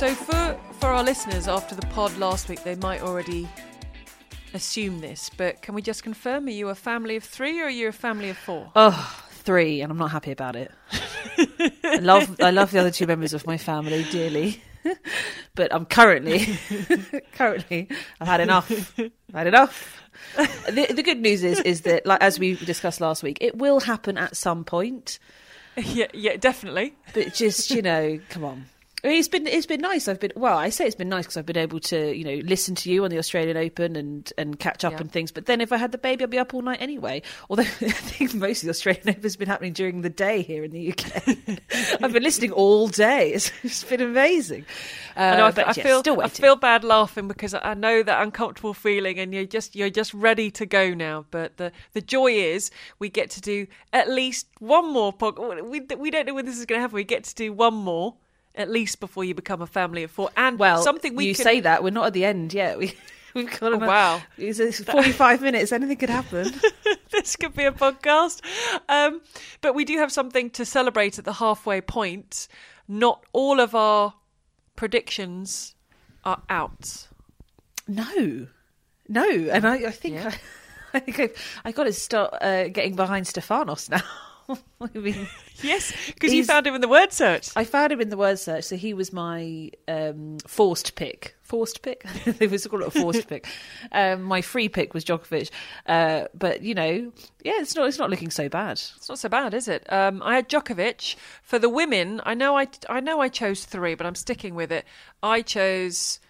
So 0.00 0.14
for 0.14 0.58
for 0.78 0.86
our 0.86 1.04
listeners 1.04 1.46
after 1.46 1.74
the 1.74 1.86
pod 1.88 2.16
last 2.16 2.48
week, 2.48 2.64
they 2.64 2.74
might 2.74 3.02
already 3.02 3.46
assume 4.54 5.00
this, 5.02 5.30
but 5.36 5.60
can 5.60 5.74
we 5.74 5.82
just 5.82 6.02
confirm? 6.02 6.46
Are 6.46 6.50
you 6.50 6.70
a 6.70 6.74
family 6.74 7.16
of 7.16 7.24
three 7.24 7.60
or 7.60 7.64
are 7.64 7.68
you 7.68 7.88
a 7.88 7.92
family 7.92 8.30
of 8.30 8.38
four? 8.38 8.72
Oh, 8.74 9.22
three, 9.28 9.82
and 9.82 9.92
I'm 9.92 9.98
not 9.98 10.10
happy 10.10 10.30
about 10.30 10.56
it. 10.56 10.72
I 11.84 11.98
love 12.00 12.34
I 12.40 12.50
love 12.50 12.70
the 12.70 12.78
other 12.78 12.90
two 12.90 13.06
members 13.06 13.34
of 13.34 13.46
my 13.46 13.58
family 13.58 14.06
dearly, 14.10 14.62
but 15.54 15.70
I'm 15.70 15.84
currently 15.84 16.46
currently 17.34 17.86
I've 18.22 18.28
had 18.28 18.40
enough. 18.40 18.98
I've 18.98 19.34
had 19.34 19.48
enough. 19.48 20.02
The, 20.34 20.94
the 20.94 21.02
good 21.02 21.20
news 21.20 21.44
is 21.44 21.60
is 21.60 21.82
that 21.82 22.06
like 22.06 22.22
as 22.22 22.38
we 22.38 22.54
discussed 22.54 23.02
last 23.02 23.22
week, 23.22 23.36
it 23.42 23.58
will 23.58 23.80
happen 23.80 24.16
at 24.16 24.34
some 24.34 24.64
point. 24.64 25.18
yeah, 25.76 26.06
yeah, 26.14 26.36
definitely. 26.36 26.94
But 27.12 27.34
just 27.34 27.70
you 27.70 27.82
know, 27.82 28.18
come 28.30 28.46
on. 28.46 28.64
It's 29.02 29.28
been 29.28 29.46
it's 29.46 29.66
been 29.66 29.80
nice. 29.80 30.08
I've 30.08 30.20
been 30.20 30.32
well. 30.36 30.58
I 30.58 30.68
say 30.68 30.84
it's 30.84 30.94
been 30.94 31.08
nice 31.08 31.24
because 31.24 31.38
I've 31.38 31.46
been 31.46 31.56
able 31.56 31.80
to 31.80 32.14
you 32.14 32.24
know 32.24 32.34
listen 32.46 32.74
to 32.76 32.90
you 32.92 33.04
on 33.04 33.10
the 33.10 33.16
Australian 33.18 33.56
Open 33.56 33.96
and 33.96 34.30
and 34.36 34.58
catch 34.58 34.84
up 34.84 34.92
Yeah. 34.92 34.98
and 35.00 35.10
things. 35.10 35.32
But 35.32 35.46
then 35.46 35.60
if 35.62 35.72
I 35.72 35.78
had 35.78 35.90
the 35.92 35.98
baby, 35.98 36.24
I'd 36.24 36.30
be 36.30 36.38
up 36.38 36.52
all 36.52 36.60
night 36.60 36.82
anyway. 36.82 37.22
Although 37.48 37.62
I 37.66 37.66
think 37.66 38.34
most 38.34 38.62
of 38.62 38.66
the 38.66 38.70
Australian 38.70 39.02
Open 39.08 39.22
has 39.22 39.36
been 39.36 39.48
happening 39.48 39.72
during 39.72 40.02
the 40.02 40.10
day 40.10 40.42
here 40.42 40.64
in 40.64 40.70
the 40.70 40.90
UK. 40.92 41.38
I've 42.02 42.12
been 42.12 42.22
listening 42.22 42.52
all 42.52 42.88
day. 42.88 43.32
It's, 43.32 43.50
it's 43.62 43.84
been 43.84 44.02
amazing. 44.02 44.66
Uh, 45.16 45.20
I 45.20 45.36
know. 45.36 45.46
I, 45.46 45.50
but 45.52 45.68
I 45.68 45.72
feel 45.72 46.02
I 46.20 46.28
feel 46.28 46.56
bad 46.56 46.84
laughing 46.84 47.26
because 47.26 47.54
I 47.54 47.72
know 47.74 48.02
that 48.02 48.22
uncomfortable 48.22 48.74
feeling, 48.74 49.18
and 49.18 49.32
you're 49.32 49.46
just 49.46 49.74
you're 49.74 49.88
just 49.90 50.12
ready 50.12 50.50
to 50.52 50.66
go 50.66 50.92
now. 50.92 51.24
But 51.30 51.56
the 51.56 51.72
the 51.94 52.02
joy 52.02 52.32
is 52.32 52.70
we 52.98 53.08
get 53.08 53.30
to 53.30 53.40
do 53.40 53.66
at 53.94 54.10
least 54.10 54.46
one 54.58 54.92
more 54.92 55.10
podcast. 55.12 55.66
We 55.68 55.80
we 55.96 56.10
don't 56.10 56.26
know 56.26 56.34
when 56.34 56.44
this 56.44 56.58
is 56.58 56.66
going 56.66 56.78
to 56.78 56.82
happen. 56.82 56.94
We 56.96 57.04
get 57.04 57.24
to 57.24 57.34
do 57.34 57.52
one 57.52 57.74
more 57.74 58.14
at 58.54 58.70
least 58.70 59.00
before 59.00 59.24
you 59.24 59.34
become 59.34 59.62
a 59.62 59.66
family 59.66 60.02
of 60.02 60.10
four, 60.10 60.30
and 60.36 60.58
well, 60.58 60.82
something 60.82 61.14
we 61.16 61.26
you 61.26 61.34
can, 61.34 61.44
say 61.44 61.60
that 61.60 61.82
we're 61.82 61.90
not 61.90 62.06
at 62.06 62.12
the 62.12 62.24
end 62.24 62.52
yet. 62.54 62.78
We 63.32 63.42
we've 63.42 63.50
got 63.60 63.62
Oh, 63.62 63.66
another- 63.74 63.86
wow. 63.86 64.22
It's, 64.36 64.58
it's 64.58 64.82
forty 64.82 65.12
five 65.12 65.40
minutes. 65.48 65.70
Anything 65.70 65.98
could 65.98 66.10
happen. 66.10 66.52
this 67.12 67.36
could 67.36 67.54
be 67.54 67.64
a 67.64 67.70
podcast. 67.70 68.40
Um, 68.88 69.20
but 69.60 69.74
we 69.76 69.84
do 69.84 69.98
have 69.98 70.10
something 70.10 70.50
to 70.50 70.64
celebrate 70.64 71.16
at 71.16 71.24
the 71.24 71.34
halfway 71.34 71.80
point. 71.80 72.48
Not 72.88 73.24
all 73.32 73.60
of 73.60 73.72
our 73.72 74.14
predictions 74.74 75.76
are 76.24 76.42
out. 76.48 77.06
No, 77.86 78.46
no, 79.08 79.28
and 79.28 79.64
I, 79.66 79.74
I 79.76 79.90
think 79.92 80.14
Yeah. 80.14 80.32
I, 80.92 80.96
I 80.96 80.98
think 80.98 81.20
I've, 81.20 81.60
I 81.64 81.70
got 81.70 81.84
to 81.84 81.92
start 81.92 82.34
uh, 82.40 82.66
getting 82.68 82.96
behind 82.96 83.26
Stefanos 83.26 83.88
now. 83.90 84.02
I 84.80 84.98
mean, 84.98 85.28
Yes, 85.62 85.92
because 86.06 86.32
you 86.32 86.44
found 86.44 86.66
him 86.66 86.74
in 86.74 86.80
the 86.80 86.88
word 86.88 87.12
search. 87.12 87.50
I 87.56 87.64
found 87.64 87.92
him 87.92 88.00
in 88.00 88.08
the 88.08 88.16
word 88.16 88.38
search, 88.38 88.64
so 88.64 88.76
he 88.76 88.94
was 88.94 89.12
my 89.12 89.70
um, 89.88 90.38
forced 90.46 90.94
pick. 90.94 91.36
Forced 91.42 91.82
pick? 91.82 92.04
they 92.24 92.46
was 92.46 92.66
call 92.66 92.82
it 92.82 92.88
a 92.88 92.90
forced 92.90 93.28
pick. 93.28 93.46
Um, 93.92 94.22
my 94.22 94.40
free 94.40 94.68
pick 94.68 94.94
was 94.94 95.04
Djokovic, 95.04 95.50
uh, 95.86 96.26
but 96.32 96.62
you 96.62 96.74
know, 96.74 97.12
yeah, 97.42 97.54
it's 97.56 97.74
not 97.74 97.88
it's 97.88 97.98
not 97.98 98.10
looking 98.10 98.30
so 98.30 98.48
bad. 98.48 98.72
It's 98.72 99.08
not 99.08 99.18
so 99.18 99.28
bad, 99.28 99.52
is 99.54 99.68
it? 99.68 99.90
Um, 99.92 100.22
I 100.22 100.36
had 100.36 100.48
Djokovic 100.48 101.16
for 101.42 101.58
the 101.58 101.68
women. 101.68 102.20
I 102.24 102.34
know 102.34 102.56
I 102.56 102.68
I 102.88 103.00
know 103.00 103.20
I 103.20 103.28
chose 103.28 103.64
three, 103.64 103.94
but 103.94 104.06
I'm 104.06 104.14
sticking 104.14 104.54
with 104.54 104.70
it. 104.70 104.84
I 105.22 105.42
chose 105.42 106.20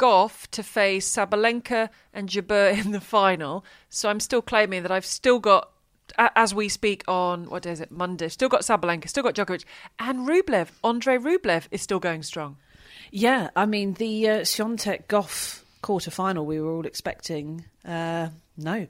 Gauff 0.00 0.48
to 0.52 0.62
face 0.62 1.14
Sabalenka 1.14 1.90
and 2.14 2.30
Jabeur 2.30 2.72
in 2.84 2.92
the 2.92 3.02
final. 3.02 3.64
So 3.90 4.08
I'm 4.08 4.18
still 4.18 4.40
claiming 4.40 4.82
that 4.82 4.90
I've 4.90 5.04
still 5.04 5.38
got, 5.38 5.72
as 6.18 6.54
we 6.54 6.68
speak 6.68 7.04
on 7.08 7.48
what 7.50 7.62
day 7.62 7.72
is 7.72 7.80
it? 7.80 7.90
Monday. 7.90 8.28
Still 8.28 8.48
got 8.48 8.62
Sabalenka, 8.62 9.08
still 9.08 9.22
got 9.22 9.34
Djokovic, 9.34 9.64
and 9.98 10.28
Rublev. 10.28 10.68
Andre 10.82 11.16
Rublev 11.16 11.66
is 11.70 11.82
still 11.82 12.00
going 12.00 12.22
strong. 12.22 12.56
Yeah, 13.10 13.50
I 13.56 13.66
mean 13.66 13.94
the 13.94 14.28
uh, 14.28 14.40
Swiatek 14.40 15.06
Gauff 15.06 15.62
quarter 15.82 16.10
final 16.10 16.46
we 16.46 16.60
were 16.60 16.72
all 16.72 16.86
expecting. 16.86 17.64
Uh, 17.84 18.28
no, 18.56 18.86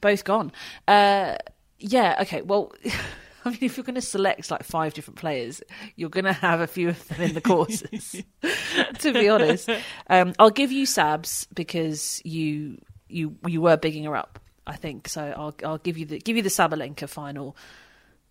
both 0.00 0.24
gone. 0.24 0.52
Uh, 0.86 1.36
yeah, 1.78 2.16
okay. 2.22 2.42
Well, 2.42 2.72
I 3.44 3.50
mean, 3.50 3.58
if 3.62 3.76
you're 3.76 3.84
going 3.84 3.94
to 3.94 4.00
select 4.00 4.50
like 4.50 4.64
five 4.64 4.94
different 4.94 5.18
players, 5.18 5.62
you're 5.94 6.10
going 6.10 6.24
to 6.24 6.32
have 6.32 6.60
a 6.60 6.66
few 6.66 6.88
of 6.88 7.08
them 7.08 7.20
in 7.20 7.34
the 7.34 7.40
courses. 7.40 8.22
to 8.98 9.12
be 9.12 9.28
honest, 9.28 9.70
um, 10.10 10.32
I'll 10.38 10.50
give 10.50 10.72
you 10.72 10.84
Sabs 10.84 11.46
because 11.54 12.20
you 12.24 12.80
you 13.08 13.36
you 13.46 13.60
were 13.60 13.76
bigging 13.76 14.04
her 14.04 14.16
up. 14.16 14.40
I 14.66 14.76
think 14.76 15.08
so. 15.08 15.22
I'll 15.36 15.54
I'll 15.64 15.78
give 15.78 15.96
you 15.98 16.06
the 16.06 16.18
give 16.18 16.36
you 16.36 16.42
the 16.42 16.48
Sabalenka 16.48 17.08
final. 17.08 17.56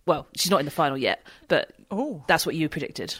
Well, 0.05 0.27
she's 0.35 0.51
not 0.51 0.59
in 0.59 0.65
the 0.65 0.71
final 0.71 0.97
yet, 0.97 1.23
but 1.47 1.73
Oh. 1.89 2.23
that's 2.27 2.45
what 2.45 2.55
you 2.55 2.69
predicted. 2.69 3.15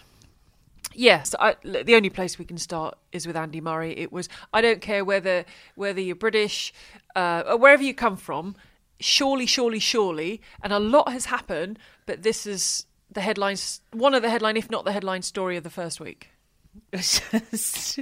Yes, 0.93 1.33
I, 1.39 1.55
the 1.63 1.95
only 1.95 2.09
place 2.09 2.37
we 2.39 2.45
can 2.45 2.57
start 2.57 2.97
is 3.11 3.25
with 3.27 3.35
Andy 3.35 3.59
Murray. 3.59 3.97
It 3.97 4.11
was 4.13 4.29
I 4.53 4.61
don't 4.61 4.81
care 4.81 5.03
whether 5.03 5.43
whether 5.75 5.99
you're 5.99 6.15
British, 6.15 6.73
uh, 7.15 7.43
or 7.47 7.57
wherever 7.57 7.83
you 7.83 7.93
come 7.93 8.17
from. 8.17 8.55
Surely, 8.99 9.45
surely, 9.45 9.79
surely, 9.79 10.41
and 10.61 10.71
a 10.71 10.79
lot 10.79 11.09
has 11.11 11.25
happened. 11.25 11.79
But 12.05 12.23
this 12.23 12.45
is 12.47 12.85
the 13.11 13.21
headlines, 13.21 13.81
one 13.91 14.13
of 14.13 14.21
the 14.21 14.29
headline, 14.29 14.55
if 14.55 14.69
not 14.69 14.85
the 14.85 14.93
headline 14.93 15.21
story 15.21 15.57
of 15.57 15.63
the 15.63 15.69
first 15.69 15.99
week. 15.99 16.29
It's 16.93 17.21
just, 17.51 17.99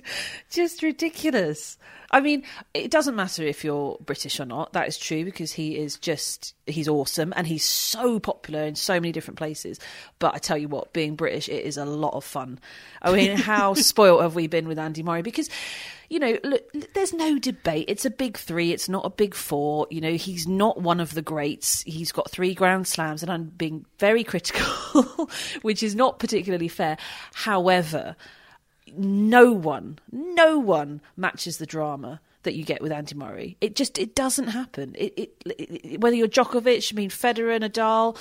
just 0.51 0.83
ridiculous. 0.83 1.77
I 2.13 2.21
mean, 2.21 2.43
it 2.75 2.91
doesn't 2.91 3.15
matter 3.15 3.41
if 3.41 3.63
you're 3.63 3.97
British 4.05 4.39
or 4.39 4.45
not. 4.45 4.73
That 4.73 4.87
is 4.87 4.99
true 4.99 5.25
because 5.25 5.51
he 5.51 5.77
is 5.77 5.97
just, 5.97 6.53
he's 6.67 6.87
awesome 6.87 7.33
and 7.35 7.47
he's 7.47 7.63
so 7.63 8.19
popular 8.19 8.65
in 8.65 8.75
so 8.75 8.93
many 8.93 9.11
different 9.11 9.39
places. 9.39 9.79
But 10.19 10.35
I 10.35 10.37
tell 10.37 10.57
you 10.57 10.67
what, 10.67 10.93
being 10.93 11.15
British, 11.15 11.49
it 11.49 11.65
is 11.65 11.75
a 11.75 11.85
lot 11.85 12.13
of 12.13 12.23
fun. 12.23 12.59
I 13.01 13.11
mean, 13.13 13.35
how 13.37 13.73
spoilt 13.73 14.21
have 14.21 14.35
we 14.35 14.45
been 14.45 14.67
with 14.67 14.77
Andy 14.77 15.01
Murray? 15.01 15.23
Because, 15.23 15.49
you 16.07 16.19
know, 16.19 16.37
look, 16.43 16.71
there's 16.93 17.13
no 17.13 17.39
debate. 17.39 17.85
It's 17.87 18.05
a 18.05 18.11
big 18.11 18.37
three, 18.37 18.71
it's 18.71 18.87
not 18.87 19.07
a 19.07 19.09
big 19.09 19.33
four. 19.33 19.87
You 19.89 20.01
know, 20.01 20.13
he's 20.13 20.47
not 20.47 20.81
one 20.81 20.99
of 20.99 21.15
the 21.15 21.23
greats. 21.23 21.81
He's 21.81 22.11
got 22.11 22.29
three 22.29 22.53
Grand 22.53 22.87
Slams, 22.87 23.23
and 23.23 23.31
I'm 23.31 23.45
being 23.45 23.87
very 23.97 24.23
critical, 24.23 25.31
which 25.63 25.81
is 25.81 25.95
not 25.95 26.19
particularly 26.19 26.67
fair. 26.67 26.97
However, 27.33 28.15
no 28.95 29.51
one, 29.51 29.99
no 30.11 30.59
one 30.59 31.01
matches 31.15 31.57
the 31.57 31.65
drama 31.65 32.19
that 32.43 32.55
you 32.55 32.63
get 32.63 32.81
with 32.81 32.91
Andy 32.91 33.15
Murray. 33.15 33.57
It 33.61 33.75
just 33.75 33.97
it 33.97 34.15
doesn't 34.15 34.47
happen. 34.47 34.95
It, 34.97 35.13
it, 35.17 35.43
it 35.45 36.01
whether 36.01 36.15
you're 36.15 36.27
Djokovic, 36.27 36.93
I 36.93 36.95
mean 36.95 37.09
Federer, 37.09 37.59
Nadal, 37.59 38.17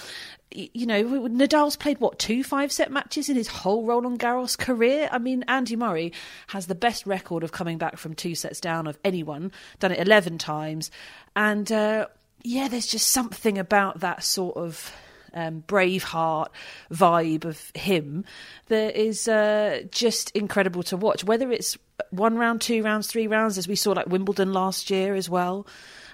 you 0.50 0.87
know 0.87 1.03
Nadal's 1.28 1.77
played 1.77 2.00
what 2.00 2.19
two 2.19 2.43
five 2.43 2.73
set 2.73 2.91
matches 2.91 3.28
in 3.28 3.37
his 3.37 3.49
whole 3.49 3.84
Roland 3.84 4.19
Garros 4.19 4.56
career. 4.56 5.09
I 5.12 5.19
mean 5.19 5.45
Andy 5.49 5.77
Murray 5.77 6.12
has 6.49 6.67
the 6.67 6.75
best 6.75 7.06
record 7.06 7.43
of 7.43 7.53
coming 7.53 7.79
back 7.79 7.97
from 7.97 8.15
two 8.15 8.34
sets 8.34 8.61
down 8.61 8.87
of 8.87 8.99
anyone. 9.05 9.53
Done 9.81 9.93
it 9.93 10.00
eleven 10.00 10.39
times, 10.39 10.91
and 11.37 11.71
uh, 11.71 12.06
yeah, 12.43 12.69
there's 12.69 12.87
just 12.87 13.11
something 13.11 13.59
about 13.59 14.00
that 14.00 14.25
sort 14.25 14.56
of 14.56 14.93
um, 15.34 15.65
Braveheart 15.66 16.48
vibe 16.91 17.44
of 17.44 17.70
him 17.75 18.25
that 18.69 18.97
is 18.97 19.28
uh, 19.28 19.82
just 19.91 20.31
incredible 20.31 20.82
to 20.84 20.97
watch. 20.97 21.25
Whether 21.25 21.50
it's 21.50 21.76
one 22.10 22.37
round, 22.37 22.60
two 22.60 22.82
rounds, 22.82 23.06
three 23.06 23.26
rounds, 23.26 23.59
as 23.59 23.69
we 23.69 23.76
saw 23.76 23.93
like 23.93 24.06
Wimbledon 24.06 24.53
last 24.53 24.91
year 24.91 25.15
as 25.15 25.28
well. 25.28 25.66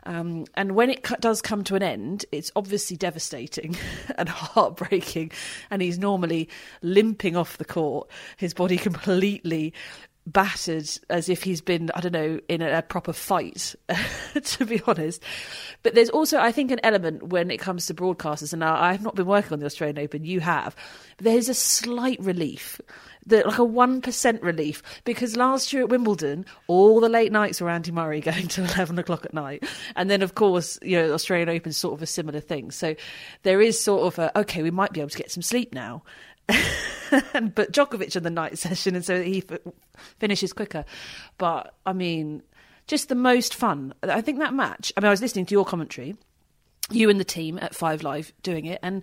Um, 0.04 0.46
and 0.54 0.72
when 0.72 0.88
it 0.88 1.06
does 1.20 1.42
come 1.42 1.64
to 1.64 1.74
an 1.74 1.82
end, 1.82 2.24
it's 2.32 2.50
obviously 2.56 2.96
devastating 2.96 3.76
and 4.16 4.28
heartbreaking. 4.28 5.32
And 5.70 5.82
he's 5.82 5.98
normally 5.98 6.48
limping 6.82 7.36
off 7.36 7.58
the 7.58 7.64
court, 7.64 8.08
his 8.36 8.54
body 8.54 8.76
completely 8.78 9.74
battered 10.32 10.88
as 11.08 11.28
if 11.28 11.42
he's 11.42 11.60
been, 11.60 11.90
I 11.94 12.00
don't 12.00 12.12
know, 12.12 12.40
in 12.48 12.62
a, 12.62 12.78
a 12.78 12.82
proper 12.82 13.12
fight, 13.12 13.74
to 14.42 14.64
be 14.64 14.80
honest. 14.86 15.22
But 15.82 15.94
there's 15.94 16.10
also, 16.10 16.38
I 16.38 16.52
think, 16.52 16.70
an 16.70 16.80
element 16.82 17.24
when 17.24 17.50
it 17.50 17.58
comes 17.58 17.86
to 17.86 17.94
broadcasters, 17.94 18.52
and 18.52 18.62
I, 18.62 18.90
I've 18.90 19.02
not 19.02 19.14
been 19.14 19.26
working 19.26 19.52
on 19.52 19.60
the 19.60 19.66
Australian 19.66 19.98
Open, 19.98 20.24
you 20.24 20.40
have. 20.40 20.76
There's 21.18 21.48
a 21.48 21.54
slight 21.54 22.20
relief. 22.20 22.80
That 23.26 23.46
like 23.46 23.58
a 23.58 23.64
one 23.64 24.00
percent 24.00 24.42
relief 24.42 24.82
because 25.04 25.36
last 25.36 25.70
year 25.70 25.82
at 25.82 25.90
Wimbledon, 25.90 26.46
all 26.66 26.98
the 26.98 27.10
late 27.10 27.30
nights 27.30 27.60
were 27.60 27.68
Andy 27.68 27.90
Murray 27.90 28.20
going 28.22 28.48
to 28.48 28.64
eleven 28.64 28.98
o'clock 28.98 29.26
at 29.26 29.34
night, 29.34 29.68
and 29.96 30.08
then 30.08 30.22
of 30.22 30.34
course 30.34 30.78
you 30.80 30.96
know 30.96 31.12
Australian 31.12 31.50
Open 31.50 31.72
sort 31.74 31.92
of 31.92 32.00
a 32.00 32.06
similar 32.06 32.40
thing. 32.40 32.70
So 32.70 32.94
there 33.42 33.60
is 33.60 33.78
sort 33.78 34.06
of 34.06 34.18
a 34.18 34.38
okay, 34.38 34.62
we 34.62 34.70
might 34.70 34.94
be 34.94 35.00
able 35.00 35.10
to 35.10 35.18
get 35.18 35.30
some 35.30 35.42
sleep 35.42 35.74
now. 35.74 36.04
but 37.54 37.72
Djokovic 37.72 38.16
on 38.16 38.22
the 38.22 38.30
night 38.30 38.58
session, 38.58 38.94
and 38.94 39.04
so 39.04 39.22
he 39.22 39.44
f- 39.48 39.60
finishes 40.18 40.52
quicker. 40.52 40.84
But 41.36 41.74
I 41.86 41.92
mean, 41.92 42.42
just 42.86 43.08
the 43.08 43.14
most 43.14 43.54
fun. 43.54 43.94
I 44.02 44.20
think 44.20 44.38
that 44.38 44.54
match. 44.54 44.92
I 44.96 45.00
mean, 45.00 45.08
I 45.08 45.10
was 45.10 45.20
listening 45.20 45.46
to 45.46 45.54
your 45.54 45.64
commentary, 45.64 46.16
you 46.90 47.10
and 47.10 47.20
the 47.20 47.24
team 47.24 47.58
at 47.58 47.74
Five 47.74 48.02
Live 48.02 48.32
doing 48.42 48.66
it, 48.66 48.80
and 48.82 49.02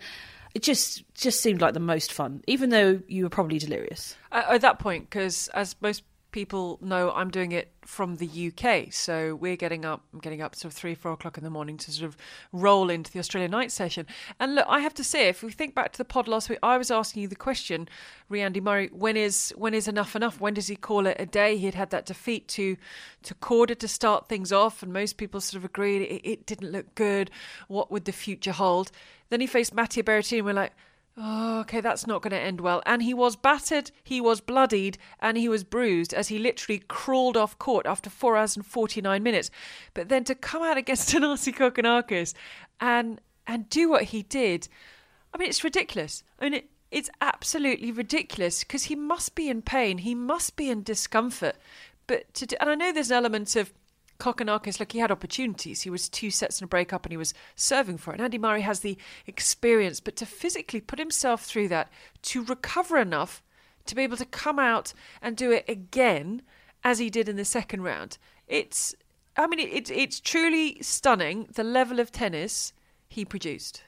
it 0.54 0.64
just 0.64 1.04
just 1.14 1.42
seemed 1.42 1.62
like 1.62 1.74
the 1.74 1.80
most 1.80 2.12
fun, 2.12 2.44
even 2.48 2.70
though 2.70 3.02
you 3.08 3.24
were 3.24 3.30
probably 3.30 3.60
delirious. 3.60 4.16
At, 4.32 4.50
at 4.50 4.62
that 4.62 4.80
point, 4.80 5.10
because 5.10 5.48
as 5.50 5.76
most 5.82 6.04
people 6.36 6.78
know 6.82 7.14
I'm 7.14 7.32
doing 7.32 7.54
it 7.54 7.72
from 7.86 8.18
the 8.18 8.52
UK. 8.52 8.92
So 8.92 9.36
we're 9.36 9.56
getting 9.56 9.86
up, 9.86 10.04
I'm 10.14 10.20
getting 10.20 10.42
up 10.42 10.54
sort 10.54 10.74
of 10.74 10.78
three, 10.78 10.94
four 10.94 11.14
o'clock 11.14 11.38
in 11.38 11.46
the 11.46 11.50
morning 11.50 11.78
to 11.78 11.92
sort 11.94 12.10
of 12.10 12.18
roll 12.52 12.90
into 12.90 13.10
the 13.10 13.20
Australian 13.20 13.52
night 13.52 13.72
session. 13.72 14.06
And 14.38 14.54
look, 14.54 14.66
I 14.68 14.82
have 14.82 14.94
to 14.96 15.04
say, 15.04 15.30
if 15.30 15.42
we 15.44 15.52
think 15.54 15.74
back 15.76 15.94
to 15.94 15.98
the 15.98 16.04
pod 16.04 16.28
last 16.28 16.50
week, 16.50 16.60
I 16.62 16.78
was 16.78 16.92
asking 16.92 17.22
you 17.22 17.30
the 17.30 17.38
question, 17.38 17.88
Riandy 18.30 18.62
Murray, 18.62 18.90
when 18.92 19.16
is 19.16 19.54
when 19.56 19.74
is 19.74 19.88
enough 19.88 20.14
enough? 20.14 20.42
When 20.42 20.54
does 20.54 20.68
he 20.68 20.76
call 20.76 21.08
it 21.08 21.16
a 21.18 21.26
day? 21.26 21.56
He 21.56 21.68
had 21.68 21.76
had 21.76 21.90
that 21.92 22.06
defeat 22.06 22.50
to 22.50 22.76
to 23.24 23.34
Korda 23.36 23.80
to 23.80 23.88
start 23.88 24.28
things 24.28 24.52
off, 24.52 24.84
and 24.84 24.92
most 24.92 25.16
people 25.16 25.40
sort 25.40 25.60
of 25.60 25.64
agreed 25.64 26.02
it, 26.02 26.30
it 26.30 26.46
didn't 26.46 26.74
look 26.74 26.96
good. 26.96 27.32
What 27.70 27.92
would 27.92 28.04
the 28.04 28.12
future 28.12 28.52
hold? 28.52 28.92
Then 29.30 29.40
he 29.40 29.48
faced 29.48 29.74
Matteo 29.74 30.04
Berrettini, 30.04 30.40
and 30.40 30.46
we're 30.48 30.54
like 30.54 30.74
Oh, 31.18 31.62
okay, 31.62 31.80
that's 31.80 32.06
not 32.06 32.22
going 32.22 32.32
to 32.32 32.40
end 32.40 32.60
well. 32.60 32.84
And 32.86 33.02
he 33.02 33.14
was 33.14 33.38
battered, 33.38 33.92
he 34.04 34.20
was 34.20 34.42
bloodied, 34.42 34.98
and 35.22 35.38
he 35.38 35.48
was 35.48 35.64
bruised 35.64 36.14
as 36.14 36.28
he 36.28 36.38
literally 36.38 36.80
crawled 36.90 37.38
off 37.38 37.58
court 37.58 37.86
after 37.86 38.10
four 38.10 38.36
hours 38.36 38.58
and 38.58 38.66
49 38.66 39.24
minutes. 39.24 39.50
But 39.94 40.10
then 40.10 40.26
to 40.26 40.36
come 40.36 40.62
out 40.62 40.78
against 40.78 41.10
Thanasi 41.14 41.56
Kokkinakis 41.56 42.34
and, 42.82 43.22
and 43.48 43.70
do 43.70 43.90
what 43.90 44.04
he 44.04 44.24
did, 44.24 44.68
I 45.34 45.38
mean, 45.38 45.48
it's 45.48 45.64
ridiculous. 45.64 46.24
I 46.40 46.46
mean, 46.46 46.54
it, 46.56 46.70
it's 46.92 47.10
absolutely 47.22 47.94
ridiculous 47.94 48.66
because 48.66 48.84
he 48.84 48.96
must 48.96 49.36
be 49.36 49.50
in 49.50 49.62
pain, 49.62 50.00
he 50.00 50.16
must 50.16 50.58
be 50.58 50.70
in 50.70 50.84
discomfort. 50.84 51.56
But 52.08 52.34
to 52.36 52.46
do, 52.46 52.58
and 52.60 52.70
I 52.70 52.76
know 52.76 52.92
there's 52.92 53.12
an 53.12 53.18
element 53.18 53.56
of 53.56 53.74
Kokkinakis, 54.20 54.80
look, 54.80 54.92
he 54.92 55.00
had 55.00 55.12
opportunities. 55.12 55.82
He 55.82 55.90
was 55.90 56.08
two 56.08 56.32
sets 56.32 56.60
and 56.60 56.66
a 56.66 56.70
break 56.70 56.94
up 56.94 57.06
and 57.06 57.12
he 57.12 57.18
was 57.18 57.34
serving 57.56 57.98
for 57.98 58.12
it. 58.12 58.16
And 58.16 58.24
Andy 58.24 58.38
Murray 58.38 58.62
has 58.62 58.80
the 58.80 58.98
experience, 59.28 60.00
but 60.00 60.16
to 60.18 60.26
physically 60.26 60.82
put 60.82 61.00
himself 61.00 61.44
through 61.44 61.68
that, 61.70 61.92
to 62.24 62.44
recover 62.44 62.98
enough 62.98 63.44
to 63.86 63.96
be 63.96 64.04
able 64.04 64.18
to 64.18 64.26
come 64.26 64.58
out 64.58 64.94
and 65.22 65.36
do 65.36 65.52
it 65.52 65.66
again 65.68 66.42
as 66.84 67.00
he 67.00 67.10
did 67.10 67.28
in 67.28 67.36
the 67.36 67.46
second 67.46 67.84
round, 67.84 68.18
it's, 68.48 68.96
I 69.38 69.48
mean, 69.48 69.60
it, 69.60 69.90
it's 69.92 70.20
truly 70.20 70.78
stunning 70.82 71.48
the 71.54 71.64
level 71.64 72.00
of 72.00 72.12
tennis 72.12 72.74
he 73.08 73.26
produced. 73.26 73.84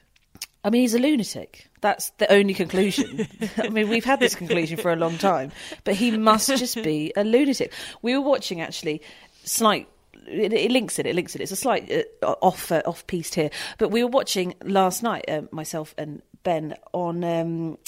I 0.64 0.70
mean, 0.70 0.82
he's 0.82 0.94
a 0.94 0.98
lunatic. 0.98 1.68
That's 1.80 2.10
the 2.18 2.30
only 2.30 2.52
conclusion. 2.52 3.26
I 3.56 3.68
mean, 3.68 3.88
we've 3.88 4.04
had 4.04 4.20
this 4.20 4.34
conclusion 4.34 4.76
for 4.76 4.92
a 4.92 4.96
long 4.96 5.16
time, 5.16 5.52
but 5.84 5.94
he 5.94 6.10
must 6.16 6.48
just 6.48 6.82
be 6.82 7.12
a 7.16 7.24
lunatic. 7.24 7.72
We 8.02 8.14
were 8.14 8.20
watching 8.20 8.60
actually 8.60 9.00
slight 9.44 9.88
it, 10.30 10.52
it, 10.52 10.70
links 10.70 10.98
it. 10.98 11.06
It 11.06 11.14
links 11.14 11.34
it. 11.34 11.40
It's 11.40 11.52
a 11.52 11.56
slight 11.56 11.90
uh, 12.22 12.26
off 12.42 12.70
uh, 12.70 12.82
off 12.84 13.06
piece 13.06 13.34
here. 13.34 13.50
But 13.78 13.90
we 13.90 14.02
were 14.02 14.10
watching 14.10 14.54
last 14.62 15.02
night, 15.02 15.24
uh, 15.28 15.42
myself 15.50 15.94
and 15.98 16.22
Ben, 16.42 16.74
on 16.92 17.24
um, 17.24 17.78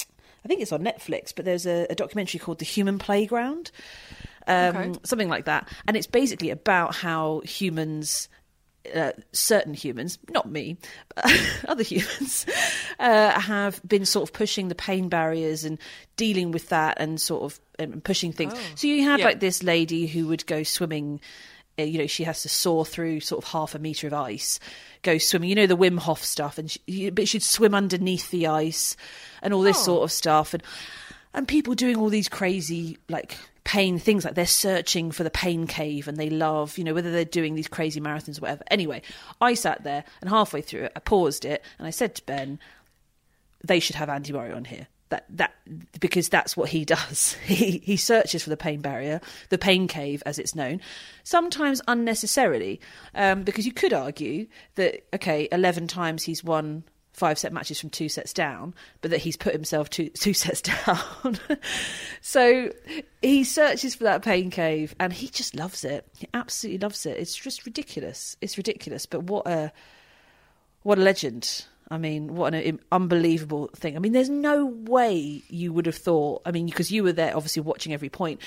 I 0.43 0.47
think 0.47 0.61
it's 0.61 0.71
on 0.71 0.83
Netflix. 0.83 1.33
But 1.35 1.45
there's 1.45 1.65
a, 1.65 1.87
a 1.89 1.95
documentary 1.95 2.39
called 2.39 2.59
The 2.59 2.65
Human 2.65 2.99
Playground, 2.99 3.71
um, 4.47 4.75
okay. 4.75 4.99
something 5.03 5.29
like 5.29 5.45
that, 5.45 5.67
and 5.87 5.95
it's 5.95 6.07
basically 6.07 6.49
about 6.49 6.95
how 6.95 7.41
humans 7.41 8.27
uh, 8.93 9.11
certain 9.31 9.73
humans, 9.73 10.17
not 10.29 10.49
me, 10.49 10.77
other 11.67 11.83
humans, 11.83 12.45
uh, 12.99 13.39
have 13.39 13.81
been 13.87 14.05
sort 14.05 14.27
of 14.27 14.33
pushing 14.33 14.67
the 14.67 14.75
pain 14.75 15.09
barriers 15.09 15.63
and 15.63 15.77
dealing 16.17 16.51
with 16.51 16.69
that 16.69 16.97
and 16.99 17.19
sort 17.21 17.43
of 17.43 17.59
um, 17.79 18.01
pushing 18.01 18.33
things. 18.33 18.53
Oh. 18.55 18.61
So 18.75 18.87
you 18.87 19.03
had 19.03 19.19
yeah. 19.19 19.25
like 19.25 19.39
this 19.39 19.63
lady 19.63 20.07
who 20.07 20.27
would 20.27 20.45
go 20.45 20.63
swimming 20.63 21.19
Uh, 21.79 21.83
you 21.83 21.99
know, 21.99 22.07
she 22.07 22.23
has 22.23 22.41
to 22.41 22.49
saw 22.49 22.83
through 22.83 23.19
sort 23.21 23.43
of 23.43 23.51
half 23.51 23.75
a 23.75 23.79
metre 23.79 24.07
of 24.07 24.13
ice, 24.13 24.59
go 25.01 25.17
swimming. 25.17 25.49
You 25.49 25.55
know, 25.55 25.67
the 25.67 25.77
Wim 25.77 25.99
Hof 25.99 26.23
stuff, 26.23 26.57
and 26.57 26.69
she, 26.69 27.09
but 27.09 27.27
she'd 27.27 27.43
swim 27.43 27.73
underneath 27.73 28.29
the 28.31 28.47
ice 28.47 28.95
and 29.41 29.53
all 29.53 29.61
this 29.61 29.79
oh. 29.81 29.85
sort 29.85 30.03
of 30.03 30.11
stuff. 30.11 30.53
And 30.53 30.63
and 31.33 31.47
people 31.47 31.75
doing 31.75 31.97
all 31.97 32.09
these 32.09 32.29
crazy 32.29 32.97
like 33.09 33.37
pain 33.63 33.99
things 33.99 34.25
like 34.25 34.33
they're 34.33 34.45
searching 34.45 35.11
for 35.11 35.23
the 35.23 35.29
pain 35.29 35.67
cave 35.67 36.07
and 36.07 36.17
they 36.17 36.29
love 36.29 36.77
you 36.77 36.83
know 36.83 36.93
whether 36.93 37.11
they're 37.11 37.23
doing 37.23 37.53
these 37.53 37.67
crazy 37.67 38.01
marathons 38.01 38.39
or 38.39 38.41
whatever 38.41 38.63
anyway 38.71 39.01
i 39.39 39.53
sat 39.53 39.83
there 39.83 40.03
and 40.19 40.29
halfway 40.29 40.61
through 40.61 40.83
it 40.83 40.91
i 40.95 40.99
paused 40.99 41.45
it 41.45 41.63
and 41.77 41.87
i 41.87 41.91
said 41.91 42.15
to 42.15 42.25
ben 42.25 42.59
they 43.63 43.79
should 43.79 43.95
have 43.95 44.09
andy 44.09 44.33
murray 44.33 44.51
on 44.51 44.65
here 44.65 44.87
that 45.11 45.25
that 45.29 45.53
because 45.99 46.27
that's 46.29 46.57
what 46.57 46.69
he 46.69 46.83
does. 46.97 47.33
He 47.45 47.77
he 47.83 47.95
searches 47.95 48.43
for 48.43 48.49
the 48.49 48.57
pain 48.57 48.81
barrier, 48.81 49.21
the 49.49 49.57
pain 49.57 49.87
cave 49.87 50.23
as 50.25 50.39
it's 50.39 50.55
known, 50.55 50.81
sometimes 51.23 51.81
unnecessarily, 51.87 52.81
um, 53.13 53.43
because 53.43 53.65
you 53.65 53.71
could 53.71 53.93
argue 53.93 54.47
that 54.75 55.05
okay, 55.13 55.47
eleven 55.51 55.87
times 55.87 56.23
he's 56.23 56.43
won 56.43 56.83
five 57.13 57.37
set 57.37 57.51
matches 57.51 57.79
from 57.79 57.89
two 57.89 58.09
sets 58.09 58.33
down, 58.33 58.73
but 59.01 59.11
that 59.11 59.19
he's 59.19 59.37
put 59.37 59.53
himself 59.53 59.89
two 59.89 60.09
two 60.15 60.33
sets 60.33 60.61
down. 60.61 61.37
so 62.21 62.71
he 63.21 63.43
searches 63.43 63.95
for 63.95 64.05
that 64.05 64.23
pain 64.23 64.49
cave, 64.49 64.95
and 64.99 65.13
he 65.13 65.27
just 65.27 65.55
loves 65.55 65.83
it. 65.83 66.07
He 66.17 66.27
absolutely 66.33 66.79
loves 66.79 67.05
it. 67.05 67.17
It's 67.17 67.35
just 67.35 67.65
ridiculous. 67.65 68.35
It's 68.41 68.57
ridiculous. 68.57 69.05
But 69.05 69.23
what 69.23 69.47
a 69.47 69.71
what 70.83 70.97
a 70.97 71.01
legend 71.01 71.65
I 71.91 71.97
mean, 71.97 72.35
what 72.35 72.53
an 72.53 72.79
unbelievable 72.89 73.69
thing. 73.75 73.97
I 73.97 73.99
mean, 73.99 74.13
there's 74.13 74.29
no 74.29 74.65
way 74.65 75.43
you 75.49 75.73
would 75.73 75.85
have 75.85 75.97
thought, 75.97 76.41
I 76.45 76.51
mean, 76.51 76.65
because 76.65 76.89
you 76.89 77.03
were 77.03 77.11
there 77.11 77.35
obviously 77.35 77.61
watching 77.61 77.93
every 77.93 78.07
point, 78.07 78.39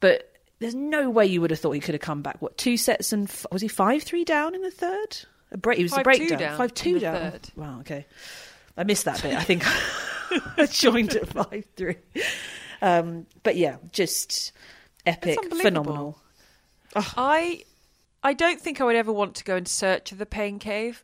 but 0.00 0.30
there's 0.58 0.74
no 0.74 1.08
way 1.08 1.24
you 1.24 1.40
would 1.40 1.50
have 1.50 1.58
thought 1.58 1.72
he 1.72 1.80
could 1.80 1.94
have 1.94 2.02
come 2.02 2.20
back. 2.20 2.42
What, 2.42 2.58
two 2.58 2.76
sets 2.76 3.14
and, 3.14 3.32
was 3.50 3.62
he 3.62 3.68
5 3.68 4.02
3 4.02 4.24
down 4.24 4.54
in 4.54 4.60
the 4.60 4.70
third? 4.70 5.24
A 5.50 5.56
break, 5.56 5.78
he 5.78 5.82
was 5.82 5.92
five, 5.92 6.02
a 6.02 6.04
breakdown. 6.04 6.38
Down 6.38 6.58
5 6.58 6.74
2 6.74 6.98
down. 7.00 7.30
Third. 7.30 7.50
Wow, 7.56 7.80
okay. 7.80 8.06
I 8.76 8.84
missed 8.84 9.06
that 9.06 9.22
bit. 9.22 9.34
I 9.34 9.44
think 9.44 9.64
I 10.58 10.66
joined 10.66 11.16
at 11.16 11.26
5 11.26 11.64
3. 11.76 11.96
Um, 12.82 13.26
but 13.42 13.56
yeah, 13.56 13.76
just 13.92 14.52
epic, 15.06 15.38
phenomenal. 15.54 16.18
Oh. 16.94 17.12
I 17.16 17.64
I 18.22 18.34
don't 18.34 18.60
think 18.60 18.80
I 18.80 18.84
would 18.84 18.96
ever 18.96 19.12
want 19.12 19.36
to 19.36 19.44
go 19.44 19.56
in 19.56 19.66
search 19.66 20.12
of 20.12 20.18
the 20.18 20.26
pain 20.26 20.58
cave. 20.58 21.02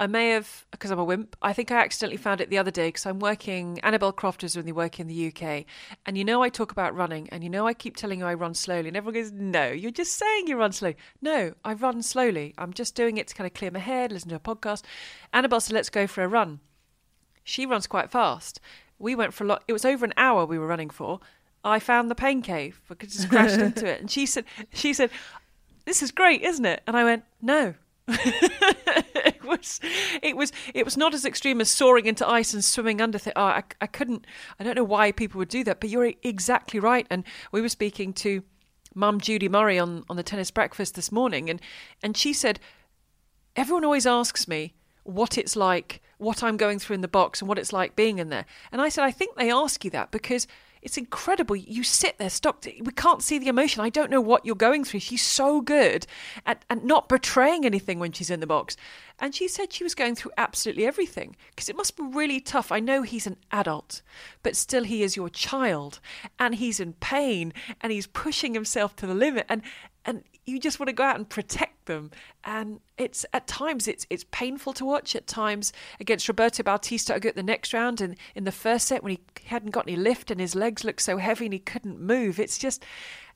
I 0.00 0.06
may 0.06 0.30
have, 0.30 0.64
because 0.70 0.92
I'm 0.92 0.98
a 0.98 1.04
wimp, 1.04 1.36
I 1.42 1.52
think 1.52 1.72
I 1.72 1.78
accidentally 1.78 2.18
found 2.18 2.40
it 2.40 2.50
the 2.50 2.58
other 2.58 2.70
day 2.70 2.88
because 2.88 3.04
I'm 3.04 3.18
working, 3.18 3.80
Annabel 3.80 4.12
Croft 4.12 4.44
is 4.44 4.56
only 4.56 4.70
working 4.70 5.08
in 5.08 5.14
the 5.14 5.26
UK. 5.28 5.64
And 6.06 6.16
you 6.16 6.24
know, 6.24 6.40
I 6.40 6.50
talk 6.50 6.70
about 6.70 6.94
running, 6.94 7.28
and 7.30 7.42
you 7.42 7.50
know, 7.50 7.66
I 7.66 7.74
keep 7.74 7.96
telling 7.96 8.20
you 8.20 8.26
I 8.26 8.34
run 8.34 8.54
slowly. 8.54 8.88
And 8.88 8.96
everyone 8.96 9.20
goes, 9.20 9.32
No, 9.32 9.68
you're 9.70 9.90
just 9.90 10.14
saying 10.16 10.46
you 10.46 10.56
run 10.56 10.72
slowly. 10.72 10.96
No, 11.20 11.52
I 11.64 11.72
run 11.72 12.02
slowly. 12.02 12.54
I'm 12.58 12.72
just 12.72 12.94
doing 12.94 13.16
it 13.16 13.26
to 13.28 13.34
kind 13.34 13.46
of 13.46 13.54
clear 13.54 13.72
my 13.72 13.80
head, 13.80 14.12
listen 14.12 14.28
to 14.28 14.36
a 14.36 14.40
podcast. 14.40 14.82
Annabel 15.32 15.60
said, 15.60 15.74
Let's 15.74 15.90
go 15.90 16.06
for 16.06 16.22
a 16.22 16.28
run. 16.28 16.60
She 17.42 17.66
runs 17.66 17.88
quite 17.88 18.10
fast. 18.10 18.60
We 19.00 19.16
went 19.16 19.34
for 19.34 19.44
a 19.44 19.46
lot, 19.48 19.64
it 19.66 19.72
was 19.72 19.84
over 19.84 20.04
an 20.04 20.14
hour 20.16 20.44
we 20.44 20.58
were 20.58 20.66
running 20.66 20.90
for. 20.90 21.18
I 21.64 21.80
found 21.80 22.08
the 22.08 22.14
pain 22.14 22.40
cave 22.40 22.80
because 22.88 23.14
just 23.14 23.28
crashed 23.30 23.58
into 23.58 23.86
it. 23.86 24.00
And 24.00 24.10
she 24.10 24.26
said, 24.26 24.44
She 24.72 24.94
said, 24.94 25.10
This 25.86 26.02
is 26.02 26.12
great, 26.12 26.42
isn't 26.42 26.64
it? 26.64 26.82
And 26.86 26.96
I 26.96 27.02
went, 27.02 27.24
No, 27.42 27.74
was 29.48 29.80
it 30.22 30.36
was 30.36 30.52
it 30.74 30.84
was 30.84 30.96
not 30.96 31.14
as 31.14 31.24
extreme 31.24 31.60
as 31.60 31.68
soaring 31.68 32.06
into 32.06 32.28
ice 32.28 32.54
and 32.54 32.64
swimming 32.64 33.00
under 33.00 33.18
th- 33.18 33.34
oh, 33.36 33.42
I, 33.42 33.62
I 33.80 33.86
couldn't 33.86 34.26
I 34.58 34.64
don't 34.64 34.76
know 34.76 34.84
why 34.84 35.12
people 35.12 35.38
would 35.38 35.48
do 35.48 35.64
that 35.64 35.80
but 35.80 35.90
you're 35.90 36.12
exactly 36.22 36.80
right. 36.80 37.06
And 37.10 37.24
we 37.52 37.60
were 37.60 37.68
speaking 37.68 38.12
to 38.14 38.42
mum 38.94 39.20
Judy 39.20 39.48
Murray 39.48 39.78
on 39.78 40.04
on 40.08 40.16
the 40.16 40.22
tennis 40.22 40.50
breakfast 40.50 40.94
this 40.94 41.12
morning 41.12 41.50
and 41.50 41.60
and 42.02 42.16
she 42.16 42.32
said 42.32 42.60
everyone 43.56 43.84
always 43.84 44.06
asks 44.06 44.46
me 44.46 44.74
what 45.04 45.38
it's 45.38 45.56
like 45.56 46.02
what 46.18 46.42
I'm 46.42 46.56
going 46.56 46.78
through 46.78 46.94
in 46.94 47.00
the 47.00 47.08
box 47.08 47.40
and 47.40 47.48
what 47.48 47.58
it's 47.58 47.72
like 47.72 47.94
being 47.94 48.18
in 48.18 48.28
there. 48.28 48.44
And 48.72 48.80
I 48.80 48.88
said 48.88 49.04
I 49.04 49.10
think 49.10 49.36
they 49.36 49.50
ask 49.50 49.84
you 49.84 49.90
that 49.92 50.10
because 50.10 50.46
it's 50.82 50.96
incredible. 50.96 51.56
You 51.56 51.82
sit 51.82 52.18
there, 52.18 52.30
stopped. 52.30 52.66
We 52.66 52.92
can't 52.92 53.22
see 53.22 53.38
the 53.38 53.48
emotion. 53.48 53.82
I 53.82 53.90
don't 53.90 54.10
know 54.10 54.20
what 54.20 54.46
you're 54.46 54.54
going 54.54 54.84
through. 54.84 55.00
She's 55.00 55.24
so 55.24 55.60
good 55.60 56.06
at, 56.46 56.64
at 56.70 56.84
not 56.84 57.08
betraying 57.08 57.64
anything 57.64 57.98
when 57.98 58.12
she's 58.12 58.30
in 58.30 58.40
the 58.40 58.46
box. 58.46 58.76
And 59.18 59.34
she 59.34 59.48
said 59.48 59.72
she 59.72 59.84
was 59.84 59.94
going 59.94 60.14
through 60.14 60.32
absolutely 60.38 60.86
everything 60.86 61.36
because 61.50 61.68
it 61.68 61.76
must 61.76 61.96
be 61.96 62.04
really 62.04 62.40
tough. 62.40 62.70
I 62.70 62.80
know 62.80 63.02
he's 63.02 63.26
an 63.26 63.36
adult, 63.50 64.02
but 64.42 64.56
still 64.56 64.84
he 64.84 65.02
is 65.02 65.16
your 65.16 65.28
child 65.28 66.00
and 66.38 66.54
he's 66.54 66.78
in 66.78 66.92
pain 66.94 67.52
and 67.80 67.90
he's 67.90 68.06
pushing 68.06 68.54
himself 68.54 68.94
to 68.96 69.06
the 69.06 69.14
limit. 69.14 69.46
And, 69.48 69.62
and 70.04 70.22
you 70.48 70.58
just 70.58 70.80
want 70.80 70.88
to 70.88 70.94
go 70.94 71.04
out 71.04 71.16
and 71.16 71.28
protect 71.28 71.86
them. 71.86 72.10
And 72.42 72.80
it's 72.96 73.26
at 73.32 73.46
times 73.46 73.86
it's 73.86 74.06
it's 74.08 74.24
painful 74.30 74.72
to 74.74 74.84
watch. 74.84 75.14
At 75.14 75.26
times 75.26 75.72
against 76.00 76.28
Roberto 76.28 76.62
Bautista, 76.62 77.14
I 77.14 77.18
got 77.18 77.34
the 77.34 77.42
next 77.42 77.72
round 77.72 78.00
and 78.00 78.16
in 78.34 78.44
the 78.44 78.52
first 78.52 78.88
set 78.88 79.02
when 79.02 79.12
he 79.12 79.20
hadn't 79.46 79.70
got 79.70 79.86
any 79.86 79.96
lift 79.96 80.30
and 80.30 80.40
his 80.40 80.54
legs 80.54 80.84
looked 80.84 81.02
so 81.02 81.18
heavy 81.18 81.46
and 81.46 81.52
he 81.52 81.58
couldn't 81.58 82.00
move. 82.00 82.40
It's 82.40 82.58
just 82.58 82.84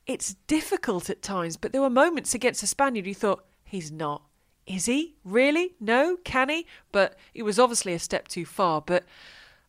it's 0.07 0.35
difficult 0.47 1.09
at 1.09 1.21
times. 1.21 1.55
But 1.55 1.71
there 1.71 1.81
were 1.81 1.89
moments 1.89 2.33
against 2.33 2.61
the 2.61 2.67
Spaniard 2.67 3.05
you 3.05 3.15
thought 3.15 3.45
he's 3.63 3.91
not. 3.91 4.23
Is 4.65 4.85
he 4.85 5.15
really? 5.23 5.75
No, 5.79 6.17
can 6.23 6.49
he? 6.49 6.65
But 6.91 7.17
it 7.33 7.43
was 7.43 7.59
obviously 7.59 7.93
a 7.93 7.99
step 7.99 8.27
too 8.27 8.45
far. 8.45 8.81
But 8.81 9.03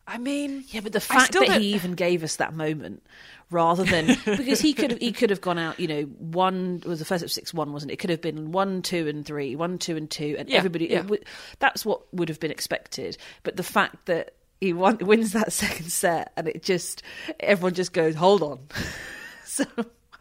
I 0.07 0.17
mean, 0.17 0.63
yeah, 0.67 0.81
but 0.81 0.91
the 0.91 0.99
fact 0.99 1.33
that 1.33 1.47
don't... 1.47 1.61
he 1.61 1.73
even 1.73 1.93
gave 1.93 2.23
us 2.23 2.35
that 2.35 2.53
moment 2.53 3.01
rather 3.51 3.83
than 3.83 4.07
because 4.25 4.59
he 4.59 4.73
could 4.73 4.91
have 4.91 4.99
he 4.99 5.11
could 5.11 5.29
have 5.29 5.41
gone 5.41 5.57
out 5.57 5.79
you 5.79 5.87
know 5.87 6.01
one 6.01 6.81
was 6.85 6.99
the 6.99 7.05
first 7.05 7.23
of 7.23 7.31
six 7.31 7.53
one 7.53 7.71
wasn't 7.73 7.91
it? 7.91 7.95
it 7.95 7.97
could 7.97 8.09
have 8.09 8.21
been 8.21 8.51
one 8.51 8.81
two 8.81 9.07
and 9.07 9.25
three 9.25 9.55
one 9.55 9.77
two 9.77 9.95
and 9.95 10.09
two 10.09 10.35
and 10.37 10.49
yeah, 10.49 10.57
everybody 10.57 10.87
yeah. 10.87 11.03
that's 11.59 11.85
what 11.85 12.01
would 12.13 12.29
have 12.29 12.39
been 12.39 12.51
expected 12.51 13.17
but 13.43 13.55
the 13.55 13.63
fact 13.63 14.05
that 14.07 14.33
he 14.61 14.73
won, 14.73 14.97
wins 15.01 15.33
that 15.33 15.51
second 15.53 15.91
set 15.91 16.31
and 16.35 16.47
it 16.47 16.63
just 16.63 17.03
everyone 17.39 17.73
just 17.73 17.93
goes 17.93 18.15
hold 18.15 18.41
on 18.41 18.59
so 19.45 19.65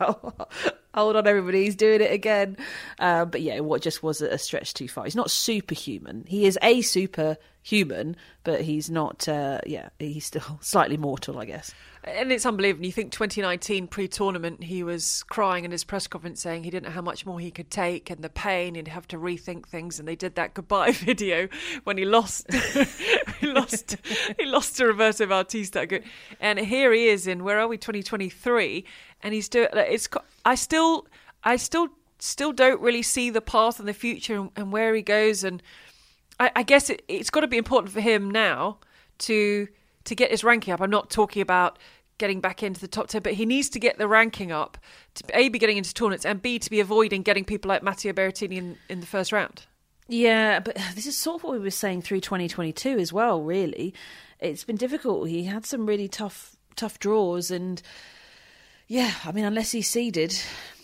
Hold 0.94 1.16
on, 1.16 1.26
everybody, 1.26 1.64
he's 1.64 1.76
doing 1.76 2.00
it 2.00 2.12
again. 2.12 2.56
Uh, 2.98 3.24
but 3.24 3.42
yeah, 3.42 3.60
what 3.60 3.82
just 3.82 4.02
was 4.02 4.20
a 4.20 4.38
stretch 4.38 4.74
too 4.74 4.88
far. 4.88 5.04
He's 5.04 5.16
not 5.16 5.30
superhuman. 5.30 6.24
He 6.26 6.46
is 6.46 6.58
a 6.62 6.82
superhuman, 6.82 8.16
but 8.44 8.60
he's 8.60 8.90
not. 8.90 9.28
Uh, 9.28 9.60
yeah, 9.66 9.88
he's 9.98 10.26
still 10.26 10.58
slightly 10.60 10.96
mortal, 10.96 11.38
I 11.38 11.46
guess. 11.46 11.74
And 12.04 12.30
it's 12.30 12.44
unbelievable. 12.44 12.84
You 12.84 12.92
think 12.92 13.12
2019 13.12 13.88
pre-tournament, 13.88 14.62
he 14.62 14.82
was 14.82 15.22
crying 15.24 15.64
in 15.64 15.70
his 15.70 15.84
press 15.84 16.06
conference 16.06 16.42
saying 16.42 16.62
he 16.62 16.70
didn't 16.70 16.84
know 16.84 16.92
how 16.92 17.00
much 17.00 17.24
more 17.24 17.40
he 17.40 17.50
could 17.50 17.70
take 17.70 18.10
and 18.10 18.22
the 18.22 18.28
pain, 18.28 18.74
he'd 18.74 18.88
have 18.88 19.08
to 19.08 19.16
rethink 19.16 19.66
things. 19.66 19.98
And 19.98 20.06
they 20.06 20.14
did 20.14 20.34
that 20.34 20.52
goodbye 20.52 20.90
video 20.92 21.48
when 21.84 21.96
he 21.96 22.04
lost, 22.04 22.52
he 23.40 23.46
lost, 23.46 23.96
he 24.38 24.44
lost 24.44 24.76
to 24.76 24.86
Roberto 24.86 25.26
Bautista. 25.26 26.02
And 26.40 26.58
here 26.58 26.92
he 26.92 27.08
is 27.08 27.26
in 27.26 27.42
where 27.42 27.58
are 27.58 27.68
we? 27.68 27.78
2023, 27.78 28.84
and 29.24 29.34
he's 29.34 29.48
doing. 29.48 29.68
It's. 29.72 30.08
I 30.44 30.54
still, 30.54 31.08
I 31.42 31.56
still, 31.56 31.88
still 32.20 32.52
don't 32.52 32.80
really 32.80 33.02
see 33.02 33.30
the 33.30 33.40
path 33.40 33.80
and 33.80 33.88
the 33.88 33.94
future 33.94 34.36
and, 34.36 34.50
and 34.54 34.70
where 34.70 34.94
he 34.94 35.02
goes. 35.02 35.42
And 35.42 35.60
I, 36.38 36.52
I 36.54 36.62
guess 36.62 36.90
it, 36.90 37.02
it's 37.08 37.30
got 37.30 37.40
to 37.40 37.48
be 37.48 37.56
important 37.56 37.92
for 37.92 38.00
him 38.00 38.30
now 38.30 38.78
to 39.20 39.66
to 40.04 40.14
get 40.14 40.30
his 40.30 40.44
ranking 40.44 40.72
up. 40.72 40.80
I'm 40.80 40.90
not 40.90 41.10
talking 41.10 41.42
about 41.42 41.78
getting 42.18 42.40
back 42.40 42.62
into 42.62 42.80
the 42.80 42.86
top 42.86 43.08
10, 43.08 43.22
but 43.22 43.32
he 43.32 43.46
needs 43.46 43.68
to 43.70 43.80
get 43.80 43.98
the 43.98 44.06
ranking 44.06 44.52
up 44.52 44.78
to 45.14 45.24
A, 45.36 45.48
be 45.48 45.58
getting 45.58 45.78
into 45.78 45.92
tournaments, 45.92 46.24
and 46.24 46.40
B, 46.40 46.58
to 46.58 46.70
be 46.70 46.78
avoiding 46.80 47.22
getting 47.22 47.44
people 47.44 47.68
like 47.68 47.82
Matteo 47.82 48.12
Berrettini 48.12 48.56
in, 48.56 48.76
in 48.88 49.00
the 49.00 49.06
first 49.06 49.32
round. 49.32 49.64
Yeah, 50.06 50.60
but 50.60 50.76
this 50.94 51.06
is 51.06 51.16
sort 51.16 51.36
of 51.36 51.44
what 51.44 51.52
we 51.54 51.58
were 51.58 51.70
saying 51.70 52.02
through 52.02 52.20
2022 52.20 52.98
as 52.98 53.12
well, 53.12 53.42
really. 53.42 53.94
It's 54.40 54.64
been 54.64 54.76
difficult. 54.76 55.28
He 55.28 55.44
had 55.44 55.64
some 55.66 55.86
really 55.86 56.08
tough, 56.08 56.56
tough 56.76 56.98
draws, 56.98 57.50
and 57.50 57.82
yeah, 58.86 59.12
I 59.24 59.32
mean, 59.32 59.44
unless 59.44 59.72
he's 59.72 59.88
seeded, 59.88 60.36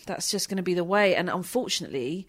that's 0.05 0.31
just 0.31 0.49
going 0.49 0.57
to 0.57 0.63
be 0.63 0.73
the 0.73 0.83
way. 0.83 1.15
And 1.15 1.29
unfortunately, 1.29 2.27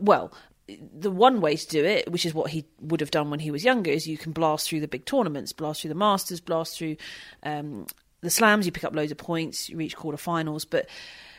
well, 0.00 0.32
the 0.68 1.10
one 1.10 1.40
way 1.40 1.56
to 1.56 1.66
do 1.66 1.84
it, 1.84 2.10
which 2.10 2.26
is 2.26 2.34
what 2.34 2.50
he 2.50 2.64
would 2.80 3.00
have 3.00 3.10
done 3.10 3.30
when 3.30 3.40
he 3.40 3.50
was 3.50 3.64
younger, 3.64 3.90
is 3.90 4.06
you 4.06 4.18
can 4.18 4.32
blast 4.32 4.68
through 4.68 4.80
the 4.80 4.88
big 4.88 5.04
tournaments, 5.04 5.52
blast 5.52 5.82
through 5.82 5.88
the 5.88 5.94
Masters, 5.94 6.40
blast 6.40 6.78
through 6.78 6.96
um, 7.42 7.86
the 8.20 8.30
slams. 8.30 8.66
You 8.66 8.72
pick 8.72 8.84
up 8.84 8.94
loads 8.94 9.12
of 9.12 9.18
points, 9.18 9.68
you 9.68 9.76
reach 9.76 9.96
quarterfinals. 9.96 10.66
But 10.68 10.88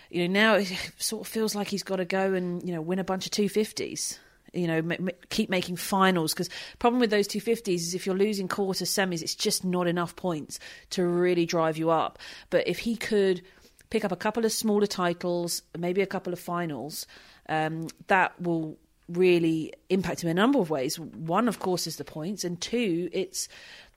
you 0.09 0.27
know 0.27 0.33
now 0.33 0.55
it 0.55 0.93
sort 0.97 1.21
of 1.21 1.27
feels 1.27 1.55
like 1.55 1.67
he's 1.67 1.83
got 1.83 1.97
to 1.97 2.05
go 2.05 2.33
and 2.33 2.67
you 2.67 2.73
know 2.73 2.81
win 2.81 2.99
a 2.99 3.03
bunch 3.03 3.25
of 3.25 3.31
two 3.31 3.49
fifties. 3.49 4.19
You 4.53 4.67
know, 4.67 4.77
m- 4.77 4.91
m- 4.91 5.09
keep 5.29 5.49
making 5.49 5.77
finals 5.77 6.33
because 6.33 6.49
problem 6.79 6.99
with 6.99 7.09
those 7.09 7.27
two 7.27 7.39
fifties 7.39 7.87
is 7.87 7.95
if 7.95 8.05
you're 8.05 8.17
losing 8.17 8.47
quarter 8.47 8.85
semis, 8.85 9.21
it's 9.21 9.35
just 9.35 9.63
not 9.63 9.87
enough 9.87 10.15
points 10.15 10.59
to 10.91 11.05
really 11.05 11.45
drive 11.45 11.77
you 11.77 11.89
up. 11.89 12.19
But 12.49 12.67
if 12.67 12.79
he 12.79 12.95
could 12.95 13.41
pick 13.89 14.03
up 14.03 14.11
a 14.11 14.17
couple 14.17 14.45
of 14.45 14.51
smaller 14.51 14.87
titles, 14.87 15.61
maybe 15.77 16.01
a 16.01 16.07
couple 16.07 16.33
of 16.33 16.39
finals, 16.39 17.05
um, 17.47 17.87
that 18.07 18.39
will 18.41 18.77
really 19.07 19.73
impact 19.89 20.23
him 20.23 20.29
in 20.29 20.37
a 20.37 20.41
number 20.41 20.59
of 20.59 20.69
ways. 20.69 20.99
One, 20.99 21.47
of 21.47 21.59
course, 21.59 21.87
is 21.87 21.97
the 21.97 22.05
points, 22.05 22.43
and 22.43 22.59
two, 22.59 23.09
it's 23.11 23.47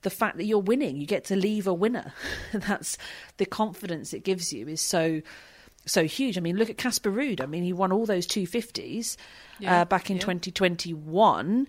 the 0.01 0.09
fact 0.09 0.37
that 0.37 0.45
you're 0.45 0.59
winning. 0.59 0.97
You 0.97 1.07
get 1.07 1.25
to 1.25 1.35
leave 1.35 1.67
a 1.67 1.73
winner. 1.73 2.13
That's 2.53 2.97
the 3.37 3.45
confidence 3.45 4.13
it 4.13 4.23
gives 4.23 4.53
you 4.53 4.67
is 4.67 4.81
so 4.81 5.21
so 5.85 6.05
huge. 6.05 6.37
I 6.37 6.41
mean, 6.41 6.57
look 6.57 6.69
at 6.69 6.77
Casper 6.77 7.11
Ruud. 7.11 7.41
I 7.41 7.45
mean, 7.45 7.63
he 7.63 7.73
won 7.73 7.91
all 7.91 8.05
those 8.05 8.27
250s 8.27 9.17
yeah, 9.59 9.81
uh, 9.81 9.85
back 9.85 10.09
in 10.09 10.17
yeah. 10.17 10.21
2021. 10.21 11.67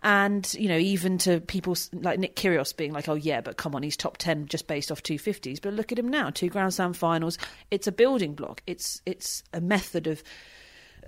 And, 0.00 0.54
you 0.54 0.68
know, 0.68 0.78
even 0.78 1.18
to 1.18 1.40
people 1.40 1.76
like 1.92 2.20
Nick 2.20 2.36
Kyrgios 2.36 2.76
being 2.76 2.92
like, 2.92 3.08
oh, 3.08 3.14
yeah, 3.14 3.40
but 3.40 3.56
come 3.56 3.74
on, 3.74 3.82
he's 3.82 3.96
top 3.96 4.16
10 4.16 4.46
just 4.46 4.68
based 4.68 4.92
off 4.92 5.02
250s. 5.02 5.60
But 5.60 5.74
look 5.74 5.90
at 5.90 5.98
him 5.98 6.08
now, 6.08 6.30
two 6.30 6.48
Grand 6.48 6.72
Slam 6.72 6.92
finals. 6.92 7.36
It's 7.70 7.88
a 7.88 7.92
building 7.92 8.34
block. 8.34 8.62
It's, 8.66 9.02
it's 9.04 9.42
a 9.52 9.60
method 9.60 10.06
of 10.06 10.22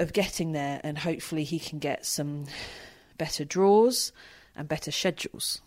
of 0.00 0.12
getting 0.12 0.52
there, 0.52 0.80
and 0.82 0.98
hopefully 0.98 1.44
he 1.44 1.58
can 1.58 1.78
get 1.78 2.06
some 2.06 2.46
better 3.18 3.44
draws 3.44 4.12
and 4.56 4.66
better 4.66 4.90
schedules. 4.90 5.60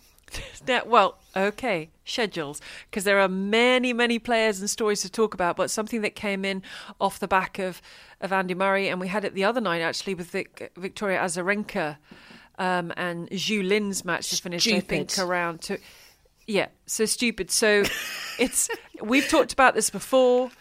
well, 0.86 1.18
okay, 1.36 1.90
schedules, 2.06 2.62
because 2.90 3.04
there 3.04 3.20
are 3.20 3.28
many, 3.28 3.94
many 3.94 4.20
players 4.20 4.60
and 4.60 4.70
stories 4.70 5.02
to 5.02 5.10
talk 5.10 5.34
about. 5.34 5.56
But 5.56 5.72
something 5.72 6.02
that 6.02 6.16
came 6.16 6.46
in 6.46 6.63
off 7.00 7.20
the 7.20 7.28
back 7.28 7.60
of, 7.60 7.82
of 8.22 8.32
Andy 8.32 8.54
Murray, 8.54 8.90
and 8.90 9.00
we 9.00 9.08
had 9.08 9.25
it 9.25 9.34
the 9.34 9.44
other 9.44 9.62
night 9.62 9.82
actually 9.82 10.16
with 10.16 10.32
Vic, 10.32 10.72
Victoria 10.75 11.20
Azarenka 11.20 11.98
um, 12.58 12.94
and 12.98 13.30
Zhu 13.30 13.68
Lin's 13.68 14.06
match 14.06 14.30
just 14.30 14.44
finished, 14.44 14.68
I 14.68 14.80
think, 14.80 15.18
around 15.18 15.62
two. 15.62 15.78
Yeah, 16.46 16.68
so 16.86 17.06
stupid. 17.06 17.52
So 17.52 17.84
it's 18.40 18.70
we've 19.02 19.28
talked 19.28 19.54
about 19.54 19.75
this 19.75 19.90
before. 19.90 20.52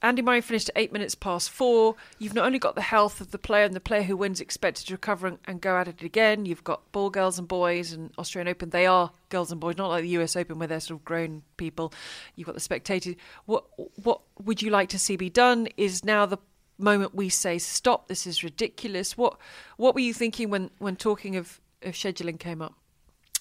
Andy 0.00 0.22
Murray 0.22 0.40
finished 0.40 0.68
at 0.68 0.78
eight 0.78 0.92
minutes 0.92 1.16
past 1.16 1.50
four. 1.50 1.96
You've 2.18 2.34
not 2.34 2.46
only 2.46 2.60
got 2.60 2.76
the 2.76 2.82
health 2.82 3.20
of 3.20 3.32
the 3.32 3.38
player 3.38 3.64
and 3.64 3.74
the 3.74 3.80
player 3.80 4.02
who 4.02 4.16
wins 4.16 4.40
expected 4.40 4.86
to 4.86 4.94
recover 4.94 5.36
and, 5.46 5.60
go 5.60 5.76
at 5.76 5.88
it 5.88 6.02
again. 6.02 6.46
You've 6.46 6.62
got 6.62 6.92
ball 6.92 7.10
girls 7.10 7.36
and 7.38 7.48
boys 7.48 7.92
and 7.92 8.12
Australian 8.16 8.48
Open. 8.48 8.70
They 8.70 8.86
are 8.86 9.10
girls 9.28 9.50
and 9.50 9.60
boys, 9.60 9.76
not 9.76 9.88
like 9.88 10.02
the 10.02 10.10
US 10.10 10.36
Open 10.36 10.58
where 10.58 10.68
they're 10.68 10.78
sort 10.78 11.00
of 11.00 11.04
grown 11.04 11.42
people. 11.56 11.92
You've 12.36 12.46
got 12.46 12.54
the 12.54 12.60
spectators. 12.60 13.16
What 13.46 13.64
what 14.02 14.20
would 14.44 14.62
you 14.62 14.70
like 14.70 14.90
to 14.90 14.98
see 15.00 15.16
be 15.16 15.30
done? 15.30 15.66
Is 15.76 16.04
now 16.04 16.26
the 16.26 16.38
moment 16.78 17.14
we 17.14 17.28
say 17.28 17.58
stop. 17.58 18.06
This 18.06 18.24
is 18.24 18.44
ridiculous. 18.44 19.18
What 19.18 19.36
what 19.76 19.94
were 19.94 20.00
you 20.00 20.14
thinking 20.14 20.48
when 20.48 20.70
when 20.78 20.94
talking 20.94 21.34
of, 21.34 21.60
of 21.82 21.94
scheduling 21.94 22.38
came 22.38 22.62
up? 22.62 22.74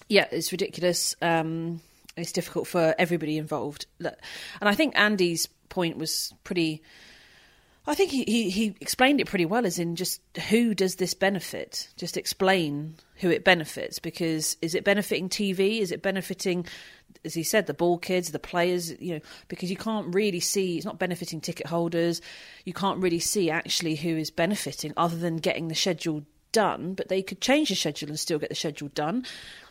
Yeah, 0.10 0.28
it's 0.32 0.52
ridiculous. 0.52 1.16
Um, 1.22 1.82
it's 2.16 2.32
difficult 2.32 2.68
for 2.68 2.96
everybody 2.98 3.38
involved, 3.38 3.86
and 4.00 4.16
I 4.62 4.74
think 4.74 4.98
Andy's 4.98 5.48
point 5.70 5.98
was 5.98 6.34
pretty. 6.44 6.82
I 7.90 7.96
think 7.96 8.12
he, 8.12 8.26
he, 8.26 8.50
he, 8.50 8.76
explained 8.82 9.22
it 9.22 9.28
pretty 9.28 9.46
well, 9.46 9.66
as 9.66 9.80
in 9.80 9.96
just 9.96 10.20
who 10.50 10.76
does 10.76 10.96
this 10.96 11.14
benefit? 11.14 11.88
Just 11.96 12.18
explain 12.18 12.96
who 13.16 13.30
it 13.30 13.46
benefits, 13.46 13.98
because 14.00 14.58
is 14.62 14.76
it 14.76 14.84
benefiting 14.84 15.30
TV? 15.30 15.80
Is 15.80 15.94
it 15.94 16.02
benefiting, 16.02 16.66
as 17.24 17.34
he 17.34 17.44
said, 17.44 17.66
the 17.66 17.74
ball 17.74 17.98
kids, 17.98 18.32
the 18.32 18.40
players? 18.40 18.92
You 19.00 19.16
know, 19.16 19.22
because 19.48 19.70
you 19.70 19.78
can't 19.78 20.14
really 20.14 20.42
see. 20.42 20.76
It's 20.76 20.86
not 20.86 21.00
benefiting 21.00 21.40
ticket 21.40 21.68
holders. 21.68 22.22
You 22.66 22.74
can't 22.74 23.02
really 23.02 23.20
see 23.20 23.50
actually 23.50 23.96
who 23.96 24.18
is 24.18 24.32
benefiting, 24.32 24.92
other 24.98 25.18
than 25.18 25.38
getting 25.38 25.70
the 25.70 25.76
schedule 25.76 26.24
done. 26.52 26.94
But 26.94 27.08
they 27.08 27.22
could 27.22 27.40
change 27.40 27.70
the 27.70 27.76
schedule 27.76 28.10
and 28.10 28.20
still 28.20 28.40
get 28.40 28.50
the 28.50 28.56
schedule 28.56 28.90
done. 28.90 29.26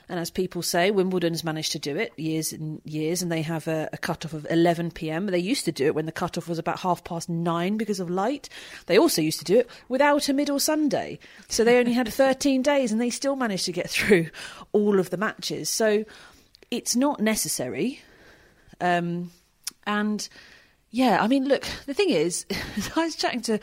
And 0.09 0.21
as 0.21 0.31
people 0.31 0.63
say, 0.63 0.93
Wimbledon's 0.93 1.43
managed 1.43 1.73
to 1.73 1.81
do 1.81 1.97
it 1.97 2.13
years 2.17 2.53
and 2.53 2.81
years, 2.85 3.23
and 3.23 3.33
they 3.33 3.43
have 3.43 3.67
a, 3.67 3.89
a 3.93 3.99
cut-off 3.99 4.35
of 4.35 4.47
11 4.49 4.93
p.m. 4.93 5.27
They 5.27 5.39
used 5.39 5.65
to 5.65 5.73
do 5.73 5.87
it 5.87 5.97
when 5.97 6.07
the 6.07 6.13
cut-off 6.13 6.49
was 6.49 6.61
about 6.61 6.79
half 6.79 7.03
past 7.03 7.29
nine 7.29 7.77
because 7.77 7.99
of 7.99 8.09
light. 8.09 8.49
They 8.87 8.99
also 8.99 9.21
used 9.21 9.41
to 9.41 9.45
do 9.45 9.59
it 9.59 9.71
without 9.89 10.29
a 10.29 10.33
middle 10.33 10.61
Sunday. 10.61 11.19
So 11.49 11.65
they 11.65 11.79
only 11.79 11.93
had 11.93 12.09
13 12.09 12.63
days, 12.63 12.93
and 12.93 13.01
they 13.01 13.11
still 13.11 13.35
managed 13.35 13.65
to 13.65 13.73
get 13.73 13.91
through 13.91 14.29
all 14.73 15.01
of 15.01 15.11
the 15.11 15.17
matches. 15.17 15.69
So 15.69 16.05
it's 16.71 16.95
not 16.95 17.21
necessary. 17.21 18.01
Um, 18.81 19.33
and 19.87 20.29
yeah, 20.91 21.21
I 21.21 21.27
mean, 21.27 21.47
look, 21.47 21.67
the 21.87 21.95
thing 21.95 22.11
is, 22.11 22.47
I 22.97 23.05
was 23.05 23.17
chatting 23.17 23.41
to, 23.43 23.59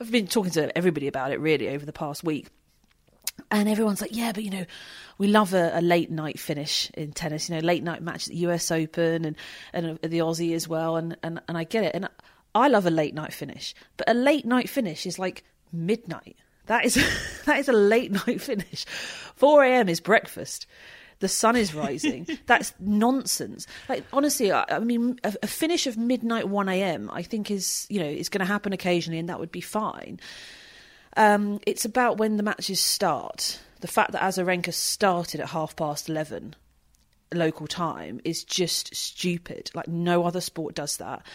I've 0.00 0.10
been 0.10 0.26
talking 0.26 0.52
to 0.52 0.76
everybody 0.76 1.06
about 1.06 1.32
it 1.32 1.40
really 1.40 1.68
over 1.68 1.86
the 1.86 1.92
past 1.92 2.24
week. 2.24 2.48
And 3.50 3.68
everyone's 3.68 4.00
like, 4.00 4.14
yeah, 4.14 4.32
but 4.32 4.42
you 4.42 4.50
know, 4.50 4.66
we 5.18 5.28
love 5.28 5.54
a, 5.54 5.72
a, 5.74 5.80
late 5.80 6.10
night 6.10 6.38
finish 6.38 6.90
in 6.94 7.12
tennis. 7.12 7.48
You 7.48 7.56
know, 7.56 7.60
late 7.60 7.82
night 7.82 8.02
match 8.02 8.26
at 8.26 8.32
the 8.32 8.38
U.S. 8.38 8.70
Open 8.70 9.24
and 9.24 9.36
and 9.72 9.98
uh, 10.02 10.08
the 10.08 10.18
Aussie 10.18 10.54
as 10.54 10.66
well. 10.66 10.96
And 10.96 11.16
and 11.22 11.40
and 11.48 11.56
I 11.56 11.64
get 11.64 11.84
it. 11.84 11.94
And 11.94 12.08
I 12.54 12.68
love 12.68 12.86
a 12.86 12.90
late 12.90 13.14
night 13.14 13.32
finish, 13.32 13.74
but 13.96 14.08
a 14.08 14.14
late 14.14 14.46
night 14.46 14.68
finish 14.68 15.06
is 15.06 15.18
like 15.18 15.44
midnight. 15.72 16.36
That 16.66 16.84
is 16.84 16.94
that 17.44 17.58
is 17.58 17.68
a 17.68 17.72
late 17.72 18.12
night 18.12 18.40
finish. 18.40 18.84
Four 19.36 19.64
a.m. 19.64 19.88
is 19.88 20.00
breakfast. 20.00 20.66
The 21.18 21.28
sun 21.28 21.56
is 21.56 21.74
rising. 21.74 22.26
That's 22.46 22.74
nonsense. 22.78 23.66
Like 23.88 24.04
honestly, 24.12 24.52
I, 24.52 24.64
I 24.68 24.78
mean, 24.80 25.18
a, 25.24 25.34
a 25.42 25.46
finish 25.46 25.86
of 25.86 25.96
midnight 25.96 26.48
one 26.48 26.68
a.m. 26.68 27.10
I 27.12 27.22
think 27.22 27.50
is 27.50 27.86
you 27.88 28.00
know 28.00 28.06
is 28.06 28.28
going 28.28 28.40
to 28.40 28.46
happen 28.46 28.72
occasionally, 28.72 29.18
and 29.18 29.28
that 29.28 29.40
would 29.40 29.52
be 29.52 29.60
fine. 29.60 30.20
Um, 31.16 31.60
it's 31.66 31.84
about 31.84 32.18
when 32.18 32.36
the 32.36 32.42
matches 32.42 32.80
start 32.80 33.58
the 33.80 33.88
fact 33.88 34.12
that 34.12 34.22
Azarenka 34.22 34.72
started 34.72 35.40
at 35.40 35.50
half 35.50 35.76
past 35.76 36.08
11 36.08 36.54
local 37.34 37.66
time 37.66 38.20
is 38.24 38.44
just 38.44 38.94
stupid. 38.94 39.70
Like 39.74 39.88
no 39.88 40.24
other 40.24 40.40
sport 40.40 40.74
does 40.74 40.96
that. 40.98 41.26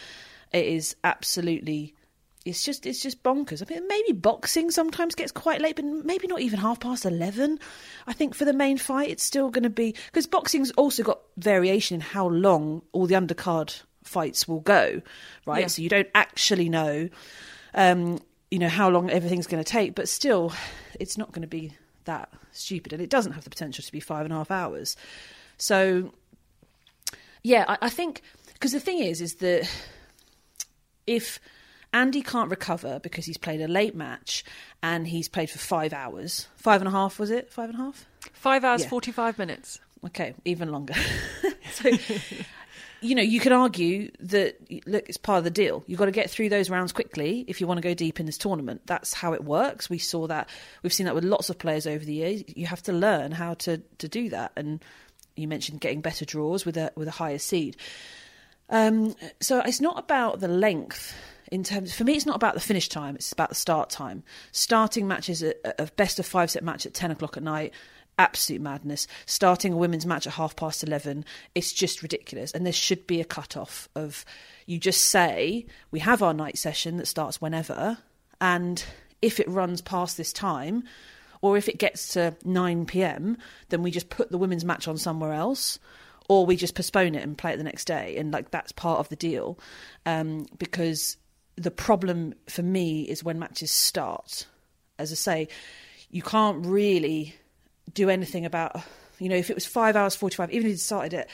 It 0.52 0.66
is 0.66 0.96
absolutely 1.04 1.96
it's 2.44 2.64
just 2.64 2.88
it's 2.88 3.02
just 3.02 3.22
bonkers. 3.22 3.62
I 3.62 3.72
mean, 3.74 3.88
maybe 3.88 4.14
boxing 4.14 4.72
sometimes 4.72 5.14
gets 5.14 5.32
quite 5.32 5.62
late, 5.62 5.76
but 5.76 5.86
maybe 5.86 6.26
not 6.28 6.42
even 6.42 6.60
half 6.60 6.80
past 6.80 7.06
eleven. 7.06 7.60
I 8.08 8.14
think 8.14 8.34
for 8.34 8.46
the 8.46 8.54
main 8.54 8.78
fight, 8.78 9.10
it's 9.10 9.24
still 9.24 9.50
going 9.52 9.64
to 9.64 9.70
be 9.70 9.96
because 10.08 10.26
boxing's 10.26 10.72
also 10.72 11.04
got 11.04 11.20
variation 11.38 11.96
in 11.96 12.02
how 12.02 12.28
long 12.28 12.82
all 12.94 13.06
the 13.06 13.14
undercard 13.14 13.82
fights 14.04 14.48
will 14.48 14.62
go, 14.62 15.02
right? 15.46 15.62
Yeah. 15.62 15.68
So 15.68 15.84
you 15.84 15.90
don't 15.90 16.10
actually 16.16 16.68
know, 16.68 17.10
um, 17.76 18.20
you 18.52 18.60
know, 18.60 18.70
how 18.70 18.90
long 18.90 19.10
everything's 19.10 19.48
going 19.48 19.64
to 19.64 19.70
take, 19.70 19.96
but 19.96 20.08
still, 20.08 20.54
it's 21.00 21.18
not 21.18 21.32
going 21.32 21.42
to 21.42 21.48
be 21.48 21.74
that 22.06 22.30
stupid, 22.52 22.94
and 22.94 23.02
it 23.02 23.10
doesn't 23.10 23.32
have 23.32 23.44
the 23.44 23.50
potential 23.50 23.84
to 23.84 23.92
be 23.92 24.00
five 24.00 24.26
and 24.26 24.34
a 24.34 24.38
half 24.38 24.52
hours. 24.52 24.96
So, 25.58 26.14
yeah, 27.44 27.66
I, 27.68 27.78
I 27.84 27.90
think 27.90 28.22
because 28.54 28.74
the 28.74 28.80
thing 28.80 29.00
is, 29.00 29.22
is 29.22 29.36
that 29.36 29.70
if 31.08 31.40
Andy 31.94 32.22
can't 32.22 32.50
recover 32.50 33.00
because 33.00 33.26
he's 33.26 33.38
played 33.38 33.62
a 33.62 33.68
late 33.68 33.96
match 33.96 34.44
and 34.82 35.08
he's 35.08 35.28
played 35.28 35.50
for 35.50 35.60
five 35.60 35.94
hours. 35.94 36.48
Five 36.56 36.82
and 36.82 36.88
a 36.88 36.92
half, 36.92 37.20
was 37.20 37.32
it? 37.32 37.52
Five 37.52 37.70
and 37.70 37.80
a 37.80 37.84
half? 37.84 38.06
Five 38.34 38.64
hours, 38.64 38.84
Yeah. 38.84 38.90
45 38.90 39.38
minutes. 39.38 39.80
Okay, 40.06 40.34
even 40.46 40.72
longer. 40.72 40.94
so, 41.74 41.90
you 43.02 43.16
know, 43.16 43.22
you 43.22 43.40
can 43.40 43.52
argue 43.52 44.12
that 44.20 44.58
look, 44.86 45.10
it's 45.10 45.18
part 45.18 45.40
of 45.40 45.44
the 45.44 45.50
deal. 45.50 45.84
You've 45.88 46.00
got 46.00 46.06
to 46.06 46.12
get 46.12 46.30
through 46.30 46.50
those 46.50 46.70
rounds 46.70 46.92
quickly 46.92 47.44
if 47.48 47.60
you 47.60 47.68
want 47.68 47.80
to 47.80 47.82
go 47.82 47.94
deep 47.94 48.20
in 48.20 48.26
this 48.26 48.38
tournament. 48.38 48.82
That's 48.86 49.14
how 49.14 49.34
it 49.34 49.44
works. 49.44 49.90
We 49.90 49.98
saw 49.98 50.28
that. 50.28 50.50
We've 50.84 50.94
seen 50.94 51.06
that 51.08 51.16
with 51.16 51.24
lots 51.24 51.50
of 51.50 51.58
players 51.58 51.88
over 51.88 52.06
the 52.06 52.14
years. 52.14 52.44
You 52.48 52.68
have 52.68 52.84
to 52.84 52.94
learn 52.94 53.32
how 53.32 53.56
to 53.56 53.82
to 53.98 54.08
do 54.08 54.30
that. 54.30 54.54
And 54.56 54.84
you 55.36 55.48
mentioned 55.48 55.82
getting 55.82 56.02
better 56.02 56.26
draws 56.26 56.66
with 56.66 56.78
a 56.78 56.92
with 56.96 57.08
a 57.08 57.12
higher 57.12 57.40
seed. 57.40 57.78
Um, 58.70 59.16
so 59.40 59.60
it's 59.60 59.82
not 59.82 60.00
about 60.00 60.40
the 60.40 60.48
length. 60.48 61.14
In 61.52 61.64
terms, 61.64 61.94
for 61.94 62.06
me, 62.06 62.14
it's 62.14 62.26
not 62.26 62.38
about 62.38 62.54
the 62.54 62.62
finish 62.62 62.88
time. 62.88 63.16
It's 63.16 63.34
about 63.34 63.50
the 63.50 63.56
start 63.56 63.90
time. 63.90 64.24
Starting 64.54 65.06
matches 65.06 65.44
at- 65.44 65.58
of 65.78 65.94
best 65.98 66.18
of 66.18 66.26
five 66.26 66.50
set 66.50 66.64
match 66.64 66.86
at 66.86 66.94
ten 66.94 67.12
o'clock 67.12 67.36
at 67.36 67.44
night, 67.44 67.74
absolute 68.18 68.62
madness. 68.62 69.08
Starting 69.26 69.74
a 69.74 69.78
women's 69.78 70.06
match 70.06 70.28
at 70.28 70.34
half 70.34 70.56
past 70.56 70.84
eleven, 70.84 71.26
it's 71.56 71.74
just 71.74 72.02
ridiculous. 72.02 72.52
And 72.52 72.66
there 72.66 72.74
should 72.74 73.08
be 73.08 73.22
a 73.22 73.26
cut 73.26 73.58
off 73.58 73.90
of 73.96 74.26
you 74.66 74.78
just 74.78 75.02
say 75.02 75.66
we 75.92 76.00
have 76.00 76.22
our 76.22 76.34
night 76.34 76.58
session 76.58 76.98
that 76.98 77.08
starts 77.08 77.42
whenever, 77.42 77.98
and 78.40 78.84
if 79.22 79.40
it 79.40 79.48
runs 79.48 79.82
past 79.82 80.18
this 80.18 80.34
time, 80.34 80.84
or 81.42 81.58
if 81.58 81.68
it 81.68 81.78
gets 81.78 82.14
to 82.14 82.36
nine 82.44 82.86
pm, 82.86 83.38
then 83.70 83.84
we 83.84 83.92
just 83.92 84.10
put 84.10 84.32
the 84.32 84.38
women's 84.38 84.66
match 84.66 84.88
on 84.88 84.98
somewhere 84.98 85.34
else 85.34 85.80
or 86.32 86.46
we 86.46 86.56
just 86.56 86.76
postpone 86.76 87.14
it 87.14 87.24
and 87.24 87.38
play 87.38 87.52
it 87.52 87.58
the 87.58 87.64
next 87.64 87.86
day 87.86 88.16
and 88.18 88.32
like 88.32 88.52
that's 88.52 88.72
part 88.72 89.00
of 89.00 89.10
the 89.10 89.18
deal 89.18 89.60
um, 90.06 90.46
because 90.58 91.18
the 91.58 91.70
problem 91.70 92.34
for 92.48 92.64
me 92.64 93.02
is 93.04 93.22
when 93.22 93.38
matches 93.38 93.70
start 93.70 94.48
as 94.98 95.12
i 95.12 95.16
say 95.16 95.48
you 96.10 96.22
can't 96.22 96.66
really 96.66 97.36
do 97.94 98.10
anything 98.10 98.46
about 98.46 98.82
you 99.20 99.30
know 99.30 99.36
if 99.36 99.50
it 99.50 99.56
was 99.56 99.66
5 99.66 99.96
hours 99.96 100.16
45 100.16 100.52
even 100.52 100.68
if 100.68 100.76
it 100.76 100.80
started 100.80 101.14
at 101.14 101.30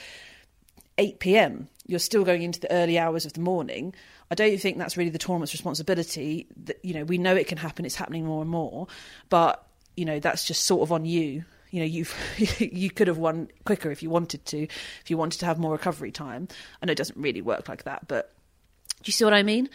8 0.98 1.20
p.m. 1.20 1.68
You're 1.86 2.00
still 2.00 2.24
going 2.24 2.42
into 2.42 2.60
the 2.60 2.72
early 2.72 2.98
hours 2.98 3.26
of 3.26 3.34
the 3.34 3.40
morning. 3.40 3.94
I 4.30 4.36
don't 4.36 4.60
think 4.60 4.78
that's 4.78 4.98
really 4.98 5.10
the 5.10 5.20
tournament's 5.20 5.54
responsibility. 5.54 6.48
That 6.66 6.84
you 6.84 6.94
know, 6.94 7.04
we 7.04 7.18
know 7.18 7.36
it 7.36 7.48
can 7.48 7.58
happen. 7.58 7.86
It's 7.86 7.96
happening 7.96 8.26
more 8.26 8.42
and 8.42 8.50
more, 8.50 8.88
but 9.30 9.66
you 9.96 10.06
know, 10.06 10.20
that's 10.20 10.46
just 10.46 10.66
sort 10.66 10.82
of 10.82 10.92
on 10.92 11.06
you. 11.06 11.46
You 11.72 11.80
know, 11.82 11.86
you 11.86 12.06
you 12.60 12.90
could 12.90 13.08
have 13.08 13.18
won 13.18 13.50
quicker 13.66 13.92
if 13.92 14.04
you 14.04 14.10
wanted 14.10 14.46
to, 14.48 14.64
if 14.64 15.10
you 15.10 15.18
wanted 15.18 15.40
to 15.40 15.46
have 15.46 15.60
more 15.60 15.72
recovery 15.72 16.12
time. 16.12 16.48
I 16.82 16.86
know 16.86 16.92
it 16.92 16.98
doesn't 16.98 17.20
really 17.20 17.42
work 17.42 17.70
like 17.70 17.84
that, 17.84 18.08
but 18.08 18.34
do 18.98 19.04
you 19.06 19.14
see 19.14 19.24
what 19.24 19.34
I 19.34 19.44
mean? 19.44 19.70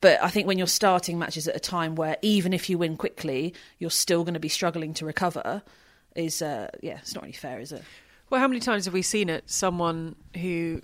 But 0.00 0.22
I 0.22 0.28
think 0.28 0.46
when 0.46 0.58
you're 0.58 0.68
starting 0.68 1.18
matches 1.18 1.48
at 1.48 1.56
a 1.56 1.60
time 1.60 1.96
where 1.96 2.18
even 2.22 2.52
if 2.52 2.70
you 2.70 2.78
win 2.78 2.96
quickly, 2.96 3.52
you're 3.80 3.90
still 3.90 4.22
going 4.22 4.34
to 4.34 4.40
be 4.40 4.48
struggling 4.48 4.94
to 4.94 5.04
recover, 5.04 5.62
is 6.18 6.42
uh, 6.42 6.68
yeah, 6.82 6.98
it's 6.98 7.14
not 7.14 7.22
really 7.22 7.32
fair, 7.32 7.60
is 7.60 7.72
it? 7.72 7.82
Well, 8.28 8.40
how 8.40 8.48
many 8.48 8.60
times 8.60 8.84
have 8.84 8.92
we 8.92 9.02
seen 9.02 9.30
it? 9.30 9.48
Someone 9.48 10.16
who 10.36 10.82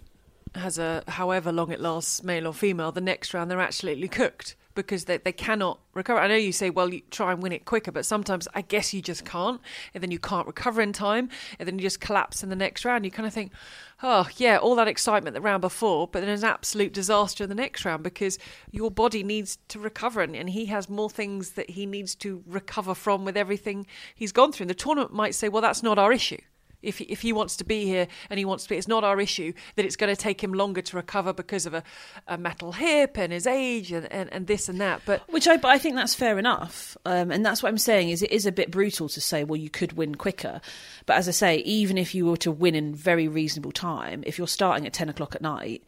has 0.54 0.78
a, 0.78 1.02
however 1.08 1.52
long 1.52 1.70
it 1.72 1.80
lasts, 1.80 2.22
male 2.22 2.46
or 2.46 2.54
female, 2.54 2.92
the 2.92 3.00
next 3.00 3.34
round 3.34 3.50
they're 3.50 3.60
absolutely 3.60 4.08
cooked 4.08 4.54
because 4.74 5.04
they, 5.04 5.18
they 5.18 5.32
cannot 5.32 5.80
recover. 5.94 6.20
I 6.20 6.28
know 6.28 6.34
you 6.34 6.52
say, 6.52 6.70
well, 6.70 6.92
you 6.92 7.02
try 7.10 7.32
and 7.32 7.42
win 7.42 7.52
it 7.52 7.64
quicker, 7.64 7.92
but 7.92 8.06
sometimes 8.06 8.48
I 8.54 8.62
guess 8.62 8.92
you 8.92 9.02
just 9.02 9.24
can't. 9.24 9.60
And 9.92 10.02
then 10.02 10.10
you 10.10 10.18
can't 10.18 10.46
recover 10.46 10.80
in 10.82 10.92
time. 10.92 11.28
And 11.58 11.66
then 11.66 11.78
you 11.78 11.82
just 11.82 12.00
collapse 12.00 12.42
in 12.42 12.48
the 12.48 12.56
next 12.56 12.84
round. 12.84 13.04
You 13.04 13.10
kind 13.10 13.26
of 13.26 13.32
think, 13.32 13.52
oh, 14.02 14.28
yeah, 14.36 14.58
all 14.58 14.74
that 14.76 14.88
excitement 14.88 15.34
the 15.34 15.40
round 15.40 15.60
before, 15.60 16.08
but 16.08 16.20
then 16.20 16.28
there's 16.28 16.42
an 16.42 16.50
absolute 16.50 16.92
disaster 16.92 17.44
in 17.44 17.48
the 17.48 17.54
next 17.54 17.84
round 17.84 18.02
because 18.02 18.38
your 18.70 18.90
body 18.90 19.22
needs 19.22 19.58
to 19.68 19.78
recover. 19.78 20.20
And, 20.20 20.34
and 20.34 20.50
he 20.50 20.66
has 20.66 20.88
more 20.88 21.10
things 21.10 21.50
that 21.52 21.70
he 21.70 21.86
needs 21.86 22.14
to 22.16 22.42
recover 22.46 22.94
from 22.94 23.24
with 23.24 23.36
everything 23.36 23.86
he's 24.14 24.32
gone 24.32 24.52
through. 24.52 24.64
And 24.64 24.70
the 24.70 24.74
tournament 24.74 25.12
might 25.12 25.34
say, 25.34 25.48
well, 25.48 25.62
that's 25.62 25.82
not 25.82 25.98
our 25.98 26.12
issue 26.12 26.38
if 26.84 27.00
if 27.00 27.22
he 27.22 27.32
wants 27.32 27.56
to 27.56 27.64
be 27.64 27.84
here 27.84 28.06
and 28.30 28.38
he 28.38 28.44
wants 28.44 28.64
to 28.64 28.70
be, 28.70 28.76
it's 28.76 28.88
not 28.88 29.04
our 29.04 29.20
issue 29.20 29.52
that 29.76 29.84
it's 29.84 29.96
going 29.96 30.14
to 30.14 30.20
take 30.20 30.42
him 30.42 30.52
longer 30.52 30.82
to 30.82 30.96
recover 30.96 31.32
because 31.32 31.66
of 31.66 31.74
a, 31.74 31.82
a 32.28 32.38
metal 32.38 32.72
hip 32.72 33.16
and 33.16 33.32
his 33.32 33.46
age 33.46 33.92
and, 33.92 34.10
and, 34.12 34.32
and 34.32 34.46
this 34.46 34.68
and 34.68 34.80
that. 34.80 35.02
But 35.04 35.22
Which 35.32 35.48
I, 35.48 35.58
I 35.64 35.78
think 35.78 35.96
that's 35.96 36.14
fair 36.14 36.38
enough, 36.38 36.96
um, 37.04 37.30
and 37.30 37.44
that's 37.44 37.62
what 37.62 37.68
I'm 37.68 37.78
saying. 37.78 38.10
Is 38.10 38.22
it 38.22 38.30
is 38.30 38.46
a 38.46 38.52
bit 38.52 38.70
brutal 38.70 39.08
to 39.08 39.20
say, 39.20 39.44
well, 39.44 39.56
you 39.56 39.70
could 39.70 39.94
win 39.94 40.14
quicker, 40.14 40.60
but 41.06 41.16
as 41.16 41.28
I 41.28 41.32
say, 41.32 41.56
even 41.58 41.98
if 41.98 42.14
you 42.14 42.26
were 42.26 42.36
to 42.38 42.50
win 42.50 42.74
in 42.74 42.94
very 42.94 43.28
reasonable 43.28 43.72
time, 43.72 44.22
if 44.26 44.38
you're 44.38 44.46
starting 44.46 44.86
at 44.86 44.92
ten 44.92 45.08
o'clock 45.08 45.34
at 45.34 45.42
night, 45.42 45.82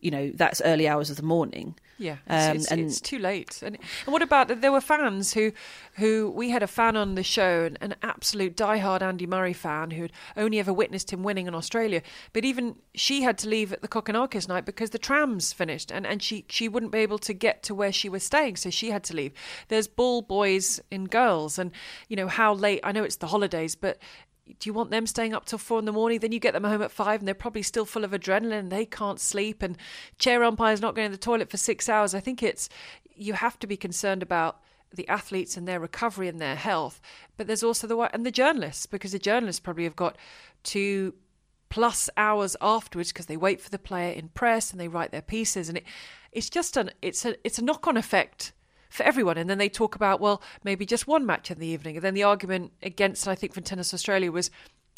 you 0.00 0.10
know 0.10 0.30
that's 0.34 0.60
early 0.64 0.86
hours 0.88 1.10
of 1.10 1.16
the 1.16 1.22
morning. 1.22 1.74
Yeah, 1.98 2.16
it's, 2.28 2.46
Um, 2.50 2.56
it's, 2.56 2.70
and- 2.72 2.80
it's 2.82 3.00
too 3.00 3.18
late. 3.18 3.62
And, 3.62 3.78
and 4.04 4.12
what 4.12 4.20
about 4.20 4.60
there 4.60 4.70
were 4.70 4.82
fans 4.82 5.32
who, 5.32 5.52
who 5.94 6.30
we 6.30 6.50
had 6.50 6.62
a 6.62 6.66
fan 6.66 6.94
on 6.94 7.14
the 7.14 7.22
show, 7.22 7.64
an, 7.64 7.78
an 7.80 7.94
absolute 8.02 8.54
diehard 8.54 9.00
Andy 9.00 9.26
Murray 9.26 9.54
fan 9.54 9.92
who'd 9.92 10.12
only 10.36 10.58
ever 10.58 10.74
witnessed 10.74 11.10
him 11.10 11.22
winning 11.22 11.46
in 11.46 11.54
Australia. 11.54 12.02
But 12.34 12.44
even 12.44 12.76
she 12.94 13.22
had 13.22 13.38
to 13.38 13.48
leave 13.48 13.72
at 13.72 13.80
the 13.80 13.88
Kokkinakis 13.88 14.46
night 14.46 14.66
because 14.66 14.90
the 14.90 14.98
trams 14.98 15.54
finished, 15.54 15.90
and, 15.90 16.06
and 16.06 16.22
she 16.22 16.44
she 16.50 16.68
wouldn't 16.68 16.92
be 16.92 16.98
able 16.98 17.18
to 17.20 17.32
get 17.32 17.62
to 17.62 17.74
where 17.74 17.92
she 17.92 18.10
was 18.10 18.22
staying, 18.22 18.56
so 18.56 18.68
she 18.68 18.90
had 18.90 19.02
to 19.04 19.14
leave. 19.16 19.32
There's 19.68 19.88
ball 19.88 20.20
boys 20.20 20.78
and 20.92 21.08
girls, 21.08 21.58
and 21.58 21.70
you 22.10 22.16
know 22.16 22.28
how 22.28 22.52
late. 22.52 22.80
I 22.84 22.92
know 22.92 23.04
it's 23.04 23.16
the 23.16 23.28
holidays, 23.28 23.74
but 23.74 23.98
do 24.46 24.68
you 24.68 24.72
want 24.72 24.90
them 24.90 25.06
staying 25.06 25.34
up 25.34 25.44
till 25.44 25.58
four 25.58 25.78
in 25.78 25.84
the 25.84 25.92
morning? 25.92 26.20
Then 26.20 26.32
you 26.32 26.38
get 26.38 26.54
them 26.54 26.64
home 26.64 26.82
at 26.82 26.92
five 26.92 27.20
and 27.20 27.26
they're 27.26 27.34
probably 27.34 27.62
still 27.62 27.84
full 27.84 28.04
of 28.04 28.12
adrenaline 28.12 28.58
and 28.58 28.72
they 28.72 28.86
can't 28.86 29.20
sleep 29.20 29.62
and 29.62 29.76
chair 30.18 30.44
umpire's 30.44 30.80
not 30.80 30.94
going 30.94 31.10
to 31.10 31.16
the 31.16 31.22
toilet 31.22 31.50
for 31.50 31.56
six 31.56 31.88
hours. 31.88 32.14
I 32.14 32.20
think 32.20 32.42
it's 32.42 32.68
you 33.14 33.32
have 33.32 33.58
to 33.60 33.66
be 33.66 33.76
concerned 33.76 34.22
about 34.22 34.60
the 34.92 35.08
athletes 35.08 35.56
and 35.56 35.66
their 35.66 35.80
recovery 35.80 36.28
and 36.28 36.40
their 36.40 36.54
health, 36.54 37.00
but 37.36 37.46
there's 37.46 37.64
also 37.64 37.86
the 37.86 37.98
and 38.14 38.24
the 38.24 38.30
journalists 38.30 38.86
because 38.86 39.12
the 39.12 39.18
journalists 39.18 39.60
probably 39.60 39.84
have 39.84 39.96
got 39.96 40.16
two 40.62 41.14
plus 41.68 42.08
hours 42.16 42.56
afterwards 42.60 43.12
because 43.12 43.26
they 43.26 43.36
wait 43.36 43.60
for 43.60 43.70
the 43.70 43.78
player 43.78 44.12
in 44.12 44.28
press 44.28 44.70
and 44.70 44.80
they 44.80 44.88
write 44.88 45.10
their 45.10 45.22
pieces 45.22 45.68
and 45.68 45.78
it 45.78 45.84
it's 46.30 46.48
just 46.48 46.76
an 46.76 46.90
it's 47.02 47.24
a 47.24 47.34
it's 47.44 47.58
a 47.58 47.64
knock 47.64 47.88
on 47.88 47.96
effect 47.96 48.52
for 48.90 49.02
everyone. 49.02 49.38
And 49.38 49.48
then 49.48 49.58
they 49.58 49.68
talk 49.68 49.94
about, 49.94 50.20
well, 50.20 50.42
maybe 50.64 50.86
just 50.86 51.06
one 51.06 51.26
match 51.26 51.50
in 51.50 51.58
the 51.58 51.66
evening. 51.66 51.96
And 51.96 52.04
then 52.04 52.14
the 52.14 52.22
argument 52.22 52.72
against, 52.82 53.26
I 53.28 53.34
think, 53.34 53.52
from 53.52 53.62
Tennis 53.62 53.94
Australia 53.94 54.32
was, 54.32 54.50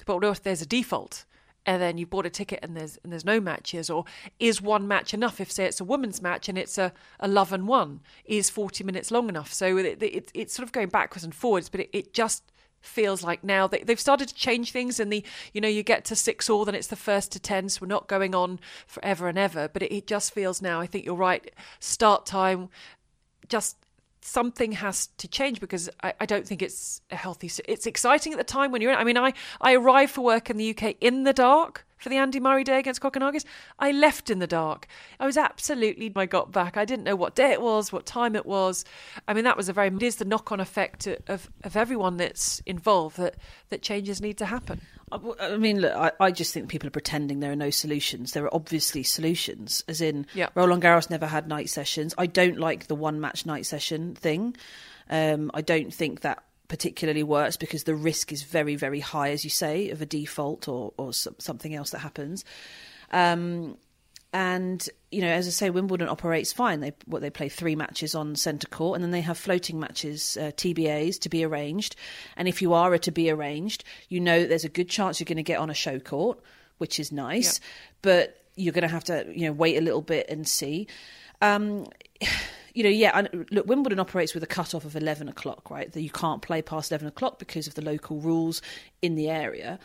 but 0.06 0.16
what 0.16 0.24
if 0.24 0.42
there's 0.42 0.62
a 0.62 0.66
default? 0.66 1.24
And 1.66 1.82
then 1.82 1.98
you 1.98 2.06
bought 2.06 2.24
a 2.24 2.30
ticket 2.30 2.60
and 2.62 2.74
there's 2.74 2.98
and 3.02 3.12
there's 3.12 3.26
no 3.26 3.40
matches, 3.40 3.90
or 3.90 4.06
is 4.38 4.62
one 4.62 4.88
match 4.88 5.12
enough? 5.12 5.38
If 5.38 5.52
say 5.52 5.66
it's 5.66 5.80
a 5.80 5.84
women's 5.84 6.22
match 6.22 6.48
and 6.48 6.56
it's 6.56 6.78
a, 6.78 6.94
a 7.20 7.28
love 7.28 7.52
and 7.52 7.68
one, 7.68 8.00
is 8.24 8.48
forty 8.48 8.84
minutes 8.84 9.10
long 9.10 9.28
enough? 9.28 9.52
So 9.52 9.76
it, 9.76 10.02
it, 10.02 10.30
it's 10.32 10.54
sort 10.54 10.66
of 10.66 10.72
going 10.72 10.88
backwards 10.88 11.24
and 11.24 11.34
forwards, 11.34 11.68
but 11.68 11.80
it, 11.80 11.90
it 11.92 12.14
just 12.14 12.42
feels 12.80 13.22
like 13.22 13.42
now 13.42 13.66
they, 13.66 13.80
they've 13.80 14.00
started 14.00 14.28
to 14.28 14.34
change 14.34 14.72
things 14.72 15.00
and 15.00 15.12
the 15.12 15.24
you 15.52 15.60
know 15.60 15.68
you 15.68 15.82
get 15.82 16.04
to 16.04 16.14
six 16.14 16.48
all 16.48 16.64
then 16.64 16.74
it's 16.74 16.86
the 16.86 16.96
first 16.96 17.32
to 17.32 17.40
ten 17.40 17.68
so 17.68 17.80
we're 17.82 17.88
not 17.88 18.06
going 18.06 18.34
on 18.34 18.58
forever 18.86 19.28
and 19.28 19.38
ever 19.38 19.68
but 19.68 19.82
it, 19.82 19.92
it 19.92 20.06
just 20.06 20.32
feels 20.32 20.62
now 20.62 20.80
i 20.80 20.86
think 20.86 21.04
you're 21.04 21.14
right 21.14 21.52
start 21.80 22.24
time 22.24 22.68
just 23.48 23.76
something 24.20 24.72
has 24.72 25.08
to 25.18 25.28
change 25.28 25.60
because 25.60 25.88
I, 26.02 26.14
I 26.20 26.26
don't 26.26 26.46
think 26.46 26.62
it's 26.62 27.00
a 27.10 27.16
healthy. 27.16 27.50
It's 27.66 27.86
exciting 27.86 28.32
at 28.32 28.38
the 28.38 28.44
time 28.44 28.72
when 28.72 28.82
you're 28.82 28.92
in. 28.92 28.98
I 28.98 29.04
mean, 29.04 29.18
I 29.18 29.32
I 29.60 29.74
arrived 29.74 30.12
for 30.12 30.22
work 30.22 30.50
in 30.50 30.56
the 30.56 30.70
UK 30.70 30.96
in 31.00 31.24
the 31.24 31.32
dark 31.32 31.86
for 31.98 32.08
the 32.08 32.16
Andy 32.16 32.38
Murray 32.38 32.64
day 32.64 32.78
against 32.78 33.00
Kokkinakis. 33.00 33.44
I 33.78 33.90
left 33.90 34.30
in 34.30 34.38
the 34.38 34.46
dark. 34.46 34.86
I 35.18 35.26
was 35.26 35.36
absolutely. 35.36 36.12
I 36.14 36.26
got 36.26 36.52
back. 36.52 36.76
I 36.76 36.84
didn't 36.84 37.04
know 37.04 37.16
what 37.16 37.34
day 37.34 37.52
it 37.52 37.60
was, 37.60 37.92
what 37.92 38.06
time 38.06 38.36
it 38.36 38.46
was. 38.46 38.84
I 39.26 39.34
mean, 39.34 39.44
that 39.44 39.56
was 39.56 39.68
a 39.68 39.72
very. 39.72 39.88
It 39.88 40.02
is 40.02 40.16
the 40.16 40.24
knock 40.24 40.52
on 40.52 40.60
effect 40.60 41.06
of 41.06 41.50
of 41.64 41.76
everyone 41.76 42.16
that's 42.16 42.60
involved 42.60 43.16
that 43.16 43.36
that 43.70 43.82
changes 43.82 44.20
need 44.20 44.38
to 44.38 44.46
happen. 44.46 44.80
I- 45.12 45.56
mean, 45.56 45.80
look, 45.80 45.94
I, 45.94 46.12
I 46.20 46.30
just 46.30 46.52
think 46.54 46.68
people 46.68 46.86
are 46.86 46.90
pretending 46.90 47.40
there 47.40 47.52
are 47.52 47.56
no 47.56 47.70
solutions. 47.70 48.32
There 48.32 48.44
are 48.44 48.54
obviously 48.54 49.02
solutions, 49.02 49.82
as 49.88 50.00
in 50.00 50.26
Yeah. 50.34 50.48
Roland 50.54 50.82
Garros 50.82 51.10
never 51.10 51.26
had 51.26 51.48
night 51.48 51.68
sessions. 51.70 52.14
I 52.18 52.26
don't 52.26 52.58
like 52.58 52.86
the 52.86 52.94
one 52.94 53.20
match 53.20 53.46
night 53.46 53.66
session 53.66 54.14
thing. 54.14 54.56
Um, 55.10 55.50
I 55.54 55.62
don't 55.62 55.92
think 55.92 56.20
that 56.20 56.42
particularly 56.68 57.22
works 57.22 57.56
because 57.56 57.84
the 57.84 57.94
risk 57.94 58.30
is 58.32 58.42
very, 58.42 58.76
very 58.76 59.00
high, 59.00 59.30
as 59.30 59.42
you 59.44 59.50
say, 59.50 59.88
of 59.90 60.02
a 60.02 60.06
default 60.06 60.68
or, 60.68 60.92
or 60.98 61.12
some, 61.14 61.34
something 61.38 61.74
else 61.74 61.90
that 61.90 62.00
happens. 62.00 62.44
Um, 63.10 63.78
and 64.32 64.86
you 65.10 65.22
know, 65.22 65.28
as 65.28 65.46
I 65.46 65.50
say, 65.50 65.70
Wimbledon 65.70 66.08
operates 66.08 66.52
fine. 66.52 66.80
They 66.80 66.92
what 67.06 67.22
they 67.22 67.30
play 67.30 67.48
three 67.48 67.74
matches 67.74 68.14
on 68.14 68.36
centre 68.36 68.68
court, 68.68 68.96
and 68.96 69.04
then 69.04 69.10
they 69.10 69.22
have 69.22 69.38
floating 69.38 69.80
matches, 69.80 70.36
uh, 70.38 70.50
TBAs, 70.56 71.18
to 71.20 71.28
be 71.28 71.44
arranged. 71.44 71.96
And 72.36 72.46
if 72.46 72.60
you 72.60 72.74
are 72.74 72.92
a 72.92 72.98
to 73.00 73.10
be 73.10 73.30
arranged, 73.30 73.84
you 74.08 74.20
know 74.20 74.40
that 74.40 74.48
there's 74.48 74.64
a 74.64 74.68
good 74.68 74.90
chance 74.90 75.18
you're 75.18 75.24
going 75.24 75.36
to 75.36 75.42
get 75.42 75.58
on 75.58 75.70
a 75.70 75.74
show 75.74 75.98
court, 75.98 76.40
which 76.76 77.00
is 77.00 77.10
nice. 77.10 77.60
But 78.02 78.36
you're 78.54 78.72
going 78.72 78.82
to 78.82 78.88
have 78.88 79.04
to 79.04 79.26
you 79.34 79.46
know 79.46 79.52
wait 79.52 79.76
a 79.76 79.80
little 79.80 80.02
bit 80.02 80.28
and 80.28 80.46
see. 80.46 80.88
Um, 81.40 81.86
you 82.74 82.82
know, 82.82 82.90
yeah. 82.90 83.26
Look, 83.50 83.66
Wimbledon 83.66 83.98
operates 83.98 84.34
with 84.34 84.42
a 84.42 84.46
cut 84.46 84.74
off 84.74 84.84
of 84.84 84.94
eleven 84.94 85.28
o'clock, 85.28 85.70
right? 85.70 85.90
That 85.90 86.02
you 86.02 86.10
can't 86.10 86.42
play 86.42 86.60
past 86.60 86.92
eleven 86.92 87.08
o'clock 87.08 87.38
because 87.38 87.66
of 87.66 87.74
the 87.74 87.82
local 87.82 88.20
rules 88.20 88.60
in 89.00 89.14
the 89.14 89.30
area. 89.30 89.78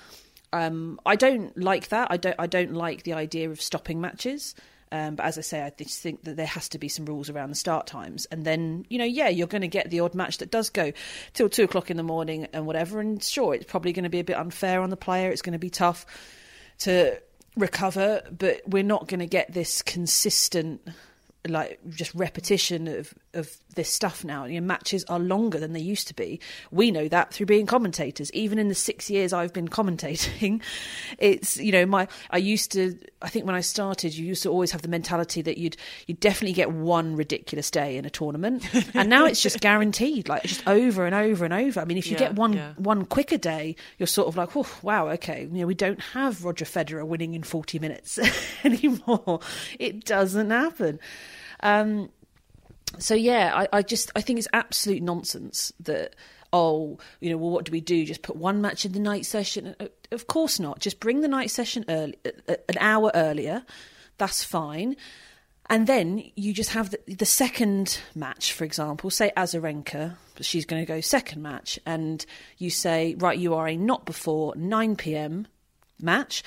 Um, 0.53 0.99
I 1.05 1.15
don't 1.15 1.57
like 1.57 1.89
that. 1.89 2.09
I 2.11 2.17
don't. 2.17 2.35
I 2.39 2.47
don't 2.47 2.73
like 2.73 3.03
the 3.03 3.13
idea 3.13 3.49
of 3.49 3.61
stopping 3.61 3.99
matches. 3.99 4.55
Um, 4.93 5.15
but 5.15 5.25
as 5.25 5.39
I 5.39 5.41
say, 5.41 5.63
I 5.63 5.71
just 5.75 6.01
think 6.01 6.23
that 6.25 6.37
there 6.37 6.45
has 6.45 6.69
to 6.69 6.77
be 6.77 6.87
some 6.87 7.05
rules 7.05 7.27
around 7.27 7.49
the 7.49 7.55
start 7.55 7.87
times. 7.87 8.25
And 8.25 8.45
then, 8.45 8.85
you 8.89 8.99
know, 8.99 9.05
yeah, 9.05 9.27
you're 9.27 9.47
going 9.47 9.63
to 9.63 9.67
get 9.67 9.89
the 9.89 10.01
odd 10.01 10.13
match 10.13 10.37
that 10.37 10.51
does 10.51 10.69
go 10.69 10.93
till 11.33 11.49
two 11.49 11.63
o'clock 11.63 11.89
in 11.89 11.97
the 11.97 12.03
morning 12.03 12.47
and 12.53 12.67
whatever. 12.67 12.99
And 12.99 13.21
sure, 13.23 13.55
it's 13.55 13.65
probably 13.65 13.91
going 13.91 14.03
to 14.03 14.09
be 14.09 14.19
a 14.19 14.23
bit 14.23 14.37
unfair 14.37 14.81
on 14.81 14.91
the 14.91 14.97
player. 14.97 15.31
It's 15.31 15.41
going 15.41 15.53
to 15.53 15.59
be 15.59 15.71
tough 15.71 16.05
to 16.79 17.19
recover, 17.57 18.21
but 18.37 18.61
we're 18.67 18.83
not 18.83 19.07
going 19.07 19.19
to 19.19 19.25
get 19.25 19.51
this 19.51 19.81
consistent 19.81 20.87
like 21.47 21.79
just 21.89 22.13
repetition 22.13 22.87
of 22.87 23.13
of 23.33 23.57
this 23.75 23.89
stuff 23.89 24.23
now. 24.23 24.45
You 24.45 24.59
know, 24.61 24.67
matches 24.67 25.03
are 25.09 25.19
longer 25.19 25.59
than 25.59 25.73
they 25.73 25.79
used 25.79 26.07
to 26.09 26.13
be. 26.13 26.39
We 26.71 26.91
know 26.91 27.07
that 27.07 27.33
through 27.33 27.47
being 27.47 27.65
commentators. 27.65 28.31
Even 28.33 28.59
in 28.59 28.67
the 28.67 28.75
six 28.75 29.09
years 29.09 29.33
I've 29.33 29.53
been 29.53 29.67
commentating, 29.67 30.61
it's 31.17 31.57
you 31.57 31.71
know 31.71 31.85
my 31.85 32.07
I 32.29 32.37
used 32.37 32.71
to. 32.73 32.97
I 33.21 33.29
think 33.29 33.45
when 33.45 33.55
I 33.55 33.61
started, 33.61 34.15
you 34.15 34.25
used 34.25 34.43
to 34.43 34.49
always 34.49 34.71
have 34.71 34.81
the 34.81 34.87
mentality 34.87 35.41
that 35.43 35.57
you'd 35.57 35.77
you'd 36.07 36.19
definitely 36.19 36.53
get 36.53 36.71
one 36.71 37.15
ridiculous 37.15 37.71
day 37.71 37.97
in 37.97 38.05
a 38.05 38.09
tournament, 38.09 38.67
and 38.93 39.09
now 39.09 39.25
it's 39.25 39.41
just 39.41 39.59
guaranteed, 39.59 40.27
like 40.29 40.43
just 40.43 40.67
over 40.67 41.05
and 41.05 41.15
over 41.15 41.45
and 41.45 41.53
over. 41.53 41.79
I 41.79 41.85
mean, 41.85 41.97
if 41.97 42.07
you 42.07 42.13
Yeah, 42.13 42.19
get 42.19 42.35
one 42.35 42.53
yeah. 42.53 42.73
one 42.77 43.05
quicker 43.05 43.37
day, 43.37 43.75
you're 43.97 44.07
sort 44.07 44.27
of 44.27 44.37
like, 44.37 44.55
oh 44.55 44.67
wow, 44.81 45.09
okay, 45.09 45.43
you 45.51 45.61
know, 45.61 45.67
we 45.67 45.75
don't 45.75 46.01
have 46.01 46.43
Roger 46.43 46.65
Federer 46.65 47.05
winning 47.05 47.33
in 47.33 47.43
40 47.43 47.79
minutes 47.79 48.19
anymore. 48.63 49.39
It 49.79 50.05
doesn't 50.05 50.49
happen. 50.49 50.99
Um, 51.61 52.09
so 52.99 53.15
yeah, 53.15 53.51
I, 53.53 53.77
I 53.77 53.81
just 53.81 54.11
I 54.15 54.21
think 54.21 54.39
it's 54.39 54.47
absolute 54.53 55.01
nonsense 55.01 55.71
that 55.81 56.15
oh 56.51 56.99
you 57.19 57.29
know 57.29 57.37
well 57.37 57.51
what 57.51 57.65
do 57.65 57.71
we 57.71 57.81
do? 57.81 58.05
Just 58.05 58.21
put 58.21 58.35
one 58.35 58.61
match 58.61 58.85
in 58.85 58.91
the 58.91 58.99
night 58.99 59.25
session? 59.25 59.75
Uh, 59.79 59.87
of 60.11 60.27
course 60.27 60.59
not. 60.59 60.79
Just 60.79 60.99
bring 60.99 61.21
the 61.21 61.27
night 61.27 61.51
session 61.51 61.85
early 61.89 62.17
uh, 62.25 62.55
an 62.69 62.77
hour 62.79 63.11
earlier. 63.13 63.63
That's 64.17 64.43
fine. 64.43 64.95
And 65.69 65.87
then 65.87 66.23
you 66.35 66.53
just 66.53 66.71
have 66.71 66.89
the, 66.89 66.99
the 67.07 67.25
second 67.25 67.99
match 68.15 68.53
for 68.53 68.63
example. 68.63 69.09
Say 69.09 69.31
Azarenka 69.35 70.15
she's 70.41 70.65
going 70.65 70.81
to 70.81 70.87
go 70.87 70.99
second 70.99 71.41
match 71.41 71.79
and 71.85 72.25
you 72.57 72.69
say 72.69 73.15
right 73.19 73.37
you 73.37 73.53
are 73.53 73.67
a 73.67 73.77
not 73.77 74.03
before 74.03 74.53
9 74.55 74.95
p.m 74.95 75.47
match. 76.03 76.43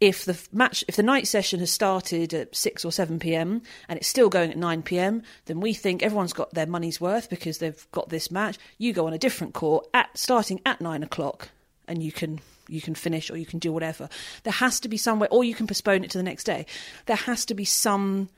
If 0.00 0.24
the 0.24 0.40
match, 0.50 0.82
if 0.88 0.96
the 0.96 1.02
night 1.02 1.26
session 1.26 1.60
has 1.60 1.70
started 1.70 2.32
at 2.32 2.56
six 2.56 2.84
or 2.84 2.92
seven 2.92 3.18
p.m. 3.18 3.62
and 3.88 3.98
it's 3.98 4.08
still 4.08 4.30
going 4.30 4.50
at 4.50 4.56
nine 4.56 4.82
p.m., 4.82 5.22
then 5.44 5.60
we 5.60 5.74
think 5.74 6.02
everyone's 6.02 6.32
got 6.32 6.54
their 6.54 6.66
money's 6.66 7.00
worth 7.00 7.28
because 7.28 7.58
they've 7.58 7.86
got 7.92 8.08
this 8.08 8.30
match. 8.30 8.56
You 8.78 8.94
go 8.94 9.06
on 9.06 9.12
a 9.12 9.18
different 9.18 9.52
court 9.52 9.86
at 9.92 10.16
starting 10.16 10.60
at 10.64 10.80
nine 10.80 11.02
o'clock, 11.02 11.50
and 11.86 12.02
you 12.02 12.12
can 12.12 12.40
you 12.68 12.80
can 12.80 12.94
finish 12.94 13.30
or 13.30 13.36
you 13.36 13.44
can 13.44 13.58
do 13.58 13.72
whatever. 13.72 14.08
There 14.44 14.52
has 14.52 14.80
to 14.80 14.88
be 14.88 14.96
some 14.96 15.18
way, 15.18 15.28
or 15.30 15.44
you 15.44 15.54
can 15.54 15.66
postpone 15.66 16.04
it 16.04 16.10
to 16.12 16.18
the 16.18 16.24
next 16.24 16.44
day. 16.44 16.64
There 17.06 17.16
has 17.16 17.44
to 17.46 17.54
be 17.54 17.66
some 17.66 18.30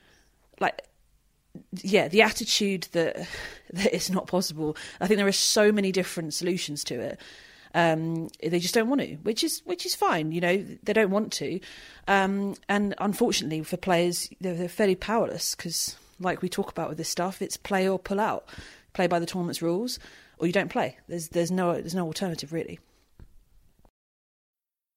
like 0.58 0.82
yeah, 1.82 2.08
the 2.08 2.22
attitude 2.22 2.88
that 2.92 3.16
that 3.72 3.94
it's 3.94 4.10
not 4.10 4.26
possible. 4.26 4.76
I 5.00 5.06
think 5.06 5.18
there 5.18 5.26
are 5.26 5.32
so 5.32 5.72
many 5.72 5.92
different 5.92 6.34
solutions 6.34 6.84
to 6.84 7.00
it. 7.00 7.20
Um, 7.74 8.28
they 8.42 8.58
just 8.58 8.74
don't 8.74 8.88
want 8.88 9.00
to, 9.00 9.14
which 9.22 9.42
is 9.42 9.62
which 9.64 9.86
is 9.86 9.94
fine. 9.94 10.32
You 10.32 10.40
know, 10.40 10.64
they 10.82 10.92
don't 10.92 11.10
want 11.10 11.32
to, 11.34 11.60
um, 12.06 12.54
and 12.68 12.94
unfortunately 12.98 13.62
for 13.62 13.76
players, 13.76 14.28
they're, 14.40 14.54
they're 14.54 14.68
fairly 14.68 14.94
powerless 14.94 15.54
because, 15.54 15.96
like 16.20 16.42
we 16.42 16.48
talk 16.48 16.70
about 16.70 16.88
with 16.88 16.98
this 16.98 17.08
stuff, 17.08 17.40
it's 17.40 17.56
play 17.56 17.88
or 17.88 17.98
pull 17.98 18.20
out, 18.20 18.46
play 18.92 19.06
by 19.06 19.18
the 19.18 19.26
tournament's 19.26 19.62
rules, 19.62 19.98
or 20.38 20.46
you 20.46 20.52
don't 20.52 20.70
play. 20.70 20.98
There's 21.08 21.28
there's 21.28 21.50
no 21.50 21.72
there's 21.72 21.94
no 21.94 22.06
alternative 22.06 22.52
really. 22.52 22.78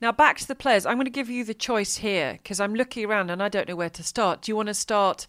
Now 0.00 0.12
back 0.12 0.38
to 0.38 0.48
the 0.48 0.54
players. 0.54 0.86
I'm 0.86 0.96
going 0.96 1.04
to 1.04 1.10
give 1.10 1.30
you 1.30 1.44
the 1.44 1.54
choice 1.54 1.96
here 1.96 2.38
because 2.42 2.60
I'm 2.60 2.74
looking 2.74 3.04
around 3.04 3.30
and 3.30 3.42
I 3.42 3.48
don't 3.48 3.68
know 3.68 3.76
where 3.76 3.90
to 3.90 4.02
start. 4.02 4.42
Do 4.42 4.52
you 4.52 4.56
want 4.56 4.68
to 4.68 4.74
start 4.74 5.26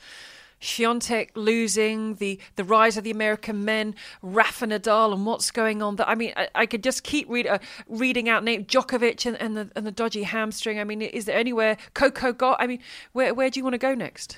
Swiatek 0.63 1.32
losing, 1.36 2.15
the 2.15 2.39
the 2.56 2.63
rise 2.63 2.95
of 2.95 3.04
the 3.04 3.12
American 3.12 3.65
men, 3.65 3.95
Rafa 4.21 4.65
Nadal, 4.65 5.13
and 5.13 5.26
what's 5.26 5.52
going 5.52 5.82
on? 5.82 5.97
That 5.97 6.08
I 6.08 6.15
mean, 6.15 6.34
I, 6.38 6.47
I 6.56 6.65
could 6.65 6.84
just 6.84 7.04
keep 7.04 7.30
read, 7.30 7.47
uh, 7.47 7.60
reading 7.88 8.30
out 8.30 8.43
name 8.43 8.63
Djokovic 8.63 9.26
and, 9.26 9.36
and 9.41 9.58
the 9.58 9.69
and 9.76 9.86
the 9.86 9.91
dodgy 9.91 10.23
hamstring. 10.23 10.80
I 10.80 10.86
mean, 10.86 11.02
is 11.02 11.26
there 11.26 11.38
anywhere 11.38 11.78
Coco 11.93 12.32
Gauff? 12.32 12.56
I 12.60 12.67
mean, 12.67 12.80
where 13.12 13.34
where 13.34 13.49
do 13.49 13.60
you 13.60 13.63
want 13.63 13.73
to 13.73 13.78
go 13.78 13.93
next? 13.93 14.38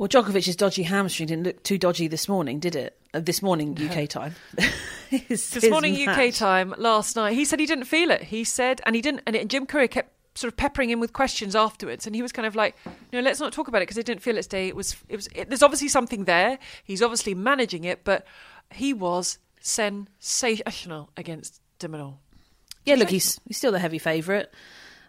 Well, 0.00 0.08
Djokovic's 0.08 0.56
dodgy 0.56 0.84
hamstring 0.84 1.26
didn't 1.26 1.44
look 1.44 1.62
too 1.62 1.76
dodgy 1.76 2.08
this 2.08 2.26
morning, 2.26 2.58
did 2.58 2.74
it? 2.74 2.98
Uh, 3.12 3.20
this 3.20 3.42
morning 3.42 3.76
UK 3.78 4.08
time. 4.08 4.34
His- 5.10 5.50
This 5.50 5.64
his 5.64 5.70
morning 5.70 6.08
UK 6.08 6.32
time 6.32 6.72
last 6.78 7.16
night, 7.16 7.34
he 7.34 7.44
said 7.44 7.60
he 7.60 7.66
didn't 7.66 7.84
feel 7.84 8.10
it. 8.10 8.22
He 8.22 8.42
said, 8.42 8.80
and 8.86 8.96
he 8.96 9.02
didn't. 9.02 9.20
And, 9.26 9.36
it, 9.36 9.40
and 9.40 9.50
Jim 9.50 9.66
Courier 9.66 9.88
kept 9.88 10.10
sort 10.38 10.50
of 10.50 10.56
peppering 10.56 10.88
him 10.88 11.00
with 11.00 11.12
questions 11.12 11.54
afterwards, 11.54 12.06
and 12.06 12.16
he 12.16 12.22
was 12.22 12.32
kind 12.32 12.46
of 12.46 12.56
like, 12.56 12.76
"No, 13.12 13.20
let's 13.20 13.40
not 13.40 13.52
talk 13.52 13.68
about 13.68 13.82
it 13.82 13.88
because 13.88 13.98
it 13.98 14.06
didn't 14.06 14.22
feel 14.22 14.38
its 14.38 14.46
day. 14.46 14.68
It 14.68 14.74
was. 14.74 14.96
It 15.10 15.16
was. 15.16 15.28
It, 15.34 15.50
there's 15.50 15.62
obviously 15.62 15.88
something 15.88 16.24
there. 16.24 16.58
He's 16.82 17.02
obviously 17.02 17.34
managing 17.34 17.84
it, 17.84 18.02
but 18.02 18.26
he 18.72 18.94
was 18.94 19.36
sensational 19.60 21.10
against 21.18 21.60
de 21.78 21.88
Minaur. 21.88 22.14
Yeah, 22.86 22.94
look, 22.94 23.10
he's 23.10 23.38
he's 23.46 23.58
still 23.58 23.72
the 23.72 23.78
heavy 23.78 23.98
favourite. 23.98 24.48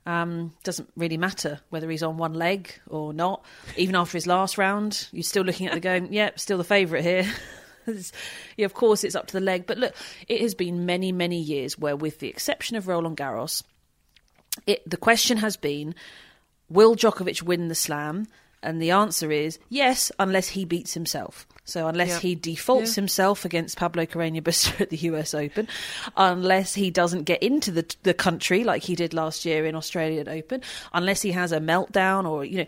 Um, 0.05 0.53
doesn't 0.63 0.91
really 0.97 1.17
matter 1.17 1.59
whether 1.69 1.89
he's 1.89 2.01
on 2.01 2.17
one 2.17 2.33
leg 2.33 2.73
or 2.87 3.13
not. 3.13 3.45
Even 3.77 3.95
after 3.95 4.17
his 4.17 4.25
last 4.25 4.57
round, 4.57 5.07
you're 5.11 5.21
still 5.23 5.43
looking 5.43 5.67
at 5.67 5.73
the 5.73 5.79
game. 5.79 6.07
yep, 6.11 6.39
still 6.39 6.57
the 6.57 6.63
favourite 6.63 7.03
here. 7.03 7.31
Yeah, 8.57 8.65
of 8.65 8.75
course, 8.75 9.03
it's 9.03 9.15
up 9.15 9.25
to 9.27 9.33
the 9.33 9.41
leg. 9.41 9.65
But 9.65 9.79
look, 9.79 9.95
it 10.27 10.41
has 10.41 10.53
been 10.53 10.85
many, 10.85 11.11
many 11.11 11.39
years 11.39 11.79
where, 11.79 11.95
with 11.95 12.19
the 12.19 12.27
exception 12.27 12.77
of 12.77 12.87
Roland 12.87 13.17
Garros, 13.17 13.63
it, 14.67 14.87
the 14.87 14.97
question 14.97 15.37
has 15.37 15.57
been, 15.57 15.95
will 16.69 16.95
Djokovic 16.95 17.41
win 17.41 17.69
the 17.69 17.75
slam? 17.75 18.27
And 18.63 18.81
the 18.81 18.91
answer 18.91 19.31
is 19.31 19.57
yes, 19.69 20.11
unless 20.19 20.49
he 20.49 20.65
beats 20.65 20.93
himself. 20.93 21.47
So 21.63 21.87
unless 21.87 22.19
he 22.19 22.35
defaults 22.35 22.91
Yeah. 22.91 23.01
himself 23.01 23.45
against 23.45 23.77
Pablo 23.77 24.05
Carreño 24.05 24.41
Busta 24.41 24.81
at 24.81 24.89
the 24.89 24.97
US 24.97 25.33
Open, 25.33 25.67
unless 26.17 26.73
he 26.73 26.91
doesn't 26.91 27.23
get 27.23 27.41
into 27.41 27.71
the 27.71 27.85
the 28.03 28.13
country 28.13 28.63
like 28.63 28.83
he 28.83 28.95
did 28.95 29.13
last 29.13 29.45
year 29.45 29.65
in 29.65 29.75
Australian 29.75 30.27
Open, 30.27 30.61
unless 30.93 31.21
he 31.21 31.31
has 31.31 31.51
a 31.51 31.59
meltdown 31.59 32.29
or 32.29 32.45
you 32.45 32.65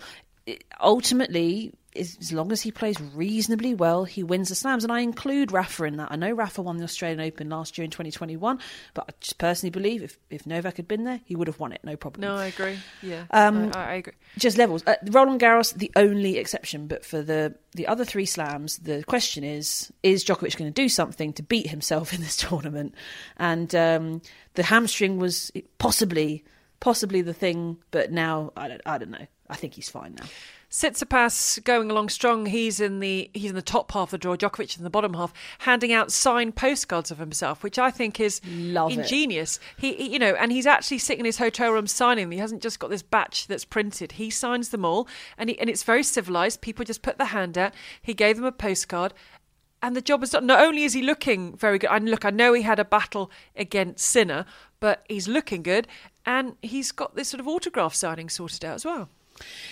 know, 0.47 0.55
ultimately. 0.81 1.73
As 1.95 2.31
long 2.31 2.51
as 2.51 2.61
he 2.61 2.71
plays 2.71 2.99
reasonably 2.99 3.73
well, 3.73 4.03
he 4.05 4.23
wins 4.23 4.49
the 4.49 4.55
slams. 4.55 4.83
And 4.83 4.91
I 4.91 5.01
include 5.01 5.51
Rafa 5.51 5.83
in 5.85 5.97
that. 5.97 6.11
I 6.11 6.15
know 6.15 6.31
Rafa 6.31 6.61
won 6.61 6.77
the 6.77 6.83
Australian 6.83 7.19
Open 7.19 7.49
last 7.49 7.77
year 7.77 7.85
in 7.85 7.91
2021, 7.91 8.59
but 8.93 9.05
I 9.07 9.11
just 9.21 9.37
personally 9.37 9.69
believe 9.71 10.01
if, 10.03 10.17
if 10.29 10.45
Novak 10.47 10.77
had 10.77 10.87
been 10.87 11.03
there, 11.03 11.21
he 11.25 11.35
would 11.35 11.47
have 11.47 11.59
won 11.59 11.71
it, 11.71 11.81
no 11.83 11.95
problem. 11.95 12.21
No, 12.21 12.35
I 12.35 12.47
agree. 12.47 12.77
Yeah, 13.01 13.25
Um, 13.31 13.71
I, 13.75 13.83
I 13.85 13.93
agree. 13.93 14.13
just 14.37 14.57
levels. 14.57 14.83
Uh, 14.87 14.95
Roland 15.11 15.39
Garros, 15.39 15.73
the 15.73 15.91
only 15.95 16.37
exception, 16.37 16.87
but 16.87 17.05
for 17.05 17.21
the 17.21 17.55
the 17.75 17.87
other 17.87 18.05
three 18.05 18.25
slams, 18.25 18.77
the 18.79 19.03
question 19.05 19.43
is: 19.43 19.91
Is 20.03 20.23
Djokovic 20.23 20.57
going 20.57 20.71
to 20.71 20.81
do 20.81 20.87
something 20.89 21.33
to 21.33 21.43
beat 21.43 21.67
himself 21.69 22.13
in 22.13 22.21
this 22.21 22.37
tournament? 22.47 22.93
And 23.37 23.73
um, 23.75 24.21
the 24.53 24.63
hamstring 24.63 25.17
was 25.17 25.51
possibly 25.79 26.43
possibly 26.79 27.21
the 27.21 27.33
thing, 27.33 27.77
but 27.91 28.11
now 28.11 28.51
I 28.57 28.67
don't 28.67 28.81
I 28.85 28.97
don't 28.97 29.11
know. 29.11 29.27
I 29.53 29.55
think 29.55 29.75
he's 29.75 29.87
fine 29.89 30.15
now. 30.15 30.25
Tsitsipas 30.71 31.63
going 31.63 31.91
along 31.91 32.09
strong. 32.09 32.47
He's 32.47 32.79
in 32.79 32.99
the 32.99 33.29
he's 33.35 33.51
in 33.51 33.55
the 33.55 33.61
top 33.61 33.91
half 33.91 34.07
of 34.07 34.11
the 34.11 34.17
draw. 34.17 34.35
Djokovic 34.35 34.75
in 34.77 34.83
the 34.83 34.89
bottom 34.89 35.13
half, 35.13 35.31
handing 35.59 35.93
out 35.93 36.11
signed 36.11 36.55
postcards 36.55 37.11
of 37.11 37.19
himself, 37.19 37.61
which 37.61 37.77
I 37.77 37.91
think 37.91 38.19
is 38.19 38.41
Love 38.47 38.91
ingenious. 38.91 39.59
He, 39.77 39.93
he- 39.93 40.09
you 40.13 40.17
know, 40.19 40.33
and 40.33 40.51
he's 40.51 40.65
actually 40.65 40.97
sitting 40.97 41.19
in 41.19 41.25
his 41.25 41.37
hotel 41.37 41.71
room 41.71 41.85
signing 41.85 42.25
them. 42.25 42.31
He 42.31 42.39
hasn't 42.39 42.63
just 42.63 42.79
got 42.79 42.89
this 42.89 43.03
batch 43.03 43.45
that's 43.45 43.63
printed. 43.65 44.13
He 44.13 44.31
signs 44.31 44.69
them 44.69 44.83
all, 44.83 45.07
and 45.37 45.51
he, 45.51 45.59
and 45.59 45.69
it's 45.69 45.83
very 45.83 46.01
civilized. 46.01 46.61
People 46.61 46.83
just 46.83 47.03
put 47.03 47.19
their 47.19 47.27
hand 47.27 47.55
out. 47.55 47.73
He 48.01 48.15
gave 48.15 48.37
them 48.37 48.45
a 48.45 48.51
postcard. 48.51 49.13
And 49.83 49.95
the 49.95 50.01
job 50.01 50.23
is 50.23 50.29
done. 50.31 50.45
Not 50.47 50.61
only 50.61 50.85
is 50.85 50.93
he 50.93 51.01
looking 51.03 51.55
very 51.57 51.77
good, 51.77 51.89
and 51.91 52.09
look, 52.09 52.25
I 52.25 52.29
know 52.31 52.53
he 52.53 52.61
had 52.63 52.79
a 52.79 52.85
battle 52.85 53.29
against 53.55 54.05
Sinner, 54.05 54.45
but 54.79 55.03
he's 55.07 55.27
looking 55.27 55.61
good, 55.61 55.87
and 56.25 56.55
he's 56.61 56.91
got 56.91 57.15
this 57.15 57.27
sort 57.29 57.41
of 57.41 57.47
autograph 57.47 57.93
signing 57.93 58.29
sorted 58.29 58.63
out 58.65 58.75
as 58.75 58.85
well. 58.85 59.09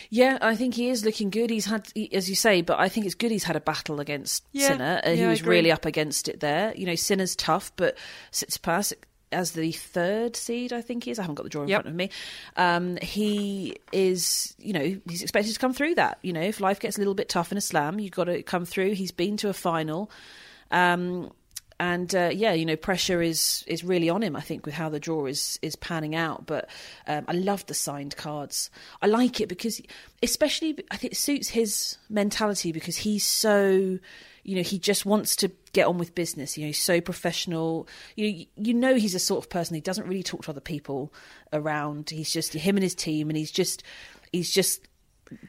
Yeah, 0.10 0.38
I 0.42 0.56
think 0.56 0.74
he 0.76 0.90
is 0.90 1.06
looking 1.06 1.30
good. 1.30 1.50
He's 1.50 1.66
had, 1.66 1.88
he- 1.96 2.14
as 2.14 2.30
you 2.30 2.36
say, 2.36 2.62
but 2.62 2.80
I 2.80 2.90
think 2.90 3.06
it's 3.06 3.16
good 3.16 3.32
he's 3.32 3.44
had 3.46 3.56
a 3.56 3.62
battle 3.62 4.00
against 4.00 4.44
Yeah, 4.52 4.68
Sinner. 4.68 5.02
Uh, 5.04 5.10
he 5.12 5.20
yeah, 5.22 5.28
I 5.28 5.30
was 5.32 5.44
really 5.44 5.72
up 5.72 5.86
against 5.86 6.28
it 6.28 6.40
there. 6.40 6.74
You 6.76 6.86
know, 6.86 6.96
Sinner's 6.96 7.36
tough, 7.36 7.72
but 7.76 7.98
Tsitsipas 8.32 8.94
as 9.34 9.52
the 9.54 9.72
third 9.72 10.36
seed, 10.36 10.74
I 10.74 10.82
think 10.82 11.06
he 11.06 11.12
is. 11.12 11.18
I 11.18 11.22
haven't 11.22 11.36
got 11.36 11.44
the 11.44 11.50
draw 11.50 11.62
in 11.64 11.70
Yep. 11.70 11.84
front 11.84 11.88
of 11.88 11.96
me. 11.96 12.10
Um, 12.58 12.98
he 13.02 13.78
is, 13.94 14.54
you 14.60 14.74
know, 14.74 15.00
he's 15.10 15.22
expected 15.22 15.54
to 15.54 15.60
come 15.60 15.74
through 15.74 15.96
that. 15.96 16.18
You 16.22 16.34
know, 16.34 16.42
if 16.42 16.60
life 16.60 16.82
gets 16.82 16.98
a 16.98 17.00
little 17.00 17.14
bit 17.14 17.30
tough 17.30 17.52
in 17.52 17.58
a 17.58 17.62
slam, 17.62 17.98
you've 18.00 18.12
got 18.12 18.26
to 18.26 18.44
come 18.44 18.66
through. 18.66 18.92
He's 18.96 19.12
been 19.14 19.38
to 19.38 19.48
a 19.48 19.54
final. 19.54 20.12
Um, 20.70 21.32
and 21.82 22.14
uh, 22.14 22.30
yeah, 22.32 22.54
you 22.54 22.64
know, 22.64 22.76
pressure 22.76 23.24
is 23.24 23.64
is 23.66 23.84
really 23.84 24.08
on 24.08 24.22
him. 24.22 24.36
I 24.36 24.42
think 24.42 24.68
with 24.68 24.76
how 24.76 24.88
the 24.88 25.00
draw 25.00 25.26
is 25.26 25.58
is 25.64 25.76
panning 25.76 26.14
out. 26.16 26.46
But 26.46 26.70
um, 27.08 27.26
I 27.28 27.32
love 27.32 27.66
the 27.66 27.74
signed 27.74 28.16
cards. 28.16 28.70
I 29.02 29.08
like 29.08 29.42
it 29.42 29.50
because, 29.50 29.82
especially, 30.22 30.78
I 30.92 30.98
think 30.98 31.14
it 31.14 31.18
suits 31.18 31.50
his 31.50 31.98
mentality 32.08 32.72
because 32.72 32.98
he's 32.98 33.26
so, 33.26 33.98
you 34.44 34.56
know, 34.56 34.62
he 34.62 34.78
just 34.78 35.08
wants 35.08 35.36
to 35.38 35.52
get 35.74 35.88
on 35.88 35.98
with 35.98 36.14
business. 36.14 36.56
You 36.56 36.66
know, 36.66 36.68
he's 36.68 36.80
so 36.80 37.02
professional. 37.02 37.88
You 38.16 38.46
you 38.56 38.76
know, 38.76 38.94
he's 38.94 39.16
a 39.16 39.20
sort 39.20 39.44
of 39.44 39.50
person. 39.50 39.74
He 39.74 39.82
doesn't 39.82 40.08
really 40.08 40.22
talk 40.22 40.44
to 40.44 40.52
other 40.52 40.62
people 40.62 41.12
around. 41.52 42.12
He's 42.12 42.32
just 42.32 42.54
him 42.54 42.78
and 42.78 42.84
his 42.84 42.94
team, 42.94 43.28
and 43.28 43.36
he's 43.36 43.52
just 43.52 43.82
he's 44.32 44.54
just 44.54 44.88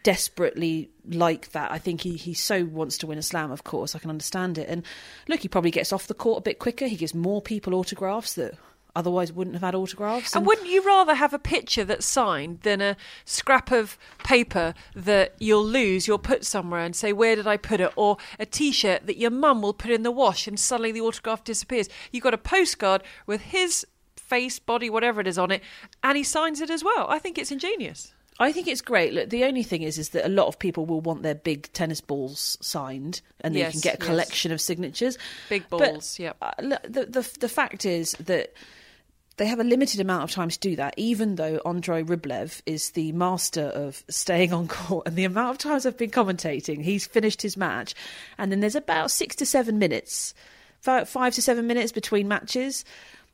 desperately 0.02 0.90
like 1.08 1.52
that. 1.52 1.70
I 1.70 1.78
think 1.78 2.02
he, 2.02 2.16
he 2.16 2.34
so 2.34 2.64
wants 2.64 2.98
to 2.98 3.06
win 3.06 3.18
a 3.18 3.22
slam, 3.22 3.50
of 3.50 3.64
course. 3.64 3.94
I 3.94 3.98
can 3.98 4.10
understand 4.10 4.58
it. 4.58 4.68
And 4.68 4.82
look, 5.28 5.40
he 5.40 5.48
probably 5.48 5.70
gets 5.70 5.92
off 5.92 6.06
the 6.06 6.14
court 6.14 6.38
a 6.38 6.42
bit 6.42 6.58
quicker. 6.58 6.86
He 6.86 6.96
gives 6.96 7.14
more 7.14 7.42
people 7.42 7.74
autographs 7.74 8.34
that 8.34 8.54
otherwise 8.94 9.32
wouldn't 9.32 9.54
have 9.54 9.62
had 9.62 9.74
autographs. 9.74 10.34
And 10.34 10.46
wouldn't 10.46 10.68
you 10.68 10.82
rather 10.82 11.14
have 11.14 11.32
a 11.32 11.38
picture 11.38 11.84
that's 11.84 12.06
signed 12.06 12.60
than 12.60 12.80
a 12.80 12.96
scrap 13.24 13.70
of 13.70 13.96
paper 14.24 14.74
that 14.94 15.34
you'll 15.38 15.64
lose, 15.64 16.06
you'll 16.06 16.18
put 16.18 16.44
somewhere 16.44 16.80
and 16.80 16.94
say, 16.94 17.12
Where 17.12 17.36
did 17.36 17.46
I 17.46 17.56
put 17.56 17.80
it? 17.80 17.92
Or 17.96 18.18
a 18.38 18.46
t 18.46 18.72
shirt 18.72 19.06
that 19.06 19.18
your 19.18 19.30
mum 19.30 19.62
will 19.62 19.72
put 19.72 19.90
in 19.90 20.02
the 20.02 20.10
wash 20.10 20.46
and 20.46 20.58
suddenly 20.58 20.92
the 20.92 21.00
autograph 21.00 21.44
disappears. 21.44 21.88
You've 22.10 22.24
got 22.24 22.34
a 22.34 22.38
postcard 22.38 23.02
with 23.26 23.40
his 23.40 23.86
face, 24.16 24.58
body, 24.58 24.88
whatever 24.88 25.20
it 25.20 25.26
is 25.26 25.38
on 25.38 25.50
it, 25.50 25.62
and 26.02 26.16
he 26.16 26.22
signs 26.22 26.60
it 26.60 26.70
as 26.70 26.84
well. 26.84 27.06
I 27.08 27.18
think 27.18 27.38
it's 27.38 27.52
ingenious. 27.52 28.12
I 28.42 28.52
think 28.52 28.66
it's 28.68 28.80
great. 28.80 29.12
Look, 29.12 29.30
the 29.30 29.44
only 29.44 29.62
thing 29.62 29.82
is, 29.82 29.98
is 29.98 30.10
that 30.10 30.26
a 30.26 30.28
lot 30.28 30.46
of 30.48 30.58
people 30.58 30.84
will 30.86 31.00
want 31.00 31.22
their 31.22 31.34
big 31.34 31.72
tennis 31.72 32.00
balls 32.00 32.58
signed, 32.60 33.20
and 33.40 33.54
then 33.54 33.60
Yes, 33.60 33.74
you 33.74 33.80
can 33.80 33.90
get 33.90 34.00
a 34.00 34.04
yes. 34.04 34.08
collection 34.08 34.52
of 34.52 34.60
signatures. 34.60 35.18
Big 35.48 35.68
balls, 35.68 36.18
yep. 36.18 36.36
uh, 36.42 36.52
the, 36.58 37.06
the 37.08 37.36
the 37.40 37.48
fact 37.48 37.86
is 37.86 38.12
that 38.20 38.52
they 39.38 39.46
have 39.46 39.60
a 39.60 39.64
limited 39.64 40.00
amount 40.00 40.24
of 40.24 40.30
time 40.30 40.50
to 40.50 40.58
do 40.58 40.76
that. 40.76 40.94
Even 40.96 41.36
though 41.36 41.60
Andrei 41.64 42.02
Rublev 42.02 42.60
is 42.66 42.90
the 42.90 43.12
master 43.12 43.62
of 43.62 44.04
staying 44.08 44.52
on 44.52 44.68
court, 44.68 45.06
and 45.06 45.16
the 45.16 45.24
amount 45.24 45.50
of 45.52 45.58
times 45.58 45.86
I've 45.86 45.96
been 45.96 46.10
commentating, 46.10 46.82
he's 46.82 47.06
finished 47.06 47.42
his 47.42 47.56
match, 47.56 47.94
and 48.38 48.52
then 48.52 48.60
there's 48.60 48.76
about 48.76 49.10
six 49.10 49.36
to 49.36 49.46
seven 49.46 49.78
minutes, 49.78 50.34
five 50.80 51.34
to 51.34 51.42
seven 51.42 51.66
minutes 51.66 51.92
between 51.92 52.28
matches. 52.28 52.84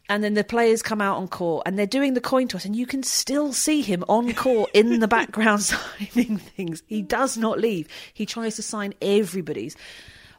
And 0.09 0.25
then 0.25 0.35
the 0.35 0.45
players 0.45 0.81
come 0.83 1.03
out 1.03 1.19
on 1.19 1.29
court 1.29 1.65
and 1.67 1.79
they're 1.79 1.87
doing 1.87 2.15
the 2.15 2.21
coin 2.21 2.49
toss, 2.49 2.65
and 2.65 2.75
you 2.75 2.87
can 2.87 3.03
still 3.03 3.53
see 3.53 3.83
him 3.83 4.05
on 4.09 4.33
court 4.35 4.71
in 4.73 5.01
the 5.01 5.09
background 5.09 5.63
signing 5.63 6.39
things. 6.39 6.83
He 6.87 7.03
does 7.03 7.37
not 7.37 7.59
leave. 7.59 7.89
He 8.15 8.25
tries 8.25 8.57
to 8.57 8.63
sign 8.63 8.95
everybody's, 9.03 9.77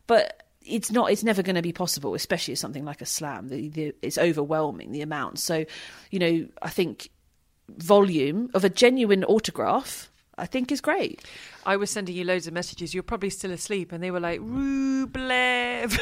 but 0.08 0.44
it's 0.66 0.92
not. 0.92 1.12
It's 1.12 1.24
never 1.24 1.44
going 1.44 1.56
to 1.56 1.62
be 1.62 1.72
possible, 1.72 2.14
especially 2.16 2.56
something 2.56 2.86
like 2.86 3.02
a 3.02 3.06
slam. 3.06 3.50
The, 3.50 3.70
the, 3.70 3.96
it's 4.02 4.18
overwhelming 4.18 4.92
the 4.92 5.02
amount. 5.02 5.40
So, 5.40 5.66
you 6.12 6.20
know, 6.20 6.48
I 6.62 6.70
think 6.70 7.10
volume 7.78 8.50
of 8.54 8.64
a 8.64 8.70
genuine 8.70 9.24
autograph, 9.24 10.12
I 10.40 10.46
think, 10.46 10.72
is 10.72 10.82
great. 10.82 11.24
I 11.66 11.76
was 11.76 11.90
sending 11.90 12.16
you 12.16 12.24
loads 12.24 12.48
of 12.48 12.54
messages. 12.54 12.94
You're 12.94 13.04
probably 13.04 13.30
still 13.30 13.52
asleep, 13.52 13.92
and 13.92 14.04
they 14.04 14.12
were 14.12 14.20
like, 14.20 14.40
Rublev. 14.42 16.00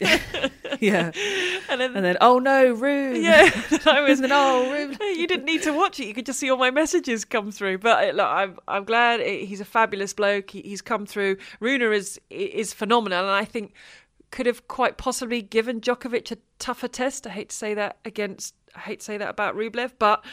Yeah, 0.80 1.10
and 1.70 1.80
then 1.80 1.96
and 1.96 2.04
then 2.04 2.16
oh 2.20 2.38
no, 2.38 2.72
Rube. 2.72 3.16
Yeah, 3.16 3.50
I 3.86 4.00
was. 4.02 4.20
Then, 4.20 4.30
oh, 4.32 4.70
Rube. 4.70 4.96
You 5.00 5.26
didn't 5.26 5.44
need 5.44 5.62
to 5.62 5.72
watch 5.72 5.98
it. 6.00 6.06
You 6.06 6.14
could 6.14 6.26
just 6.26 6.38
see 6.38 6.50
all 6.50 6.56
my 6.56 6.70
messages 6.70 7.24
come 7.24 7.50
through. 7.50 7.78
But 7.78 8.08
uh, 8.08 8.12
look, 8.12 8.26
I'm 8.26 8.58
I'm 8.68 8.84
glad 8.84 9.20
it, 9.20 9.46
he's 9.46 9.60
a 9.60 9.64
fabulous 9.64 10.12
bloke. 10.12 10.50
He, 10.50 10.62
he's 10.62 10.82
come 10.82 11.06
through. 11.06 11.36
Rune 11.60 11.82
is 11.82 12.20
is 12.30 12.72
phenomenal, 12.72 13.20
and 13.20 13.30
I 13.30 13.44
think 13.44 13.74
could 14.30 14.46
have 14.46 14.68
quite 14.68 14.98
possibly 14.98 15.42
given 15.42 15.80
Djokovic 15.80 16.30
a 16.32 16.38
tougher 16.58 16.88
test. 16.88 17.26
I 17.26 17.30
hate 17.30 17.48
to 17.50 17.56
say 17.56 17.74
that 17.74 17.98
against. 18.04 18.54
I 18.74 18.80
hate 18.80 19.00
to 19.00 19.04
say 19.04 19.18
that 19.18 19.30
about 19.30 19.56
Rublev, 19.56 19.92
but 19.98 20.24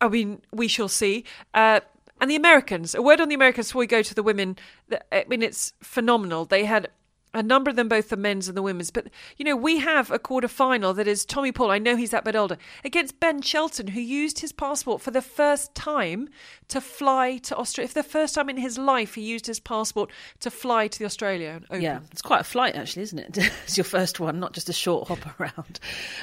I 0.00 0.08
mean 0.08 0.42
we 0.52 0.68
shall 0.68 0.88
see. 0.88 1.24
Uh, 1.54 1.80
and 2.20 2.30
the 2.30 2.36
Americans. 2.36 2.94
A 2.94 3.02
word 3.02 3.20
on 3.20 3.28
the 3.28 3.34
Americans 3.34 3.68
before 3.68 3.80
we 3.80 3.86
go 3.86 4.02
to 4.02 4.14
the 4.14 4.22
women. 4.22 4.56
I 5.12 5.24
mean, 5.28 5.42
it's 5.42 5.72
phenomenal. 5.82 6.44
They 6.44 6.64
had 6.64 6.88
a 7.36 7.42
number 7.42 7.68
of 7.68 7.76
them, 7.76 7.88
both 7.88 8.08
the 8.08 8.16
men's 8.16 8.48
and 8.48 8.56
the 8.56 8.62
women's. 8.62 8.90
But, 8.90 9.08
you 9.36 9.44
know, 9.44 9.56
we 9.56 9.78
have 9.78 10.10
a 10.10 10.18
quarter 10.18 10.48
final 10.48 10.94
that 10.94 11.06
is 11.06 11.24
Tommy 11.24 11.52
Paul, 11.52 11.70
I 11.70 11.78
know 11.78 11.96
he's 11.96 12.10
that 12.10 12.24
bit 12.24 12.34
older, 12.34 12.56
against 12.84 13.20
Ben 13.20 13.42
Shelton, 13.42 13.88
who 13.88 14.00
used 14.00 14.38
his 14.38 14.52
passport 14.52 15.02
for 15.02 15.10
the 15.10 15.22
first 15.22 15.74
time 15.74 16.28
to 16.68 16.80
fly 16.80 17.36
to 17.38 17.56
Australia. 17.56 17.88
For 17.88 17.94
the 17.94 18.08
first 18.08 18.34
time 18.34 18.48
in 18.48 18.56
his 18.56 18.78
life, 18.78 19.14
he 19.14 19.22
used 19.22 19.46
his 19.46 19.60
passport 19.60 20.10
to 20.40 20.50
fly 20.50 20.88
to 20.88 20.98
the 20.98 21.06
Open. 21.06 21.82
Yeah, 21.82 22.00
it's 22.10 22.22
quite 22.22 22.40
a 22.40 22.44
flight, 22.44 22.74
actually, 22.74 23.02
isn't 23.02 23.18
it? 23.18 23.38
it's 23.64 23.76
your 23.76 23.84
first 23.84 24.18
one, 24.18 24.40
not 24.40 24.52
just 24.52 24.68
a 24.68 24.72
short 24.72 25.08
hop 25.08 25.40
around. 25.40 25.78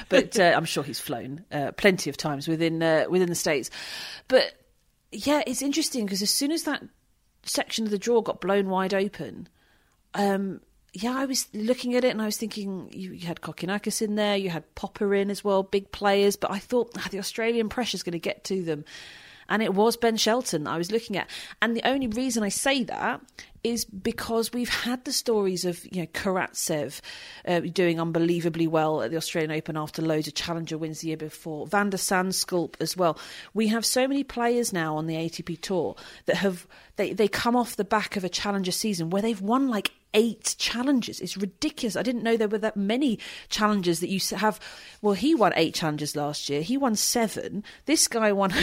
But 0.08 0.38
uh, 0.38 0.52
I'm 0.56 0.64
sure 0.64 0.82
he's 0.82 1.00
flown 1.00 1.44
uh, 1.52 1.72
plenty 1.72 2.10
of 2.10 2.16
times 2.16 2.48
within 2.48 2.82
uh, 2.82 3.04
within 3.08 3.28
the 3.28 3.34
states. 3.34 3.70
But 4.28 4.52
yeah, 5.14 5.42
it's 5.46 5.62
interesting 5.62 6.04
because 6.04 6.22
as 6.22 6.30
soon 6.30 6.50
as 6.50 6.64
that 6.64 6.82
section 7.44 7.84
of 7.84 7.90
the 7.90 7.98
draw 7.98 8.20
got 8.20 8.40
blown 8.40 8.68
wide 8.68 8.94
open, 8.94 9.48
um, 10.14 10.60
yeah, 10.92 11.16
I 11.16 11.24
was 11.26 11.48
looking 11.52 11.94
at 11.96 12.04
it 12.04 12.10
and 12.10 12.22
I 12.22 12.26
was 12.26 12.36
thinking 12.36 12.88
you, 12.92 13.12
you 13.12 13.26
had 13.26 13.40
Kokkinakis 13.40 14.00
in 14.00 14.14
there, 14.14 14.36
you 14.36 14.50
had 14.50 14.72
Popyrin 14.76 15.30
as 15.30 15.42
well, 15.42 15.62
big 15.62 15.90
players. 15.90 16.36
But 16.36 16.52
I 16.52 16.58
thought 16.58 16.92
ah, 16.96 17.08
the 17.10 17.18
Australian 17.18 17.68
pressure's 17.68 18.02
going 18.02 18.12
to 18.12 18.18
get 18.18 18.44
to 18.44 18.62
them. 18.62 18.84
And 19.48 19.62
it 19.62 19.74
was 19.74 19.96
Ben 19.96 20.16
Shelton 20.16 20.64
that 20.64 20.70
I 20.70 20.78
was 20.78 20.90
looking 20.90 21.16
at. 21.16 21.28
And 21.60 21.76
the 21.76 21.86
only 21.86 22.06
reason 22.06 22.42
I 22.42 22.48
say 22.48 22.84
that 22.84 23.20
is 23.64 23.86
because 23.86 24.52
we've 24.52 24.68
had 24.68 25.04
the 25.04 25.12
stories 25.12 25.64
of 25.64 25.84
you 25.90 26.02
know 26.02 26.06
Karatsev 26.08 27.00
uh, 27.48 27.60
doing 27.60 27.98
unbelievably 27.98 28.66
well 28.66 29.02
at 29.02 29.10
the 29.10 29.16
Australian 29.16 29.50
Open 29.50 29.76
after 29.76 30.02
loads 30.02 30.28
of 30.28 30.34
challenger 30.34 30.78
wins 30.78 31.00
the 31.00 31.08
year 31.08 31.16
before. 31.16 31.66
Van 31.66 31.90
de 31.90 31.96
Zandschulp 31.96 32.74
as 32.80 32.96
well. 32.96 33.18
We 33.54 33.68
have 33.68 33.84
so 33.86 34.06
many 34.06 34.22
players 34.22 34.72
now 34.72 34.96
on 34.96 35.06
the 35.06 35.16
ATP 35.16 35.60
tour 35.62 35.96
that 36.26 36.36
have 36.36 36.66
they 36.96 37.14
they 37.14 37.26
come 37.26 37.56
off 37.56 37.76
the 37.76 37.84
back 37.84 38.16
of 38.16 38.22
a 38.22 38.28
challenger 38.28 38.72
season 38.72 39.10
where 39.10 39.22
they've 39.22 39.40
won 39.40 39.68
like 39.68 39.92
eight 40.14 40.54
challenges. 40.58 41.20
It's 41.20 41.36
ridiculous. 41.36 41.96
I 41.96 42.02
didn't 42.02 42.22
know 42.22 42.36
there 42.36 42.48
were 42.48 42.58
that 42.58 42.76
many 42.76 43.18
challenges 43.48 44.00
that 44.00 44.08
you 44.08 44.20
have. 44.36 44.60
Well, 45.02 45.14
he 45.14 45.34
won 45.34 45.52
eight 45.56 45.74
challenges 45.74 46.16
last 46.16 46.48
year. 46.48 46.62
He 46.62 46.76
won 46.76 46.96
seven. 46.96 47.64
This 47.86 48.08
guy 48.08 48.32
won. 48.32 48.52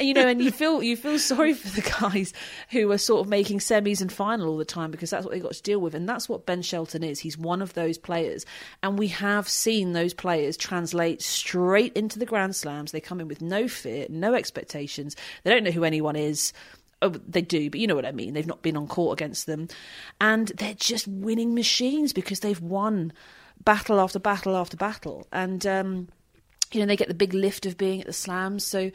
You 0.00 0.14
know, 0.14 0.26
and 0.26 0.42
you 0.42 0.50
feel 0.50 0.82
you 0.82 0.96
feel 0.96 1.18
sorry 1.18 1.54
for 1.54 1.68
the 1.68 1.88
guys 2.00 2.32
who 2.70 2.90
are 2.90 2.98
sort 2.98 3.20
of 3.20 3.29
making 3.30 3.60
semis 3.60 4.02
and 4.02 4.12
final 4.12 4.48
all 4.48 4.56
the 4.56 4.64
time 4.64 4.90
because 4.90 5.10
that's 5.10 5.24
what 5.24 5.32
they 5.32 5.40
got 5.40 5.52
to 5.52 5.62
deal 5.62 5.80
with, 5.80 5.94
and 5.94 6.08
that's 6.08 6.28
what 6.28 6.44
Ben 6.44 6.62
Shelton 6.62 7.02
is. 7.02 7.20
He's 7.20 7.38
one 7.38 7.62
of 7.62 7.72
those 7.74 7.96
players, 7.96 8.44
and 8.82 8.98
we 8.98 9.08
have 9.08 9.48
seen 9.48 9.92
those 9.92 10.12
players 10.12 10.56
translate 10.56 11.22
straight 11.22 11.96
into 11.96 12.18
the 12.18 12.26
Grand 12.26 12.56
Slams. 12.56 12.92
They 12.92 13.00
come 13.00 13.20
in 13.20 13.28
with 13.28 13.40
no 13.40 13.68
fear, 13.68 14.06
no 14.10 14.34
expectations. 14.34 15.16
They 15.44 15.50
don't 15.50 15.64
know 15.64 15.70
who 15.70 15.84
anyone 15.84 16.16
is. 16.16 16.52
Oh, 17.02 17.08
they 17.08 17.40
do, 17.40 17.70
but 17.70 17.80
you 17.80 17.86
know 17.86 17.94
what 17.94 18.04
I 18.04 18.12
mean. 18.12 18.34
They've 18.34 18.46
not 18.46 18.60
been 18.60 18.76
on 18.76 18.86
court 18.86 19.18
against 19.18 19.46
them, 19.46 19.68
and 20.20 20.48
they're 20.48 20.74
just 20.74 21.08
winning 21.08 21.54
machines 21.54 22.12
because 22.12 22.40
they've 22.40 22.60
won 22.60 23.12
battle 23.64 24.00
after 24.00 24.18
battle 24.18 24.56
after 24.56 24.76
battle, 24.76 25.26
and 25.32 25.66
um, 25.66 26.08
you 26.72 26.80
know 26.80 26.86
they 26.86 26.96
get 26.96 27.08
the 27.08 27.14
big 27.14 27.34
lift 27.34 27.66
of 27.66 27.78
being 27.78 28.00
at 28.00 28.06
the 28.06 28.12
slams. 28.12 28.64
So, 28.66 28.90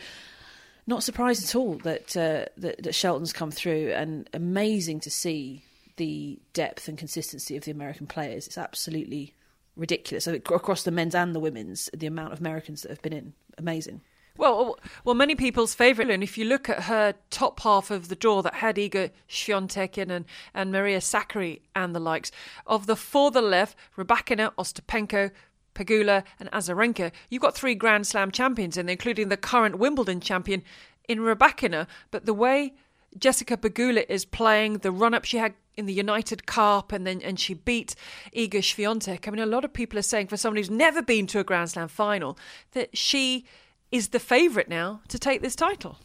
not 0.88 1.04
surprised 1.04 1.44
at 1.44 1.56
all 1.56 1.76
that 1.80 2.16
uh, 2.16 2.46
that, 2.58 2.84
that 2.84 2.96
Shelton's 2.96 3.34
come 3.34 3.52
through, 3.52 3.92
and 3.92 4.30
amazing 4.34 5.00
to 5.02 5.10
see 5.10 5.64
the 5.98 6.40
depth 6.54 6.88
and 6.88 6.98
consistency 6.98 7.56
of 7.56 7.64
the 7.64 7.72
American 7.72 8.08
players. 8.08 8.48
It's 8.48 8.58
absolutely 8.58 9.34
ridiculous. 9.76 10.28
Across 10.28 10.84
the 10.84 10.92
men's 10.92 11.16
and 11.16 11.34
the 11.34 11.40
women's, 11.40 11.90
the 11.94 12.08
amount 12.08 12.34
of 12.34 12.40
Americans 12.40 12.82
that 12.82 12.90
have 12.90 13.02
been 13.02 13.14
in, 13.14 13.34
amazing. 13.58 14.02
Well, 14.38 14.78
well, 15.06 15.16
many 15.16 15.36
people's 15.36 15.74
favourite, 15.74 16.12
and 16.12 16.22
if 16.22 16.38
you 16.38 16.44
look 16.44 16.68
at 16.68 16.84
her 16.84 17.16
top 17.30 17.62
half 17.62 17.90
of 17.90 18.10
the 18.10 18.16
draw 18.16 18.42
that 18.42 18.56
had 18.56 18.76
Iga 18.76 19.12
Swiatek 19.30 19.98
in 19.98 20.12
and, 20.12 20.26
and 20.54 20.74
Maria 20.74 21.00
Sakkari 21.00 21.62
and 21.74 21.96
the 21.96 22.02
likes, 22.02 22.32
of 22.68 22.86
the 22.86 22.98
four 22.98 23.32
are 23.34 23.42
left, 23.42 23.78
Rybakina, 23.98 24.54
Ostapenko, 24.56 25.32
Pegula 25.76 26.24
and 26.40 26.50
Azarenka, 26.52 27.12
you've 27.30 27.42
got 27.42 27.56
three 27.56 27.76
Grand 27.76 28.08
Slam 28.08 28.32
champions 28.32 28.78
in 28.78 28.90
including 28.90 29.30
the 29.30 29.38
current 29.38 29.78
Wimbledon 29.78 30.22
champion 30.22 30.64
in 31.08 31.20
Rybakina. 31.20 31.86
But 32.10 32.26
the 32.26 32.34
way 32.34 32.74
Jessica 33.18 33.58
Pegula 33.58 34.06
is 34.10 34.26
playing, 34.26 34.80
the 34.80 34.92
run-up 34.92 35.26
she 35.26 35.38
had 35.38 35.54
in 35.78 35.86
the 35.86 35.94
United 35.94 36.46
Cup, 36.46 36.92
and 36.92 37.06
then 37.06 37.22
and 37.22 37.40
she 37.40 37.54
beat 37.54 37.96
Iga 38.36 38.62
Swiatek. 38.62 39.28
I 39.28 39.32
mean, 39.32 39.42
a 39.42 39.46
lot 39.46 39.66
of 39.66 39.74
people 39.74 40.00
are 40.00 40.04
saying 40.04 40.28
for 40.28 40.38
someone 40.38 40.58
who's 40.58 40.70
never 40.70 41.02
been 41.02 41.28
to 41.28 41.40
a 41.40 41.44
Grand 41.44 41.72
Slam 41.72 41.90
final 41.90 42.38
that 42.72 42.98
she 42.98 43.46
is 43.92 44.10
the 44.10 44.20
favourite 44.20 44.68
now 44.68 45.02
to 45.10 45.20
take 45.20 45.42
this 45.42 45.56
title. 45.56 45.98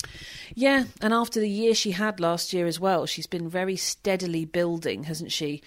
Yeah, 0.54 0.84
and 1.00 1.14
after 1.14 1.40
the 1.40 1.48
year 1.48 1.74
she 1.74 1.92
had 1.92 2.20
last 2.20 2.52
year 2.52 2.66
as 2.66 2.78
well, 2.78 3.06
she's 3.06 3.26
been 3.26 3.48
very 3.48 3.76
steadily 3.76 4.44
building, 4.44 5.04
hasn't 5.04 5.32
she? 5.32 5.62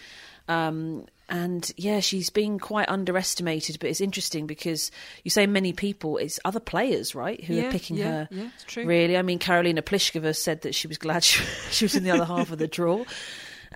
Um, 0.48 1.06
and 1.34 1.70
yeah, 1.76 2.00
she's 2.00 2.30
been 2.30 2.60
quite 2.60 2.88
underestimated. 2.88 3.80
But 3.80 3.90
it's 3.90 4.00
interesting 4.00 4.48
because 4.48 4.92
you 5.24 5.32
say 5.32 5.48
many 5.48 5.74
people, 5.74 6.18
it's 6.18 6.40
other 6.46 6.60
players, 6.62 7.14
right, 7.16 7.44
who 7.44 7.56
Yeah, 7.56 7.64
are 7.68 7.72
picking 7.72 7.98
yeah, 7.98 8.06
her. 8.06 8.28
yeah, 8.32 8.50
it's 8.56 8.64
true. 8.66 8.86
Really, 8.86 9.18
I 9.18 9.22
mean, 9.24 9.40
Karolina 9.40 9.82
Pliskova 9.82 10.36
said 10.36 10.62
that 10.62 10.76
she 10.76 10.88
was 10.88 10.98
glad 10.98 11.24
she, 11.30 11.44
she 11.72 11.86
was 11.86 11.96
in 11.96 12.04
the 12.04 12.12
other 12.12 12.24
half 12.26 12.52
of 12.52 12.60
the 12.60 12.68
draw, 12.68 13.04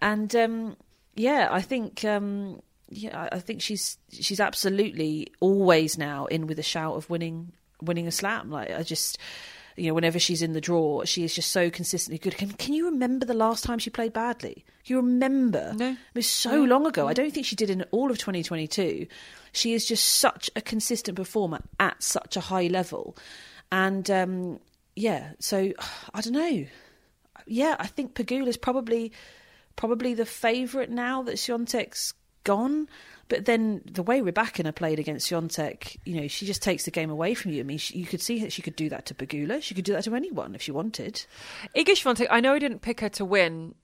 and 0.02 0.34
um, 0.36 0.78
yeah, 1.15 1.50
I 1.52 1.62
think. 1.62 2.06
Um, 2.06 2.62
yeah, 2.89 3.20
I- 3.24 3.36
I 3.36 3.39
think 3.41 3.62
she's 3.62 3.98
she's 4.13 4.39
absolutely 4.39 5.28
always 5.41 5.98
now 5.98 6.26
in 6.28 6.48
with 6.48 6.58
a 6.58 6.63
shout 6.63 6.96
of 6.96 7.10
winning 7.10 7.52
winning 7.82 8.08
a 8.08 8.12
slam. 8.12 8.50
Like 8.50 8.72
I 8.72 8.82
just, 8.84 9.17
you 9.78 9.88
know, 9.88 9.94
whenever 9.94 10.18
she's 10.18 10.42
in 10.42 10.54
the 10.54 10.62
draw, 10.62 11.04
she 11.06 11.24
is 11.24 11.34
just 11.34 11.52
so 11.52 11.70
consistently 11.70 12.18
good. 12.18 12.36
Can, 12.36 12.50
can 12.54 12.74
you 12.74 12.86
remember 12.86 13.26
the 13.26 13.34
last 13.34 13.63
time 13.63 13.78
she 13.78 13.90
played 13.90 14.12
badly? 14.12 14.66
Can 14.86 14.96
you 14.96 14.98
remember? 14.98 15.74
No. 15.76 15.92
it 15.92 15.98
was 16.16 16.28
so 16.28 16.63
long 16.63 16.88
ago. 16.88 17.08
I 17.08 17.13
don't 17.13 17.32
think 17.32 17.46
she 17.46 17.56
did 17.56 17.70
in 17.70 17.84
all 17.92 18.10
of 18.10 18.18
2022. 18.18 19.06
She 19.52 19.74
is 19.74 19.86
just 19.86 20.04
such 20.06 20.50
a 20.56 20.62
consistent 20.62 21.16
performer 21.16 21.60
at 21.80 22.02
such 22.02 22.36
a 22.36 22.42
high 22.42 22.68
level, 22.68 23.16
and 23.72 24.10
um, 24.10 24.60
yeah. 24.96 25.32
So 25.40 25.72
I 26.13 26.22
don't 26.22 26.34
know. 26.34 26.66
Yeah, 27.46 27.76
I 27.80 27.88
think 27.88 28.16
Pegula 28.16 28.42
Pegula's 28.42 28.58
probably 28.58 29.12
probably 29.76 30.16
the 30.16 30.26
favourite 30.26 30.90
now 30.90 31.22
that 31.24 31.36
Swiatek's 31.36 32.13
gone. 32.44 32.88
But 33.30 33.46
then 33.46 33.82
the 33.86 34.04
way 34.04 34.22
Rebecca 34.22 34.72
played 34.72 35.00
against 35.00 35.30
Swiatek, 35.30 35.98
you 36.06 36.20
know, 36.20 36.28
she 36.28 36.46
just 36.46 36.62
takes 36.62 36.86
the 36.86 36.92
game 36.92 37.10
away 37.10 37.34
from 37.34 37.52
you. 37.52 37.60
I 37.60 37.63
mean, 37.63 37.78
she, 37.78 37.98
you 37.98 38.06
could 38.06 38.22
see 38.22 38.40
that 38.40 38.54
she 38.54 38.62
could 38.62 38.76
do 38.76 38.90
that 38.90 39.06
to 39.08 39.13
Pegula. 39.13 39.62
She 39.62 39.76
could 39.76 39.86
do 39.86 39.94
that 39.94 40.04
to 40.06 40.16
anyone 40.16 40.56
if 40.56 40.62
she 40.62 40.72
wanted. 40.72 41.26
Iga 41.76 41.92
Swiatek, 41.92 42.28
I 42.30 42.40
know 42.40 42.54
I 42.54 42.60
didn't 42.60 42.82
pick 42.82 43.02
her 43.02 43.10
to 43.10 43.26
win, 43.26 43.76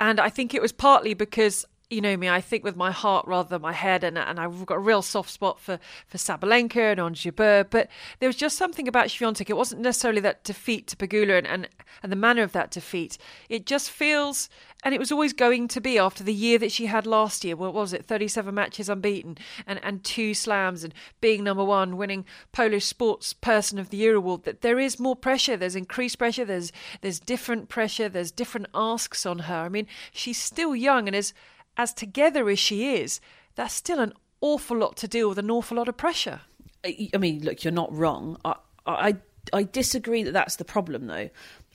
and 0.00 0.20
I 0.20 0.28
think 0.28 0.52
it 0.52 0.60
was 0.60 0.72
partly 0.72 1.14
because 1.14 1.64
you 1.94 2.00
know 2.00 2.16
me, 2.16 2.28
I 2.28 2.40
think 2.40 2.64
with 2.64 2.76
my 2.76 2.90
heart 2.90 3.26
rather 3.26 3.48
than 3.48 3.62
my 3.62 3.72
head, 3.72 4.04
and 4.04 4.18
and 4.18 4.38
I've 4.40 4.66
got 4.66 4.76
a 4.76 4.80
real 4.80 5.02
soft 5.02 5.30
spot 5.30 5.60
for 5.60 5.78
for 6.06 6.18
Sabalenka 6.18 6.92
and 6.92 7.00
Ons 7.00 7.22
Jabeur, 7.22 7.68
but 7.70 7.88
there 8.18 8.28
was 8.28 8.36
just 8.36 8.58
something 8.58 8.88
about 8.88 9.08
Swiatek. 9.08 9.48
It 9.48 9.56
wasn't 9.56 9.82
necessarily 9.82 10.20
that 10.22 10.44
defeat 10.44 10.86
to 10.88 10.96
Pegula 10.96 11.38
and, 11.38 11.46
and 11.46 11.68
and 12.02 12.12
the 12.12 12.16
manner 12.16 12.42
of 12.42 12.52
that 12.52 12.70
defeat. 12.70 13.16
It 13.48 13.66
just 13.66 13.90
feels, 13.90 14.48
and 14.82 14.94
it 14.94 14.98
was 14.98 15.12
always 15.12 15.32
going 15.32 15.68
to 15.68 15.80
be 15.80 15.98
after 15.98 16.24
the 16.24 16.34
year 16.34 16.58
that 16.58 16.72
she 16.72 16.86
had 16.86 17.06
last 17.06 17.44
year. 17.44 17.56
What 17.56 17.74
was 17.74 17.92
it? 17.92 18.04
Thirty 18.04 18.28
seven 18.28 18.54
matches 18.54 18.88
unbeaten 18.88 19.38
and 19.66 19.80
and 19.82 20.02
two 20.02 20.34
slams 20.34 20.84
and 20.84 20.92
being 21.20 21.44
number 21.44 21.64
one, 21.64 21.96
winning 21.96 22.24
Polish 22.52 22.84
Sports 22.84 23.32
Person 23.32 23.78
of 23.78 23.90
the 23.90 23.96
Year 23.96 24.16
award. 24.16 24.44
That 24.44 24.60
there 24.60 24.78
is 24.78 24.98
more 24.98 25.16
pressure. 25.16 25.56
There's 25.56 25.76
increased 25.76 26.18
pressure. 26.18 26.44
There's 26.44 26.72
there's 27.00 27.20
different 27.20 27.68
pressure. 27.68 28.08
There's 28.08 28.32
different 28.32 28.66
asks 28.74 29.24
on 29.24 29.40
her. 29.40 29.54
I 29.54 29.68
mean, 29.68 29.86
she's 30.12 30.40
still 30.40 30.74
young 30.74 31.06
and 31.06 31.16
as 31.16 31.32
as 31.76 31.92
together 31.92 32.48
as 32.48 32.58
she 32.58 32.96
is, 32.96 33.20
that's 33.54 33.74
still 33.74 34.00
an 34.00 34.12
awful 34.40 34.76
lot 34.76 34.96
to 34.98 35.08
deal 35.08 35.28
with, 35.28 35.38
an 35.38 35.50
awful 35.50 35.76
lot 35.76 35.88
of 35.88 35.96
pressure. 35.96 36.40
I 36.84 37.16
mean, 37.18 37.42
look, 37.42 37.64
you're 37.64 37.72
not 37.72 37.92
wrong. 37.92 38.38
I, 38.44 38.56
I, 38.86 39.16
I 39.52 39.62
disagree 39.62 40.22
that 40.22 40.32
that's 40.32 40.56
the 40.56 40.64
problem, 40.64 41.06
though. 41.06 41.30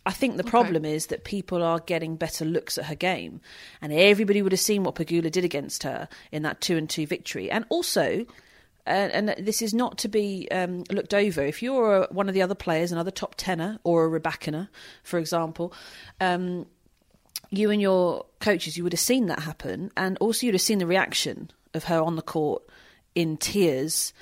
I 0.05 0.11
think 0.11 0.37
the 0.37 0.43
problem 0.43 0.85
is 0.85 1.07
that 1.07 1.23
people 1.23 1.61
are 1.61 1.79
getting 1.79 2.15
better 2.15 2.45
looks 2.45 2.77
at 2.77 2.85
her 2.85 2.95
game, 2.95 3.41
and 3.81 3.91
everybody 3.91 4.41
would 4.41 4.51
have 4.51 4.59
seen 4.59 4.83
what 4.83 4.95
Pegula 4.95 5.29
did 5.29 5.43
against 5.43 5.83
her 5.83 6.07
in 6.31 6.43
that 6.43 6.61
two 6.61 6.77
and 6.77 6.89
two 6.89 7.05
victory. 7.05 7.51
And 7.51 7.65
also, 7.69 8.25
uh, 8.87 8.89
and 8.89 9.35
this 9.37 9.61
is 9.61 9.73
not 9.73 9.97
to 9.99 10.07
be 10.07 10.47
um, 10.51 10.83
looked 10.89 11.13
over. 11.13 11.41
If 11.43 11.61
you're 11.61 12.03
a, 12.03 12.07
one 12.13 12.27
of 12.27 12.33
the 12.33 12.41
other 12.41 12.55
players, 12.55 12.91
another 12.91 13.11
top 13.11 13.35
tenner 13.35 13.77
or 13.83 14.05
a 14.05 14.07
Rebecca, 14.07 14.69
for 15.03 15.19
example, 15.19 15.73
um, 16.21 16.65
you 17.49 17.71
and 17.71 17.81
your 17.81 18.25
coaches, 18.39 18.77
you 18.77 18.83
would 18.83 18.93
have 18.93 18.99
seen 18.99 19.27
that 19.27 19.39
happen, 19.39 19.91
and 19.97 20.17
also 20.19 20.45
you'd 20.45 20.55
have 20.55 20.61
seen 20.61 20.79
the 20.79 20.87
reaction 20.87 21.51
of 21.73 21.85
her 21.85 22.01
on 22.01 22.15
the 22.15 22.21
court 22.21 22.63
in 23.15 23.37
tears, 23.37 24.13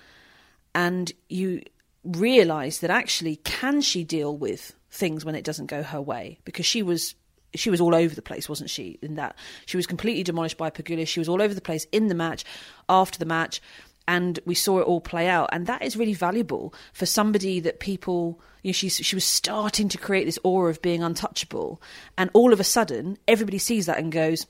and 0.74 1.12
you 1.30 1.62
realise 2.04 2.80
that 2.80 2.90
actually, 2.90 3.38
can 3.38 3.82
she 3.82 4.04
deal 4.04 4.36
with 4.36 4.76
things 4.90 5.26
when 5.26 5.36
it 5.36 5.44
doesn't 5.44 5.68
go 5.68 5.84
her 5.84 6.02
way? 6.02 6.40
Because 6.46 6.66
she 6.66 6.84
was. 6.84 7.16
She 7.56 7.70
was 7.70 7.80
all 7.80 7.96
over 7.96 8.14
the 8.14 8.22
place, 8.22 8.50
wasn't 8.50 8.70
she? 8.70 9.00
In 9.02 9.16
that 9.16 9.36
she 9.66 9.78
was 9.78 9.88
completely 9.88 10.22
demolished 10.22 10.58
by 10.58 10.70
Pegula. 10.70 11.08
She 11.08 11.20
was 11.20 11.30
all 11.30 11.42
over 11.42 11.54
the 11.54 11.62
place 11.62 11.88
in 11.94 12.08
the 12.08 12.14
match, 12.14 12.44
after 12.90 13.18
the 13.18 13.26
match, 13.26 13.62
and 14.08 14.40
we 14.46 14.56
saw 14.56 14.80
it 14.80 14.84
all 14.84 15.02
play 15.02 15.28
out. 15.28 15.50
And 15.52 15.68
that 15.68 15.82
is 15.82 15.98
really 15.98 16.14
valuable 16.14 16.74
for 16.94 17.06
somebody 17.06 17.60
that 17.60 17.80
people, 17.80 18.40
you 18.64 18.70
know, 18.70 18.74
she's, 18.74 18.96
she 18.96 19.16
was 19.16 19.26
starting 19.26 19.90
to 19.90 19.98
create 19.98 20.26
this 20.26 20.40
aura 20.44 20.70
of 20.70 20.82
being 20.82 21.04
untouchable. 21.04 21.82
And 22.18 22.30
all 22.34 22.54
of 22.54 22.60
a 22.60 22.64
sudden, 22.64 23.18
everybody 23.28 23.58
sees 23.58 23.86
that 23.88 24.00
and 24.00 24.12
goes, 24.12 24.48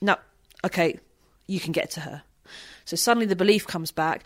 no, 0.00 0.16
okay, 0.64 0.98
you 1.46 1.60
can 1.60 1.72
get 1.72 1.90
to 1.92 2.00
her. 2.00 2.22
So 2.86 2.96
suddenly 2.96 3.26
the 3.26 3.36
belief 3.36 3.66
comes 3.66 3.92
back. 3.92 4.24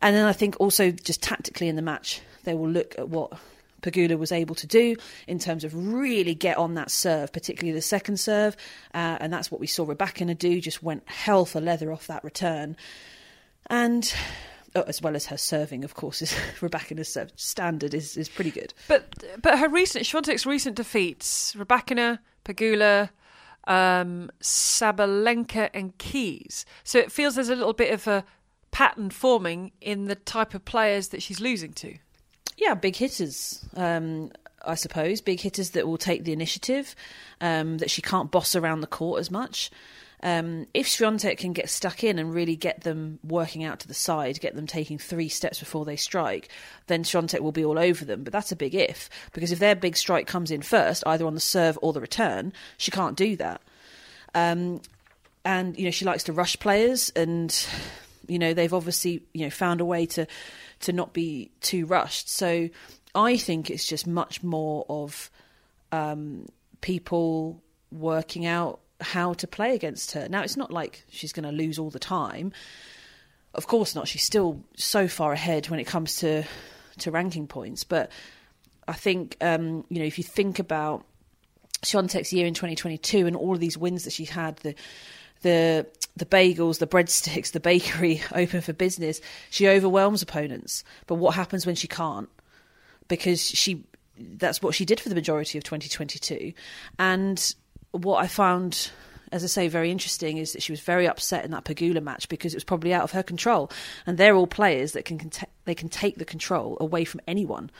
And 0.00 0.16
then 0.16 0.24
I 0.24 0.32
think 0.32 0.56
also 0.58 0.90
just 0.90 1.22
tactically 1.22 1.68
in 1.68 1.76
the 1.76 1.82
match, 1.82 2.20
they 2.44 2.54
will 2.54 2.68
look 2.68 2.98
at 2.98 3.08
what 3.08 3.38
Pegula 3.82 4.18
was 4.18 4.32
able 4.32 4.54
to 4.56 4.66
do 4.66 4.96
in 5.26 5.38
terms 5.38 5.64
of 5.64 5.74
really 5.74 6.34
get 6.34 6.56
on 6.56 6.74
that 6.74 6.90
serve, 6.90 7.32
particularly 7.32 7.74
the 7.74 7.82
second 7.82 8.18
serve. 8.18 8.56
Uh, 8.94 9.18
and 9.20 9.30
that's 9.32 9.50
what 9.50 9.60
we 9.60 9.66
saw 9.66 9.84
Rebecca 9.84 10.34
do, 10.34 10.60
just 10.60 10.82
went 10.82 11.06
hell 11.06 11.44
for 11.44 11.60
leather 11.60 11.92
off 11.92 12.06
that 12.06 12.24
return 12.24 12.76
and 13.68 14.12
oh, 14.74 14.82
as 14.82 15.00
well 15.02 15.16
as 15.16 15.26
her 15.26 15.36
serving, 15.36 15.84
of 15.84 15.94
course, 15.94 16.22
is 16.22 16.34
Rebecca's 16.60 17.16
standard 17.36 17.94
is, 17.94 18.16
is 18.16 18.28
pretty 18.28 18.50
good. 18.50 18.74
But 18.88 19.24
but 19.40 19.58
her 19.58 19.68
recent 19.68 20.04
Swiatek's 20.04 20.46
recent 20.46 20.76
defeats, 20.76 21.54
Rebecca, 21.56 22.20
Pegula, 22.44 23.10
um, 23.66 24.30
Sabalenka, 24.40 25.70
and 25.74 25.96
Keys. 25.98 26.66
So 26.82 26.98
it 26.98 27.12
feels 27.12 27.34
there's 27.34 27.48
a 27.48 27.56
little 27.56 27.72
bit 27.72 27.92
of 27.92 28.06
a 28.06 28.24
pattern 28.70 29.10
forming 29.10 29.72
in 29.80 30.06
the 30.06 30.16
type 30.16 30.52
of 30.54 30.64
players 30.64 31.08
that 31.08 31.22
she's 31.22 31.40
losing 31.40 31.72
to. 31.74 31.96
Yeah, 32.56 32.74
big 32.74 32.96
hitters. 32.96 33.64
Um, 33.76 34.30
I 34.66 34.74
suppose 34.74 35.20
big 35.20 35.40
hitters 35.40 35.70
that 35.70 35.86
will 35.86 35.98
take 35.98 36.24
the 36.24 36.32
initiative, 36.32 36.94
um, 37.40 37.78
that 37.78 37.90
she 37.90 38.02
can't 38.02 38.30
boss 38.30 38.56
around 38.56 38.80
the 38.80 38.86
court 38.86 39.20
as 39.20 39.30
much. 39.30 39.70
Um, 40.24 40.66
if 40.72 40.86
Swiatek 40.86 41.36
can 41.36 41.52
get 41.52 41.68
stuck 41.68 42.02
in 42.02 42.18
and 42.18 42.32
really 42.32 42.56
get 42.56 42.80
them 42.80 43.18
working 43.22 43.62
out 43.62 43.80
to 43.80 43.88
the 43.88 43.92
side, 43.92 44.40
get 44.40 44.56
them 44.56 44.66
taking 44.66 44.96
three 44.96 45.28
steps 45.28 45.58
before 45.60 45.84
they 45.84 45.96
strike, 45.96 46.48
then 46.86 47.04
Swiatek 47.04 47.40
will 47.40 47.52
be 47.52 47.64
all 47.64 47.78
over 47.78 48.06
them. 48.06 48.24
But 48.24 48.32
that's 48.32 48.50
a 48.50 48.56
big 48.56 48.74
if, 48.74 49.10
because 49.34 49.52
if 49.52 49.58
their 49.58 49.76
big 49.76 49.98
strike 49.98 50.26
comes 50.26 50.50
in 50.50 50.62
first, 50.62 51.04
either 51.06 51.26
on 51.26 51.34
the 51.34 51.40
serve 51.40 51.78
or 51.82 51.92
the 51.92 52.00
return, 52.00 52.54
she 52.78 52.90
can't 52.90 53.18
do 53.18 53.36
that. 53.36 53.60
Um, 54.34 54.80
and 55.44 55.78
you 55.78 55.84
know 55.84 55.90
she 55.90 56.06
likes 56.06 56.24
to 56.24 56.32
rush 56.32 56.58
players, 56.58 57.10
and 57.14 57.54
you 58.26 58.38
know 58.38 58.54
they've 58.54 58.72
obviously 58.72 59.22
you 59.34 59.44
know 59.44 59.50
found 59.50 59.82
a 59.82 59.84
way 59.84 60.06
to 60.06 60.26
to 60.80 60.92
not 60.94 61.12
be 61.12 61.50
too 61.60 61.84
rushed. 61.84 62.30
So 62.30 62.70
I 63.14 63.36
think 63.36 63.70
it's 63.70 63.86
just 63.86 64.06
much 64.06 64.42
more 64.42 64.86
of 64.88 65.30
um, 65.92 66.46
people 66.80 67.62
working 67.92 68.46
out 68.46 68.80
how 69.04 69.34
to 69.34 69.46
play 69.46 69.74
against 69.74 70.12
her. 70.12 70.28
Now, 70.28 70.42
it's 70.42 70.56
not 70.56 70.70
like 70.70 71.04
she's 71.08 71.32
going 71.32 71.44
to 71.44 71.52
lose 71.52 71.78
all 71.78 71.90
the 71.90 71.98
time. 71.98 72.52
Of 73.54 73.66
course 73.66 73.94
not. 73.94 74.08
She's 74.08 74.24
still 74.24 74.62
so 74.76 75.06
far 75.06 75.32
ahead 75.32 75.68
when 75.68 75.80
it 75.80 75.84
comes 75.84 76.16
to 76.16 76.44
to 76.98 77.10
ranking 77.10 77.46
points. 77.46 77.84
But 77.84 78.10
I 78.88 78.92
think 78.92 79.36
um, 79.40 79.84
you 79.88 80.00
know 80.00 80.04
if 80.04 80.18
you 80.18 80.24
think 80.24 80.58
about 80.58 81.04
Swiatek's 81.82 82.32
year 82.32 82.46
in 82.46 82.54
2022 82.54 83.26
and 83.26 83.36
all 83.36 83.54
of 83.54 83.60
these 83.60 83.78
wins 83.78 84.04
that 84.04 84.12
she 84.12 84.24
had, 84.24 84.56
the 84.58 84.74
the 85.42 85.86
the 86.16 86.26
bagels, 86.26 86.78
the 86.78 86.86
breadsticks, 86.86 87.52
the 87.52 87.60
bakery 87.60 88.22
open 88.34 88.60
for 88.60 88.72
business, 88.72 89.20
she 89.50 89.68
overwhelms 89.68 90.22
opponents. 90.22 90.84
But 91.06 91.16
what 91.16 91.34
happens 91.34 91.66
when 91.66 91.74
she 91.74 91.88
can't? 91.88 92.28
Because 93.08 93.40
she 93.40 93.84
that's 94.18 94.62
what 94.62 94.74
she 94.74 94.84
did 94.84 95.00
for 95.00 95.08
the 95.08 95.14
majority 95.14 95.58
of 95.58 95.64
2022. 95.64 96.52
And 96.98 97.54
what 97.94 98.22
I 98.22 98.26
found, 98.26 98.90
as 99.32 99.44
I 99.44 99.46
say, 99.46 99.68
very 99.68 99.90
interesting 99.90 100.38
is 100.38 100.52
that 100.52 100.62
she 100.62 100.72
was 100.72 100.80
very 100.80 101.06
upset 101.06 101.44
in 101.44 101.50
that 101.52 101.64
Pegula 101.64 102.02
match 102.02 102.28
because 102.28 102.52
it 102.52 102.56
was 102.56 102.64
probably 102.64 102.92
out 102.92 103.04
of 103.04 103.12
her 103.12 103.22
control. 103.22 103.70
And 104.06 104.18
they're 104.18 104.34
all 104.34 104.46
players 104.46 104.92
that 104.92 105.04
can 105.04 105.18
cont- 105.18 105.50
they 105.64 105.74
can 105.74 105.88
take 105.88 106.16
the 106.16 106.24
control 106.24 106.76
away 106.80 107.04
from 107.04 107.20
anyone 107.26 107.70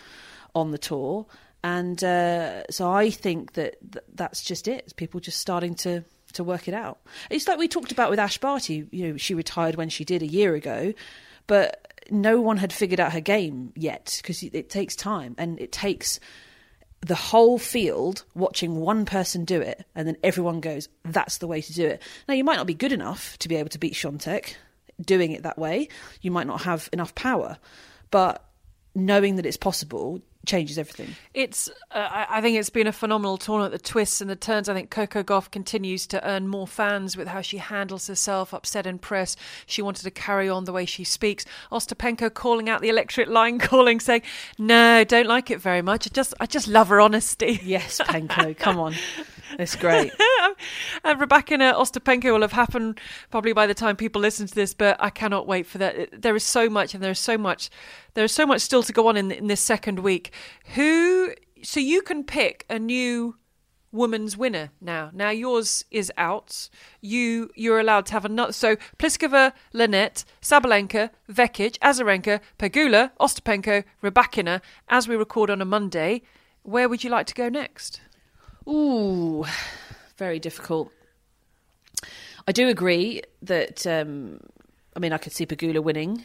on 0.55 0.71
the 0.71 0.79
tour. 0.79 1.27
And 1.63 2.03
uh, 2.05 2.65
so 2.71 2.91
I 2.91 3.11
think 3.11 3.55
that 3.55 3.77
th- 3.93 4.05
that's 4.15 4.43
just 4.43 4.69
it. 4.69 4.95
People 4.97 5.21
just 5.21 5.41
starting 5.41 5.75
to 5.77 6.05
to 6.35 6.45
work 6.45 6.69
it 6.69 6.75
out. 6.75 6.99
It's 7.31 7.47
like 7.47 7.59
we 7.59 7.69
talked 7.69 7.93
about 7.93 8.11
with 8.11 8.19
Ash 8.19 8.39
Barty. 8.39 8.87
You 8.91 9.09
know, 9.09 9.17
she 9.17 9.35
retired 9.35 9.77
when 9.77 9.89
she 9.89 10.05
did 10.05 10.23
a 10.23 10.27
year 10.27 10.55
ago, 10.55 10.93
but 11.47 11.95
no 12.11 12.41
one 12.41 12.59
had 12.59 12.73
figured 12.73 13.01
out 13.01 13.13
her 13.13 13.21
game 13.21 13.73
yet 13.75 14.19
because 14.21 14.43
it 14.43 14.69
takes 14.69 14.95
time 14.95 15.35
and 15.39 15.59
it 15.59 15.73
takes 15.73 16.21
the 17.05 17.15
whole 17.15 17.59
field 17.59 18.25
watching 18.35 18.77
one 18.77 19.05
person 19.05 19.45
do 19.45 19.61
it, 19.61 19.85
and 19.95 20.09
then 20.09 20.17
everyone 20.23 20.61
goes, 20.61 20.89
"That's 21.05 21.39
the 21.39 21.47
way 21.47 21.61
to 21.61 21.73
do 21.73 21.87
it." 21.87 22.03
Now, 22.27 22.35
you 22.35 22.45
might 22.45 22.57
not 22.57 22.67
be 22.67 22.75
good 22.75 22.93
enough 22.93 23.39
to 23.39 23.49
be 23.49 23.57
able 23.57 23.69
to 23.71 23.79
beat 23.79 23.95
Swiatek 23.95 24.55
doing 25.01 25.33
it 25.33 25.43
that 25.43 25.59
way. 25.59 25.89
You 26.23 26.31
might 26.31 26.47
not 26.47 26.63
have 26.63 26.89
enough 26.93 27.15
power, 27.15 27.59
but 28.11 28.49
knowing 28.95 29.37
that 29.37 29.45
it's 29.45 29.57
possible 29.57 30.23
changes 30.47 30.79
everything. 30.79 31.17
It's. 31.33 31.69
Uh, 31.91 32.27
I 32.29 32.41
think 32.41 32.59
it's 32.59 32.71
been 32.71 32.87
a 32.87 32.93
phenomenal 32.93 33.37
tournament. 33.37 33.73
The 33.73 33.79
twists 33.79 34.21
and 34.21 34.31
the 34.31 34.37
turns. 34.37 34.69
I 34.69 34.75
think 34.75 34.91
Coco 34.91 35.23
Gauff 35.23 35.51
continues 35.51 36.07
to 36.09 36.27
earn 36.29 36.49
more 36.49 36.67
fans 36.67 37.17
with 37.17 37.29
how 37.29 37.41
she 37.41 37.59
handles 37.59 38.07
herself, 38.07 38.53
upset 38.53 38.87
in 38.87 38.99
press. 38.99 39.37
She 39.67 39.83
wanted 39.83 40.03
to 40.03 40.11
carry 40.11 40.49
on 40.49 40.65
the 40.65 40.73
way 40.73 40.85
she 40.87 41.05
speaks. 41.05 41.45
Ostapenko 41.71 42.33
calling 42.33 42.69
out 42.69 42.81
the 42.81 42.89
electric 42.89 43.29
line, 43.29 43.59
calling, 43.71 44.01
saying, 44.01 44.23
"No, 44.59 45.05
don't 45.05 45.27
like 45.27 45.51
it 45.51 45.61
very 45.61 45.83
much. 45.83 46.07
I 46.07 46.11
just, 46.13 46.35
I 46.41 46.47
just 46.47 46.69
love 46.69 46.89
her 46.89 47.01
honesty." 47.01 47.61
Yes, 47.75 47.99
Penko, 47.99 48.57
come 48.57 48.79
on. 48.79 48.95
It's 49.59 49.77
great. 49.77 50.13
and 51.05 51.21
Rebecca 51.21 51.55
and 51.55 51.63
Ostapenko 51.63 52.33
will 52.33 52.43
have 52.43 52.53
happened 52.53 53.01
probably 53.31 53.53
by 53.53 53.67
the 53.67 53.75
time 53.75 53.97
people 53.97 54.21
listen 54.21 54.47
to 54.47 54.55
this, 54.55 54.75
but 54.75 54.97
I 55.01 55.11
cannot 55.11 55.47
wait 55.47 55.67
for 55.67 55.79
that. 55.79 56.23
There 56.23 56.37
is 56.37 56.45
so 56.45 56.69
much, 56.69 56.95
and 56.95 57.03
there 57.03 57.11
is 57.11 57.19
so 57.19 57.39
much, 57.39 57.71
there 58.15 58.25
is 58.25 58.33
so 58.33 58.47
much 58.47 58.61
still 58.61 58.83
to 58.83 58.93
go 58.93 59.09
on 59.09 59.17
in, 59.17 59.31
in 59.31 59.47
this 59.47 59.61
second 59.61 60.01
week. 60.01 60.33
Who? 60.75 61.33
So 61.63 61.81
you 61.81 62.03
can 62.03 62.25
pick 62.25 62.67
a 62.69 62.79
new 62.79 63.37
woman's 63.95 64.37
winner 64.37 64.71
now. 64.81 65.11
Now 65.15 65.31
yours 65.31 65.85
is 65.91 66.13
out. 66.19 66.69
You 67.01 67.51
you're 67.55 67.79
allowed 67.79 68.07
to 68.07 68.13
have 68.13 68.25
another. 68.25 68.53
So 68.53 68.77
Pliskova, 68.99 69.53
Linette, 69.73 70.25
Sabalenka, 70.43 71.11
Vekic, 71.31 71.79
Azarenka, 71.79 72.41
Pegula, 72.59 73.13
Ostapenko, 73.21 73.85
Rybakina. 74.03 74.61
As 74.89 75.09
we 75.09 75.17
record 75.17 75.49
on 75.49 75.63
a 75.63 75.65
Monday, 75.65 76.23
where 76.63 76.89
would 76.89 77.05
you 77.05 77.11
like 77.11 77.27
to 77.27 77.35
go 77.35 77.49
next? 77.49 78.01
Ooh, 78.69 79.45
very 80.17 80.39
difficult. 80.39 80.91
I 82.47 82.53
do 82.53 82.69
agree 82.69 83.23
that. 83.43 83.87
Um, 83.87 84.41
I 84.97 85.01
mean, 85.01 85.13
I 85.13 85.19
could 85.19 85.33
see 85.33 85.47
Pegula 85.47 85.83
winning. 85.83 86.25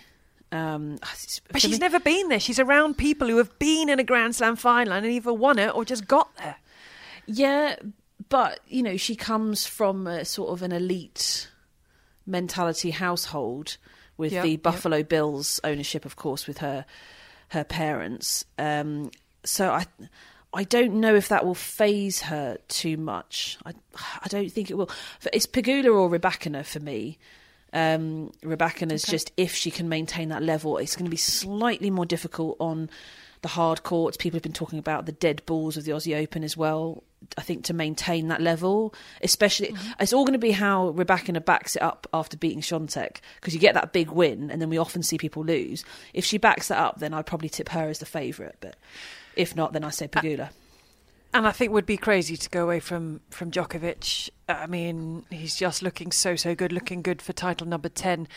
Um, 0.52 0.97
But 1.52 1.62
she's 1.62 1.74
me- 1.74 1.78
never 1.78 2.00
been 2.00 2.28
there. 2.30 2.39
She's 2.39 2.60
around 2.60 2.97
people 2.97 3.28
who 3.28 3.38
have 3.38 3.58
been 3.60 3.88
in 3.89 4.00
a 4.00 4.04
Grand 4.04 4.36
Slam 4.36 4.56
final 4.56 4.93
and 4.93 5.06
either 5.06 5.32
won 5.34 5.60
it 5.60 5.76
or 5.76 5.86
just 5.86 6.08
got 6.08 6.36
there. 6.38 6.56
Yeah, 7.28 7.76
but 8.30 8.60
you 8.68 8.82
know, 8.82 8.97
she 8.97 9.16
comes 9.16 9.68
from 9.68 10.08
a 10.08 10.26
sort 10.26 10.50
of 10.52 10.64
an 10.64 10.72
elite 10.72 11.50
mentality 12.26 12.91
household 12.91 13.78
with 14.18 14.32
Yeah, 14.34 14.43
the. 14.43 14.58
Buffalo 14.58 15.04
Bills 15.04 15.60
ownership, 15.64 16.06
of 16.06 16.16
course, 16.16 16.47
with 16.47 16.60
her 16.60 16.86
her 17.50 17.64
parents. 17.64 18.45
Um, 18.58 19.12
so 19.43 19.70
I 19.72 19.86
I 20.54 20.64
don't 20.64 20.95
know 20.95 21.16
if 21.16 21.30
that 21.30 21.45
will 21.45 21.56
phase 21.56 22.22
her 22.24 22.58
too 22.68 22.97
much. 22.97 23.58
I 23.66 23.74
I 24.22 24.28
don't 24.28 24.52
think 24.52 24.70
it 24.72 24.76
will. 24.78 24.89
It's 25.32 25.45
Pegula 25.45 25.93
or 25.93 26.10
Rebecca 26.10 26.64
for 26.64 26.80
me. 26.80 27.18
Um, 27.74 28.32
Rebecca 28.44 28.86
is 28.92 29.04
just 29.04 29.32
if 29.38 29.54
she 29.54 29.72
can 29.72 29.90
maintain 29.90 30.30
that 30.30 30.44
level, 30.44 30.78
it's 30.78 30.96
going 30.96 31.06
to 31.06 31.12
be 31.12 31.18
slightly 31.18 31.90
more 31.90 32.06
difficult 32.06 32.58
on 32.60 32.90
the 33.42 33.48
hard 33.48 33.84
courts. 33.84 34.18
People 34.18 34.38
have 34.38 34.44
been 34.44 34.54
talking 34.54 34.80
about 34.80 35.06
the 35.06 35.12
dead 35.12 35.42
balls 35.46 35.78
of 35.78 35.86
the 35.86 35.92
Aussie 35.92 36.22
Open 36.22 36.44
as 36.44 36.58
well. 36.58 37.04
I 37.38 37.42
think 37.42 37.66
to 37.66 37.74
maintain 37.74 38.30
that 38.30 38.42
level, 38.42 38.94
especially, 39.22 39.76
it's 40.00 40.14
all 40.14 40.24
going 40.24 40.34
to 40.34 40.40
be 40.40 40.52
how 40.52 40.90
Rebecca 40.90 41.40
backs 41.42 41.76
it 41.76 41.82
up 41.82 42.08
after 42.14 42.38
beating 42.38 42.62
Swiatek 42.62 43.18
because 43.36 43.54
you 43.54 43.60
get 43.60 43.74
that 43.74 43.92
big 43.92 44.10
win, 44.10 44.50
and 44.50 44.62
then 44.62 44.70
we 44.70 44.78
often 44.78 45.04
see 45.04 45.18
people 45.18 45.44
lose. 45.44 45.84
If 46.14 46.24
she 46.24 46.38
backs 46.38 46.70
that 46.70 46.78
up, 46.80 47.00
then 47.00 47.14
I'd 47.14 47.26
probably 47.26 47.50
tip 47.50 47.70
her 47.70 47.90
as 47.90 48.00
the 48.00 48.06
favourite. 48.06 48.56
But 48.62 48.78
if 49.36 49.56
not, 49.56 49.74
then 49.74 49.84
I 49.84 49.90
say 49.90 50.08
Pegula. 50.08 50.50
And 51.34 51.46
I 51.48 51.52
think 51.52 51.72
would 51.72 51.86
be 51.86 51.98
crazy 51.98 52.36
to 52.38 52.50
go 52.50 52.64
away 52.64 52.80
from 52.80 53.22
from 53.30 53.52
Djokovic. 53.52 54.30
I 54.48 54.66
mean, 54.66 55.26
he's 55.30 55.56
just 55.56 55.82
looking 55.84 56.12
so 56.12 56.36
so 56.36 56.56
good, 56.56 56.72
looking 56.72 57.02
good 57.02 57.22
for 57.22 57.34
title 57.34 57.68
number 57.68 57.90
ten. 57.90 58.28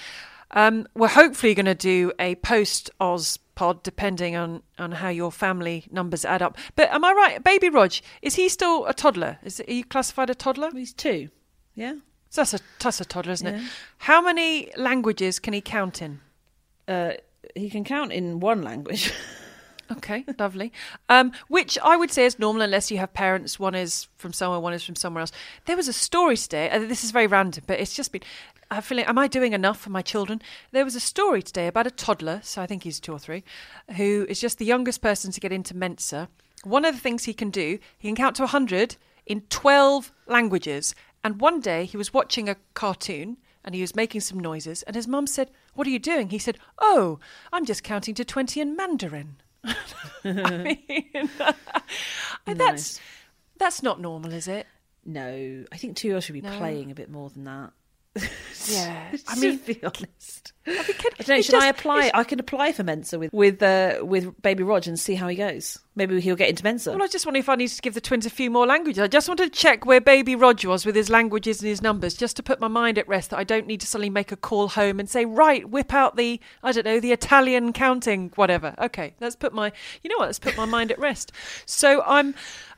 Um, 0.51 0.87
we're 0.95 1.09
hopefully 1.09 1.55
going 1.55 1.67
to 1.67 1.75
do 1.75 2.13
a 2.19 2.35
post 2.37 2.91
Oz 3.01 3.39
pod, 3.55 3.83
depending 3.83 4.37
on 4.37 4.63
on 4.79 4.93
how 4.93 5.09
your 5.09 5.33
family 5.33 5.87
numbers 5.91 6.25
add 6.25 6.43
up. 6.43 6.59
But 6.77 6.91
am 6.91 7.05
I 7.05 7.13
right, 7.13 7.43
Baby 7.43 7.71
Rog? 7.71 7.95
Is 8.21 8.35
he 8.35 8.49
still 8.49 8.85
a 8.87 8.93
toddler? 8.93 9.39
Is 9.43 9.61
are 9.61 9.73
you 9.73 9.85
classified 9.85 10.29
a 10.29 10.35
toddler? 10.35 10.71
He's 10.73 10.93
two. 10.93 11.31
Yeah. 11.75 11.95
So 12.29 12.43
that's 12.43 12.55
a 12.55 12.61
that's 12.79 13.01
a 13.01 13.05
toddler, 13.05 13.33
isn't 13.33 13.47
it? 13.47 13.63
How 13.99 14.21
many 14.21 14.71
languages 14.77 15.39
can 15.39 15.55
he 15.55 15.61
count 15.61 16.03
in? 16.03 16.21
Uh, 16.87 17.13
he 17.55 17.71
can 17.71 17.85
count 17.85 18.13
in 18.13 18.41
one 18.41 18.63
language. 18.63 19.13
Okay, 19.97 20.25
lovely. 20.39 20.73
Um, 21.09 21.33
which 21.49 21.79
I 21.83 21.97
would 21.97 22.11
say 22.11 22.25
is 22.25 22.39
normal 22.39 22.63
unless 22.63 22.91
you 22.91 22.99
have 22.99 23.13
parents. 23.13 23.59
One 23.59 23.75
is 23.75 24.09
from 24.17 24.33
somewhere, 24.33 24.61
one 24.61 24.73
is 24.73 24.85
from 24.85 24.97
somewhere 24.97 25.21
else. 25.21 25.33
There 25.67 25.77
was 25.77 25.89
a 25.89 25.93
story 25.93 26.37
today. 26.37 26.71
Uh, 26.71 26.79
this 26.81 27.05
is 27.05 27.11
very 27.11 27.27
random, 27.27 27.65
but 27.67 27.81
it's 27.81 27.95
just 27.95 28.13
been. 28.13 28.23
I'm 28.71 28.83
feeling. 28.83 29.05
Am 29.05 29.19
I 29.19 29.29
doing 29.29 29.53
enough 29.53 29.81
for 29.81 29.91
my 29.91 30.01
children? 30.01 30.41
There 30.71 30.85
was 30.85 30.95
a 30.95 31.01
story 31.01 31.43
today 31.43 31.67
about 31.67 31.87
a 31.87 31.91
toddler. 31.91 32.41
So 32.43 32.63
I 32.63 32.67
think 32.67 32.85
he's 32.85 33.01
two 33.01 33.13
or 33.13 33.19
three, 33.19 33.45
who 33.97 34.27
is 34.29 34.41
just 34.41 34.59
the 34.59 34.65
youngest 34.65 35.03
person 35.03 35.31
to 35.33 35.41
get 35.41 35.53
into 35.53 35.77
Mensa. 35.77 36.29
One 36.65 36.85
of 36.85 36.95
the 36.95 37.01
things 37.01 37.25
he 37.25 37.35
can 37.35 37.51
do, 37.51 37.79
he 37.99 38.09
can 38.09 38.17
count 38.17 38.37
to 38.37 38.47
hundred 38.47 38.97
in 39.27 39.43
twelve 39.51 40.13
languages. 40.27 40.95
And 41.25 41.41
one 41.41 41.61
day 41.61 41.85
he 41.85 41.97
was 41.97 42.15
watching 42.15 42.49
a 42.49 42.57
cartoon 42.75 43.37
and 43.65 43.75
he 43.75 43.81
was 43.81 43.95
making 43.95 44.23
some 44.23 44.41
noises. 44.41 44.83
And 44.85 44.97
his 44.97 45.07
mum 45.07 45.27
said, 45.27 45.51
"What 45.75 45.87
are 45.87 45.91
you 45.91 45.99
doing?" 45.99 46.31
He 46.31 46.39
said, 46.39 46.59
"Oh, 46.79 47.19
I'm 47.53 47.67
just 47.67 47.85
counting 47.85 48.15
to 48.15 48.25
twenty 48.25 48.61
in 48.61 48.75
Mandarin." 48.75 49.37
I 50.25 50.77
mean, 50.79 51.09
and 52.47 52.59
that's 52.61 53.01
that's 53.59 53.83
not 53.83 54.01
normal, 54.01 54.33
is 54.33 54.49
it? 54.49 54.67
no, 55.05 55.65
I 55.73 55.77
think 55.77 55.97
two 55.97 56.09
year 56.09 56.21
should 56.21 56.33
be 56.35 56.41
No. 56.41 56.57
playing 56.59 56.91
a 56.91 56.95
bit 56.95 57.11
more 57.11 57.29
than 57.31 57.45
that. 57.45 57.73
Yeah, 58.69 59.09
I 59.29 59.35
to 59.35 59.41
mean, 59.41 59.57
be 59.59 59.81
honest. 59.83 60.53
I, 60.67 60.71
mean, 60.71 60.85
could- 60.85 61.15
I 61.19 61.23
don't 61.25 61.29
know. 61.39 61.43
Should 61.43 61.55
I 61.57 61.67
apply? 61.69 62.11
I 62.15 62.23
can 62.25 62.39
apply 62.39 62.73
for 62.73 62.85
Mensa 62.85 63.19
with 63.19 63.33
with 63.33 63.63
uh, 63.63 64.01
with 64.03 64.41
Baby 64.43 64.63
Rog 64.63 64.87
and 64.87 64.99
see 65.01 65.15
how 65.15 65.27
he 65.29 65.35
goes. 65.37 65.79
Maybe 65.97 66.21
he'll 66.21 66.37
get 66.37 66.49
into 66.49 66.63
Mensa. 66.63 66.93
Well, 66.93 67.03
I 67.03 67.07
just 67.09 67.27
wondering 67.27 67.43
if 67.43 67.49
I 67.49 67.57
need 67.57 67.69
to 67.69 67.83
give 67.83 67.95
the 67.95 68.01
twins 68.01 68.25
a 68.27 68.31
few 68.31 68.51
more 68.51 68.67
languages. 68.67 69.03
I 69.03 69.09
just 69.09 69.29
wanted 69.29 69.53
to 69.53 69.59
check 69.59 69.85
where 69.87 70.01
baby 70.01 70.37
Roger 70.37 70.69
was 70.69 70.87
with 70.87 70.95
his 70.95 71.11
languages 71.11 71.61
and 71.61 71.69
his 71.69 71.83
numbers, 71.83 72.15
just 72.15 72.37
to 72.37 72.43
put 72.43 72.61
my 72.61 72.69
mind 72.69 72.99
at 72.99 73.09
rest 73.09 73.31
that 73.31 73.39
I 73.39 73.45
don't 73.45 73.67
need 73.67 73.81
to 73.81 73.87
suddenly 73.87 74.11
make 74.11 74.31
a 74.31 74.37
call 74.37 74.69
home 74.69 75.01
and 75.01 75.09
say, 75.11 75.25
right, 75.25 75.69
whip 75.69 75.93
out 75.93 76.17
the, 76.17 76.39
I 76.63 76.73
don't 76.73 76.85
know, 76.85 77.01
the 77.01 77.13
Italian 77.13 77.73
counting, 77.73 78.31
whatever. 78.37 78.75
Okay, 78.79 79.15
let's 79.21 79.37
put 79.37 79.53
my, 79.53 79.73
you 80.03 80.11
know 80.11 80.17
what, 80.19 80.27
let's 80.27 80.39
put 80.39 80.57
my 80.57 80.65
mind 80.67 80.93
at 80.93 80.99
rest. 80.99 81.33
So 81.67 82.03
I'm, 82.07 82.35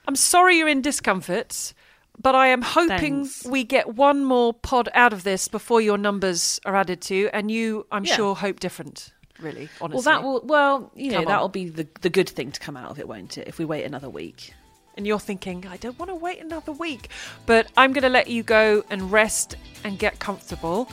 I'm 0.09 0.17
sorry 0.17 0.57
you're 0.59 0.69
in 0.69 0.81
discomfort, 0.83 1.73
but 2.21 2.35
I 2.35 2.49
am 2.49 2.63
hoping 2.63 3.25
Thanks. 3.25 3.45
we 3.45 3.65
get 3.65 3.95
one 3.95 4.25
more 4.25 4.53
pod 4.55 4.89
out 4.95 5.13
of 5.13 5.25
this 5.25 5.49
before 5.49 5.81
your 5.81 5.99
numbers 5.99 6.61
are 6.65 6.77
added 6.77 7.01
to, 7.03 7.29
and 7.33 7.51
you, 7.51 7.87
I'm 7.93 8.05
Yeah. 8.05 8.15
sure, 8.17 8.35
hope 8.37 8.61
different. 8.61 9.13
Really, 9.41 9.69
honestly. 9.81 9.97
well, 9.97 10.03
that 10.03 10.23
will. 10.23 10.41
Well, 10.45 10.91
you 10.95 11.11
know, 11.11 11.19
on. 11.19 11.25
that'll 11.25 11.49
be 11.49 11.69
the 11.69 11.89
the 12.03 12.09
good 12.11 12.29
thing 12.29 12.53
to 12.53 12.61
come 12.61 12.77
out 12.77 12.91
of 12.91 12.99
it, 13.01 13.09
won't 13.09 13.37
it? 13.37 13.49
If 13.49 13.59
we 13.59 13.65
wait 13.65 13.85
another 13.85 14.09
week. 14.09 14.55
and 14.97 15.09
you're 15.09 15.19
thinking, 15.19 15.67
I 15.67 15.77
don't 15.77 15.99
want 15.99 16.11
to 16.11 16.15
wait 16.15 16.41
another 16.41 16.71
week. 16.71 17.09
But 17.47 17.67
I'm 17.77 17.93
going 17.93 18.05
to 18.05 18.09
let 18.09 18.29
you 18.29 18.45
go 18.45 18.85
and 18.91 19.11
rest 19.11 19.57
and 19.83 19.99
get 19.99 20.21
comfortable. 20.21 20.89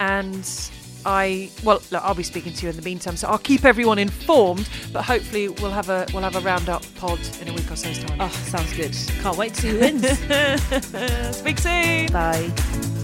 And 0.00 0.42
I, 1.04 1.50
well, 1.64 1.82
look, 1.90 2.02
I'll 2.02 2.14
be 2.14 2.22
speaking 2.22 2.52
to 2.52 2.62
you 2.66 2.70
in 2.70 2.76
the 2.76 2.82
meantime, 2.82 3.16
so 3.16 3.28
I'll 3.28 3.38
keep 3.38 3.64
everyone 3.64 3.98
informed. 3.98 4.68
But 4.92 5.02
hopefully, 5.04 5.48
we'll 5.48 5.70
have 5.70 5.88
a 5.88 6.06
we'll 6.12 6.22
have 6.22 6.36
a 6.36 6.40
roundup 6.40 6.82
pod 6.96 7.18
in 7.40 7.48
a 7.48 7.52
week 7.52 7.70
or 7.70 7.76
so's 7.76 7.98
time. 7.98 8.18
Oh, 8.20 8.28
sounds 8.28 8.72
good. 8.76 8.96
Can't 9.22 9.36
wait 9.36 9.54
to 9.54 9.60
see 9.60 9.68
who 9.70 9.78
wins. 9.80 11.36
Speak 11.36 11.58
soon. 11.58 12.06
Bye. 12.12 13.01